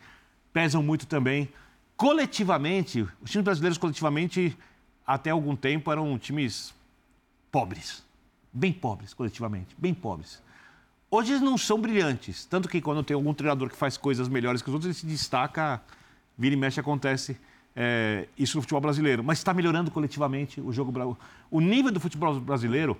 pesam 0.54 0.82
muito 0.82 1.06
também. 1.06 1.50
Coletivamente, 1.98 3.06
os 3.20 3.30
times 3.30 3.44
brasileiros 3.44 3.76
coletivamente, 3.76 4.56
até 5.06 5.28
algum 5.28 5.54
tempo, 5.54 5.92
eram 5.92 6.18
times 6.18 6.74
pobres. 7.52 8.02
Bem 8.50 8.72
pobres, 8.72 9.12
coletivamente, 9.12 9.76
bem 9.76 9.92
pobres. 9.92 10.42
Hoje 11.10 11.32
eles 11.32 11.42
não 11.42 11.58
são 11.58 11.78
brilhantes, 11.78 12.46
tanto 12.46 12.70
que 12.70 12.80
quando 12.80 13.02
tem 13.02 13.14
algum 13.14 13.34
treinador 13.34 13.68
que 13.68 13.76
faz 13.76 13.98
coisas 13.98 14.30
melhores 14.30 14.62
que 14.62 14.70
os 14.70 14.72
outros, 14.72 14.86
ele 14.86 14.98
se 14.98 15.04
destaca, 15.04 15.78
vira 16.38 16.54
e 16.54 16.58
mexe 16.58 16.80
acontece 16.80 17.36
é, 17.76 18.26
isso 18.38 18.56
no 18.56 18.62
futebol 18.62 18.80
brasileiro, 18.80 19.22
mas 19.22 19.36
está 19.36 19.52
melhorando 19.52 19.90
coletivamente 19.90 20.58
o 20.58 20.72
jogo. 20.72 21.18
O 21.50 21.60
nível 21.60 21.92
do 21.92 22.00
futebol 22.00 22.40
brasileiro, 22.40 22.98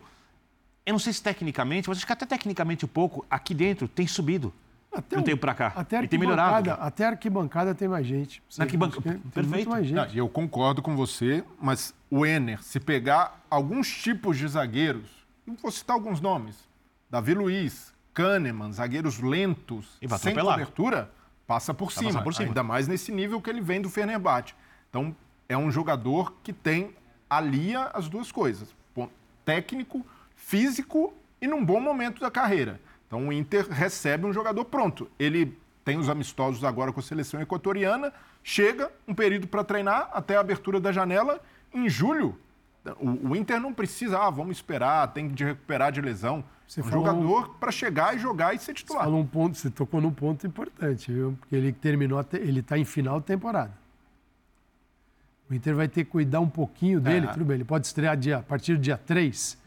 eu 0.87 0.93
não 0.93 0.99
sei 1.01 1.13
se 1.13 1.21
tecnicamente, 1.21 1.89
mas 1.89 1.99
acho 1.99 2.07
que 2.07 2.13
até 2.13 2.25
tecnicamente 2.25 2.85
um 2.85 2.89
pouco, 2.89 3.27
aqui 3.29 3.53
dentro 3.53 3.89
tem 3.89 4.07
subido. 4.07 4.55
Até 4.93 5.19
um 5.19 5.23
tempo 5.23 5.41
para 5.41 5.55
cá. 5.55 5.73
Até 5.77 6.03
e 6.03 6.09
tem 6.09 6.19
melhorado. 6.19 6.71
Até 6.71 7.05
a 7.05 7.09
arquibancada 7.09 7.75
tem 7.75 7.89
mais 7.89 8.07
gente. 8.07 8.43
Arquibancada, 8.57 9.21
perfeito. 9.35 9.69
Mais 9.69 9.87
gente. 9.87 9.97
Não, 9.97 10.07
eu 10.15 10.29
concordo 10.29 10.81
com 10.81 10.97
você, 10.97 11.45
mas 11.61 11.93
o 12.09 12.25
Ener, 12.25 12.63
se 12.63 12.81
pegar 12.81 13.45
alguns 13.51 13.91
tipos 13.91 14.39
de 14.39 14.49
zagueiros, 14.49 15.11
não 15.45 15.57
vou 15.57 15.71
citar 15.71 15.95
alguns 15.95 16.21
nomes, 16.21 16.57
Davi 17.11 17.35
Luiz, 17.35 17.93
Kahneman, 18.15 18.73
zagueiros 18.73 19.19
lentos, 19.19 19.99
sem 20.19 20.35
cobertura, 20.35 21.11
passa 21.47 21.75
por, 21.75 21.93
cima, 21.93 22.23
por 22.23 22.33
cima. 22.33 22.49
Ainda 22.49 22.63
mais 22.63 22.89
nesse 22.89 23.13
nível 23.13 23.41
que 23.43 23.51
ele 23.51 23.61
vem 23.61 23.83
do 23.83 23.91
Fenerbahçe. 23.91 24.55
Então, 24.89 25.15
é 25.49 25.59
um 25.59 25.71
jogador 25.71 26.35
que 26.43 26.53
tem, 26.53 26.95
alia 27.29 27.91
as 27.93 28.09
duas 28.09 28.33
coisas: 28.33 28.75
técnico, 29.45 30.05
físico 30.47 31.13
e 31.41 31.47
num 31.49 31.65
bom 31.65 31.81
momento 31.81 32.21
da 32.21 32.31
carreira. 32.31 32.81
Então, 33.07 33.27
o 33.27 33.33
Inter 33.33 33.69
recebe 33.69 34.25
um 34.27 34.33
jogador 34.33 34.65
pronto. 34.65 35.11
Ele 35.19 35.59
tem 35.85 35.99
os 35.99 36.09
amistosos 36.09 36.63
agora 36.63 36.93
com 36.93 37.01
a 37.01 37.03
seleção 37.03 37.41
equatoriana, 37.41 38.13
chega 38.45 38.91
um 39.09 39.15
período 39.15 39.49
para 39.49 39.65
treinar 39.65 40.09
até 40.13 40.37
a 40.37 40.41
abertura 40.41 40.79
da 40.79 40.93
janela. 40.93 41.41
Em 41.75 41.89
julho, 41.89 42.39
O, 43.01 43.31
o, 43.31 43.37
Inter 43.37 43.61
não 43.61 43.75
precisa, 43.75 44.17
ah, 44.17 44.31
vamos 44.31 44.59
esperar, 44.59 45.13
tem 45.13 45.27
de 45.27 45.45
recuperar 45.45 45.91
de 45.91 46.01
lesão. 46.01 46.45
Você 46.69 46.81
um 46.81 46.89
jogador 46.89 47.57
para 47.59 47.73
chegar 47.73 48.15
e 48.15 48.19
jogar 48.21 48.55
e 48.55 48.59
ser 48.61 48.75
titular. 48.75 49.05
Você, 49.05 49.11
um 49.11 49.27
ponto, 49.27 49.59
você 49.59 49.69
tocou 49.69 50.01
num 50.01 50.13
ponto 50.13 50.47
importante, 50.47 51.11
viu? 51.11 51.37
Porque 51.41 51.57
ele 51.57 51.73
terminou, 51.73 52.25
ele 52.33 52.61
está 52.61 52.79
em 52.79 52.85
final 52.85 53.19
de 53.19 53.27
temporada. 53.27 53.73
O 55.51 55.55
Inter 55.55 55.75
vai 55.75 55.89
ter 55.89 56.05
que 56.05 56.11
cuidar 56.13 56.39
um 56.39 56.49
pouquinho 56.49 57.01
dele, 57.01 57.27
é. 57.27 57.33
tudo 57.33 57.45
bem. 57.45 57.57
Ele 57.57 57.65
pode 57.65 57.89
estrear 57.89 58.17
dia, 58.17 58.39
a 58.39 58.43
partir 58.43 58.75
do 58.75 58.81
dia 58.81 58.97
3. 58.97 59.66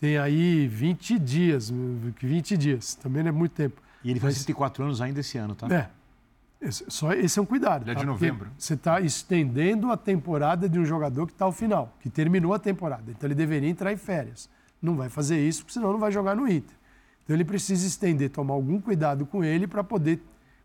Tem 0.00 0.16
aí 0.16 0.66
20 0.66 1.18
dias, 1.18 1.70
20 1.70 2.56
dias. 2.56 2.94
Também 2.94 3.22
não 3.22 3.28
é 3.28 3.32
muito 3.32 3.52
tempo. 3.52 3.80
E 4.02 4.10
ele 4.10 4.18
faz 4.18 4.34
34 4.36 4.84
anos 4.84 5.00
ainda 5.00 5.20
esse 5.20 5.36
ano, 5.36 5.54
tá? 5.54 5.66
É. 5.72 5.90
Esse, 6.60 6.84
só, 6.88 7.12
esse 7.12 7.38
é 7.38 7.42
um 7.42 7.46
cuidado. 7.46 7.84
Ele 7.84 7.90
é 7.90 7.94
tá? 7.94 8.00
de 8.00 8.06
novembro. 8.06 8.46
Porque 8.46 8.62
você 8.62 8.74
está 8.74 9.00
estendendo 9.00 9.90
a 9.90 9.96
temporada 9.96 10.68
de 10.68 10.78
um 10.78 10.84
jogador 10.84 11.26
que 11.26 11.32
está 11.32 11.44
ao 11.44 11.52
final, 11.52 11.94
que 12.00 12.08
terminou 12.08 12.54
a 12.54 12.58
temporada. 12.58 13.10
Então 13.10 13.26
ele 13.26 13.34
deveria 13.34 13.68
entrar 13.68 13.92
em 13.92 13.96
férias. 13.96 14.48
Não 14.80 14.96
vai 14.96 15.10
fazer 15.10 15.38
isso, 15.38 15.60
porque 15.60 15.74
senão 15.74 15.92
não 15.92 15.98
vai 15.98 16.10
jogar 16.10 16.34
no 16.34 16.48
Inter. 16.48 16.74
Então 17.22 17.36
ele 17.36 17.44
precisa 17.44 17.86
estender, 17.86 18.30
tomar 18.30 18.54
algum 18.54 18.80
cuidado 18.80 19.26
com 19.26 19.44
ele 19.44 19.66
para 19.66 19.84
poder 19.84 20.20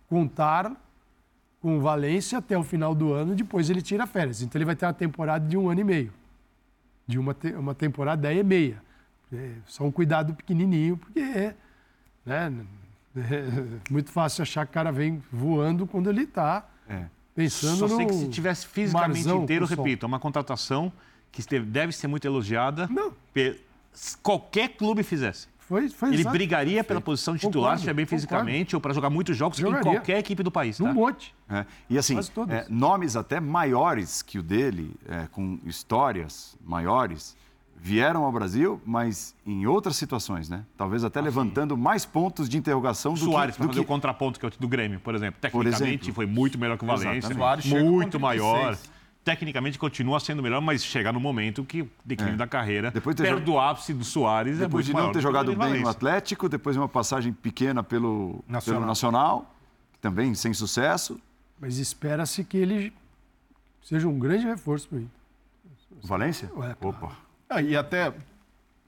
contar 0.08 0.72
com 1.62 1.78
o 1.78 1.82
Valência 1.82 2.38
até 2.38 2.58
o 2.58 2.64
final 2.64 2.94
do 2.94 3.12
ano, 3.12 3.36
depois 3.36 3.70
ele 3.70 3.82
tira 3.82 4.06
férias. 4.06 4.42
Então 4.42 4.58
ele 4.58 4.66
vai 4.66 4.76
ter 4.76 4.86
uma 4.86 4.94
temporada 4.94 5.48
de 5.48 5.58
um 5.58 5.70
ano 5.70 5.82
e 5.82 5.84
meio. 5.84 6.14
De 7.08 7.20
uma, 7.20 7.34
te 7.34 7.54
uma 7.54 7.74
temporada 7.74 8.32
e 8.32 8.44
meia. 8.44 8.85
É 9.34 9.52
só 9.66 9.84
um 9.84 9.92
cuidado 9.92 10.34
pequenininho, 10.34 10.98
porque 10.98 11.20
é, 11.20 11.56
né, 12.26 12.54
é 13.18 13.92
muito 13.92 14.12
fácil 14.12 14.42
achar 14.42 14.66
que 14.66 14.72
o 14.72 14.74
cara 14.74 14.92
vem 14.92 15.22
voando 15.32 15.88
quando 15.88 16.10
ele 16.10 16.24
está 16.24 16.68
é. 16.88 17.06
pensando 17.34 17.78
Só 17.78 17.88
no 17.88 17.98
sei 17.98 18.06
que 18.06 18.14
se 18.14 18.30
tivesse 18.30 18.68
fisicamente 18.68 19.28
inteiro, 19.28 19.66
repito, 19.66 20.06
é 20.06 20.08
uma 20.08 20.20
contratação 20.20 20.92
que 21.32 21.42
deve 21.60 21.92
ser 21.92 22.08
muito 22.08 22.26
elogiada. 22.26 22.88
Não. 22.88 23.14
Qualquer 24.22 24.70
clube 24.70 25.04
fizesse. 25.04 25.48
Foi, 25.68 25.90
foi 25.90 26.14
ele 26.14 26.24
brigaria 26.24 26.84
pela 26.84 27.02
posição 27.02 27.34
de 27.34 27.40
titular, 27.40 27.54
concordo, 27.54 27.78
se 27.78 27.82
estiver 27.82 27.94
bem 27.96 28.06
fisicamente, 28.06 28.76
ou 28.76 28.82
para 28.82 28.94
jogar 28.94 29.10
muitos 29.10 29.36
jogos 29.36 29.58
Jogaria. 29.58 29.80
em 29.80 29.96
qualquer 29.96 30.20
equipe 30.20 30.44
do 30.44 30.52
país. 30.52 30.78
Tá? 30.78 30.84
Um 30.84 30.94
monte. 30.94 31.34
É. 31.50 31.66
E 31.90 31.98
assim, 31.98 32.16
é, 32.50 32.68
nomes 32.70 33.16
até 33.16 33.40
maiores 33.40 34.22
que 34.22 34.38
o 34.38 34.44
dele, 34.44 34.94
é, 35.10 35.28
com 35.32 35.60
histórias 35.66 36.56
maiores, 36.64 37.36
vieram 37.76 38.24
ao 38.24 38.32
Brasil, 38.32 38.82
mas 38.86 39.36
em 39.46 39.68
outras 39.68 39.96
situações, 39.96 40.50
né? 40.50 40.66
Talvez 40.78 41.04
até 41.04 41.20
ah, 41.20 41.24
levantando 41.24 41.76
sim. 41.76 41.82
mais 41.82 42.06
pontos 42.06 42.50
de 42.50 42.58
interrogação 42.58 43.14
o 43.14 43.16
do 43.16 43.26
Soares, 43.26 43.56
que... 43.56 43.62
Do 43.62 43.68
fazer 43.68 43.80
que... 43.80 43.86
o 43.86 43.88
contraponto 43.88 44.40
que 44.40 44.46
é 44.46 44.50
o 44.50 44.52
do 44.60 44.68
Grêmio, 44.68 45.00
por 45.00 45.14
exemplo. 45.14 45.40
Tecnicamente 45.40 45.80
por 45.80 45.88
exemplo. 45.88 46.14
foi 46.14 46.26
muito 46.26 46.58
melhor 46.58 46.78
que 46.78 46.84
o 46.84 46.88
Valência, 46.88 47.36
muito 47.84 48.20
maior 48.20 48.78
tecnicamente 49.26 49.80
continua 49.80 50.20
sendo 50.20 50.44
melhor, 50.44 50.62
mas 50.62 50.86
chega 50.86 51.12
no 51.12 51.20
momento 51.20 51.66
que 51.66 51.90
declínio 52.06 52.36
é. 52.36 52.38
da 52.38 52.46
carreira, 52.46 52.92
depois 52.92 53.16
perto 53.16 53.44
do 53.44 53.60
ápice 53.60 53.92
do 53.92 54.06
Soares, 54.06 54.58
é 54.58 54.60
depois 54.66 54.86
é 54.86 54.90
de 54.90 54.94
não 54.94 55.12
ter 55.12 55.20
jogado 55.20 55.54
bem 55.56 55.82
no 55.82 55.90
Atlético, 55.90 56.48
depois 56.48 56.76
de 56.76 56.80
uma 56.80 56.88
passagem 56.88 57.34
pequena 57.34 57.82
pelo 57.82 58.44
Nacional, 58.48 58.80
pelo 58.80 58.88
Nacional 58.88 59.56
também 60.00 60.36
sem 60.36 60.54
sucesso. 60.54 61.20
Mas 61.60 61.80
espera-se 61.80 62.44
que 62.44 62.56
ele 62.56 62.94
seja 63.82 64.08
um 64.08 64.20
grande 64.20 64.46
reforço 64.46 64.88
para 64.88 65.00
o. 65.00 65.10
Valência? 66.04 66.52
Ué, 66.56 66.76
claro. 66.80 66.98
Opa. 66.98 67.25
Ah, 67.50 67.62
e 67.62 67.76
até 67.76 68.14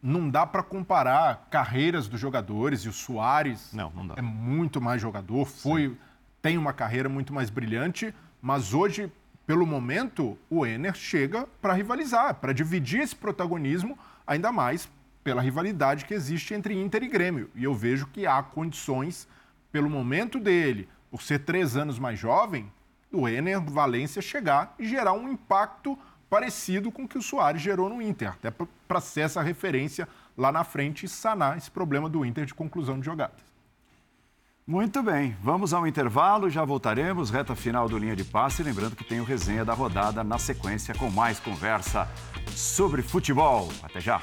não 0.02 0.30
dá 0.30 0.46
para 0.46 0.64
comparar 0.64 1.48
carreiras 1.50 2.08
dos 2.08 2.20
jogadores 2.20 2.82
e 2.82 2.90
o 2.90 2.94
Soares 2.94 3.72
não, 3.74 3.92
não 3.92 4.08
dá. 4.08 4.16
é 4.18 4.22
muito 4.22 4.80
mais 4.80 5.02
jogador, 5.02 5.46
foi 5.46 5.90
Sim. 5.90 5.98
tem 6.42 6.58
uma 6.58 6.74
carreira 6.74 7.10
muito 7.10 7.34
mais 7.34 7.50
brilhante, 7.50 8.14
mas 8.42 8.74
hoje 8.74 9.12
pelo 9.48 9.66
momento, 9.66 10.38
o 10.50 10.66
Ener 10.66 10.94
chega 10.94 11.48
para 11.62 11.72
rivalizar, 11.72 12.36
para 12.36 12.52
dividir 12.52 13.00
esse 13.00 13.16
protagonismo, 13.16 13.98
ainda 14.28 14.52
mais 14.52 14.90
pela 15.24 15.42
rivalidade 15.42 16.04
que 16.04 16.14
existe 16.14 16.54
entre 16.54 16.78
Inter 16.78 17.02
e 17.02 17.08
Grêmio. 17.08 17.50
E 17.56 17.64
eu 17.64 17.74
vejo 17.74 18.08
que 18.08 18.28
há 18.28 18.44
condições, 18.44 19.26
pelo 19.72 19.90
momento 19.90 20.38
dele, 20.38 20.90
por 21.10 21.22
ser 21.22 21.40
três 21.40 21.78
anos 21.78 21.98
mais 21.98 22.20
jovem, 22.20 22.70
do 23.10 23.26
Ener 23.26 23.62
Valência 23.62 24.22
chegar 24.22 24.76
e 24.78 24.86
gerar 24.86 25.14
um 25.14 25.30
impacto 25.30 25.98
parecido 26.30 26.92
com 26.92 27.04
o 27.04 27.08
que 27.08 27.18
o 27.18 27.22
Soares 27.22 27.62
gerou 27.62 27.90
no 27.90 28.02
Inter, 28.02 28.30
até 28.30 28.52
para 28.88 29.02
ser 29.02 29.22
essa 29.22 29.42
referência 29.42 30.08
lá 30.38 30.52
na 30.52 30.64
frente 30.64 31.06
e 31.06 31.10
sanar 31.10 31.58
esse 31.58 31.72
problema 31.72 32.10
do 32.10 32.26
Inter 32.26 32.46
de 32.46 32.54
conclusão 32.54 33.00
de 33.00 33.06
jogadas. 33.06 33.48
Muito 34.66 35.02
bem, 35.02 35.34
vamos 35.42 35.74
ao 35.74 35.88
intervalo, 35.88 36.50
já 36.50 36.66
voltaremos, 36.66 37.30
reta 37.30 37.56
final 37.56 37.88
do 37.88 37.98
Linha 37.98 38.18
de 38.18 38.26
Passe. 38.26 38.62
Lembrando 38.62 38.98
que 38.98 39.04
tem 39.06 39.22
o 39.22 39.24
resenha 39.24 39.64
da 39.64 39.74
rodada 39.74 40.26
na 40.26 40.38
sequência 40.38 40.94
com 40.94 41.10
mais 41.10 41.40
conversa 41.40 42.06
sobre 42.50 43.02
futebol. 43.02 43.70
Até 43.82 44.02
já! 44.02 44.22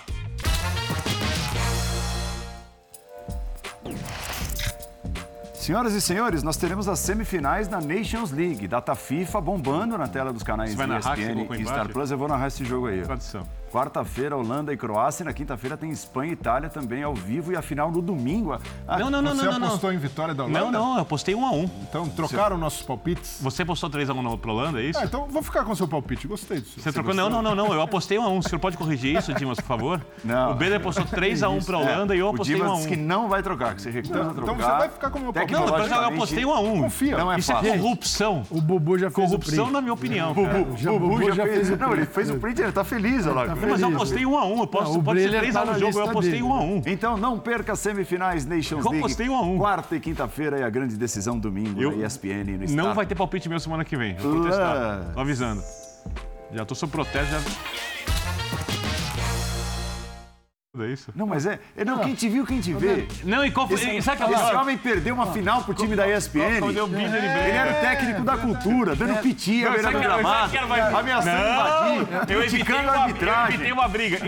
Senhoras 5.65 5.95
e 5.95 6.01
senhores, 6.03 6.43
nós 6.43 6.59
teremos 6.59 6.89
as 6.89 6.99
semifinais 6.99 7.67
da 7.67 7.81
Nations 7.81 8.31
League, 8.31 8.69
data 8.69 8.95
FIFA 8.95 9.41
bombando 9.41 9.97
na 9.97 10.07
tela 10.07 10.31
dos 10.31 10.43
canais 10.43 10.73
ESPN 10.73 11.49
e 11.59 11.65
Star 11.65 11.89
Plus. 11.89 12.11
Eu 12.11 12.19
vou 12.19 12.29
narrar 12.29 12.49
esse 12.49 12.63
jogo 12.67 12.89
aí. 12.89 13.01
Tradição. 13.01 13.47
Quarta-feira, 13.75 14.37
Holanda 14.37 14.73
e 14.73 14.77
Croácia. 14.77 15.25
Na 15.25 15.33
quinta-feira 15.33 15.77
tem 15.77 15.91
Espanha 15.91 16.31
e 16.31 16.35
Itália 16.35 16.71
também 16.71 17.03
ao 17.03 17.13
vivo. 17.13 17.51
E 17.51 17.57
a 17.57 17.61
final 17.61 17.91
no 17.91 18.01
domingo. 18.01 18.57
Ah, 18.87 18.99
não, 19.01 19.11
não, 19.11 19.21
não. 19.21 19.35
Você 19.35 19.47
não, 19.47 19.57
apostou 19.57 19.91
não. 19.91 19.97
em 19.97 20.01
vitória 20.01 20.33
da 20.33 20.45
Holanda? 20.45 20.61
Não, 20.61 20.71
não. 20.71 20.95
Eu 20.95 21.01
apostei 21.01 21.35
1 21.35 21.45
a 21.45 21.51
1 21.51 21.71
Então 21.83 22.09
trocaram 22.09 22.55
Você... 22.55 22.61
nossos 22.63 22.83
palpites? 22.83 23.41
Você 23.41 23.63
apostou 23.63 23.91
3 23.91 24.11
a 24.11 24.15
1 24.15 24.39
para 24.39 24.53
Holanda, 24.53 24.81
é 24.81 24.85
isso? 24.85 25.01
Ah, 25.01 25.05
então 25.05 25.27
vou 25.27 25.43
ficar 25.43 25.65
com 25.65 25.73
o 25.73 25.77
seu 25.77 25.89
palpite. 25.89 26.29
Gostei 26.29 26.61
disso. 26.61 26.81
Você, 26.81 26.93
trocou? 26.93 27.13
Não, 27.13 27.29
não, 27.29 27.43
não, 27.43 27.57
não. 27.57 27.75
Eu 27.75 27.83
apostei 27.83 28.17
1 28.17 28.23
a 28.23 28.29
1 28.29 28.39
O 28.39 28.43
senhor 28.45 28.61
pode 28.61 28.77
corrigir 28.77 29.19
isso, 29.19 29.35
Dimas, 29.35 29.59
por 29.59 29.67
favor? 29.67 30.01
Não. 30.23 30.53
O 30.53 30.55
Beder 30.55 30.79
apostou 30.79 31.05
3 31.05 31.43
a 31.43 31.49
1 31.49 31.63
para 31.65 31.77
a 31.77 31.81
Holanda 31.81 32.15
é. 32.15 32.17
e 32.17 32.21
eu 32.21 32.29
apostei 32.29 32.63
1 32.63 32.65
a 32.65 32.75
1 32.75 32.77
disse 32.77 32.89
que 32.89 32.97
não 32.97 33.29
vai 33.29 33.43
trocar, 33.43 33.75
que 33.75 33.83
você 33.83 33.91
recusa 33.91 34.15
então, 34.21 34.35
trocar. 34.35 34.53
Então 34.53 34.55
você 34.55 34.79
vai 34.79 34.89
ficar 34.89 35.11
com 35.11 35.19
o 35.19 35.23
meu 35.23 35.33
palpite. 35.33 35.53
Não, 35.53 35.67
eu 35.67 36.05
apostei 36.05 36.45
1 36.45 36.53
a 36.53 36.61
1 36.61 36.83
Confia. 36.83 37.19
Não 37.19 37.33
é 37.33 37.39
isso 37.41 37.51
é 37.51 37.55
fácil. 37.57 37.73
é 37.73 37.79
corrupção. 37.79 38.43
O 38.51 38.61
Bubu 38.61 38.97
já 38.99 39.11
fez 39.11 39.29
corrupção, 39.29 39.69
na 39.69 39.81
minha 39.81 39.95
opinião. 39.95 40.31
O 40.31 40.35
Bubu, 40.35 41.33
já, 41.33 41.45
fez, 41.45 41.71
o 41.71 41.77
Não, 41.77 41.93
ele 41.93 42.07
fez 42.07 42.31
o 42.31 42.39
print, 42.39 42.61
ele 42.61 42.71
tá 42.71 42.85
feliz, 42.85 43.27
olha 43.27 43.35
lá. 43.35 43.64
Mas 43.67 43.81
eu 43.81 43.89
apostei 43.89 44.27
1 44.27 44.39
a 44.39 44.47
1 44.47 44.59
Eu 44.59 44.67
posso 44.67 44.93
não, 44.95 45.05
pode 45.05 45.23
ser 45.23 45.31
3 45.31 45.55
tá 45.55 45.65
no 45.65 45.79
jogo, 45.79 45.99
eu 45.99 46.05
apostei 46.11 46.43
1 46.43 46.57
x 46.57 46.87
1 46.87 46.91
Então 46.91 47.17
não 47.17 47.39
perca 47.39 47.73
as 47.73 47.79
semifinais 47.79 48.45
Nations 48.45 48.85
League. 48.85 48.99
Eu 48.99 49.05
apostei 49.05 49.29
1 49.29 49.35
x 49.35 49.47
1 49.47 49.59
Quarta 49.59 49.97
e 49.97 50.01
quinta-feira 50.01 50.59
é 50.59 50.65
a 50.65 50.71
grande 50.71 50.97
decisão 50.97 51.39
domingo 51.39 51.81
eu... 51.81 51.97
na 51.97 52.07
ESPN 52.07 52.59
no 52.59 52.69
Star. 52.69 52.85
Não 52.85 52.95
vai 52.95 53.07
ter 53.07 53.15
palpite 53.15 53.49
meu 53.49 53.61
semana 53.61 53.85
que 53.85 53.97
vem. 53.97 54.17
Eu 54.17 54.23
tô 54.23 54.43
testando. 54.45 55.13
Tô 55.15 55.21
avisando. 55.21 55.63
Já 56.53 56.65
tô 56.65 56.75
sob 56.75 56.93
protesto, 56.93 57.33
já... 57.33 58.14
É 60.77 60.87
isso? 60.89 61.13
Não, 61.15 61.25
mas 61.25 61.47
é. 61.47 61.61
é 61.77 61.85
não, 61.85 62.01
quem 62.01 62.15
te 62.15 62.29
viu, 62.29 62.45
quem 62.45 62.61
te 62.61 62.73
vê. 62.75 63.07
Não, 63.23 63.45
e 63.45 63.51
qual 63.53 63.69
foi. 63.69 63.77
Esse, 63.77 64.03
sabe 64.03 64.25
que 64.25 64.33
esse 64.33 64.43
é 64.43 64.57
homem 64.57 64.77
perdeu 64.77 65.15
uma 65.15 65.33
final 65.33 65.63
pro 65.63 65.73
time 65.73 65.95
da 65.95 66.09
ESPN. 66.09 66.41
Ele 66.41 67.57
era 67.57 67.71
o 67.71 67.81
técnico 67.81 68.23
da 68.23 68.37
cultura, 68.37 68.97
dando 68.97 69.21
piti 69.21 69.65
à 69.65 69.71
beira 69.71 69.93
do 69.93 70.01
gramado, 70.01 70.53
ameaçando 70.99 72.03
invadir, 72.03 72.27
criticando 72.27 72.91
a 72.91 73.03
arbitragem. 73.03 73.45
Eu 73.45 73.55
evitei 73.55 73.73
uma 73.73 73.89
briga. 73.89 74.19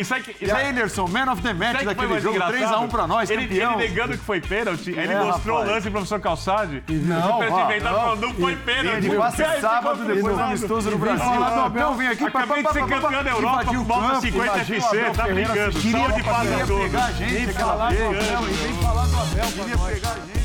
E 0.41 0.51
aí, 0.51 0.69
Emerson, 0.69 1.09
man 1.09 1.33
of 1.33 1.43
the 1.43 1.53
match 1.53 1.83
daquele 1.83 2.21
jogo, 2.21 2.39
3x1 2.39 2.89
pra 2.89 3.07
nós, 3.09 3.29
ele, 3.29 3.49
campeão. 3.49 3.81
Ele 3.81 3.89
negando 3.89 4.13
que 4.13 4.25
foi 4.25 4.41
pênalti, 4.41 4.91
ele 4.91 5.13
é, 5.13 5.25
mostrou 5.25 5.61
o 5.61 5.67
lance 5.67 5.83
pro 5.83 5.93
professor 5.93 6.21
Calçade. 6.21 6.83
Não, 6.89 7.41
não, 7.81 8.17
não 8.17 8.35
foi 8.35 8.55
pênalti. 8.57 9.07
Ele 9.07 9.17
passa 9.17 9.61
sábado 9.61 10.05
depois 10.05 10.37
do 10.37 10.43
amistoso 10.43 10.91
no 10.91 10.99
Brasil. 10.99 11.27
Não, 11.75 11.95
vem 11.97 12.07
aqui 12.07 12.31
pra 12.31 12.47
Acabei 12.47 12.63
de 12.63 12.73
ser 12.73 12.87
campeão 12.87 13.25
da 13.25 13.31
Europa, 13.31 13.73
volta 13.83 14.21
50 14.21 14.59
FC, 14.59 15.11
tá 15.17 16.36
brincando. 16.45 16.67
Queria 16.67 16.85
pegar 16.85 17.05
a 17.05 17.13
gente 17.13 17.51
aquela 17.51 17.89
vez. 17.89 18.57
Vem 18.59 18.83
falar 18.83 19.07
do 19.07 19.17
Abel, 19.17 19.53
queria 19.53 19.79
pegar 19.79 20.11
a 20.11 20.15
gente. 20.15 20.36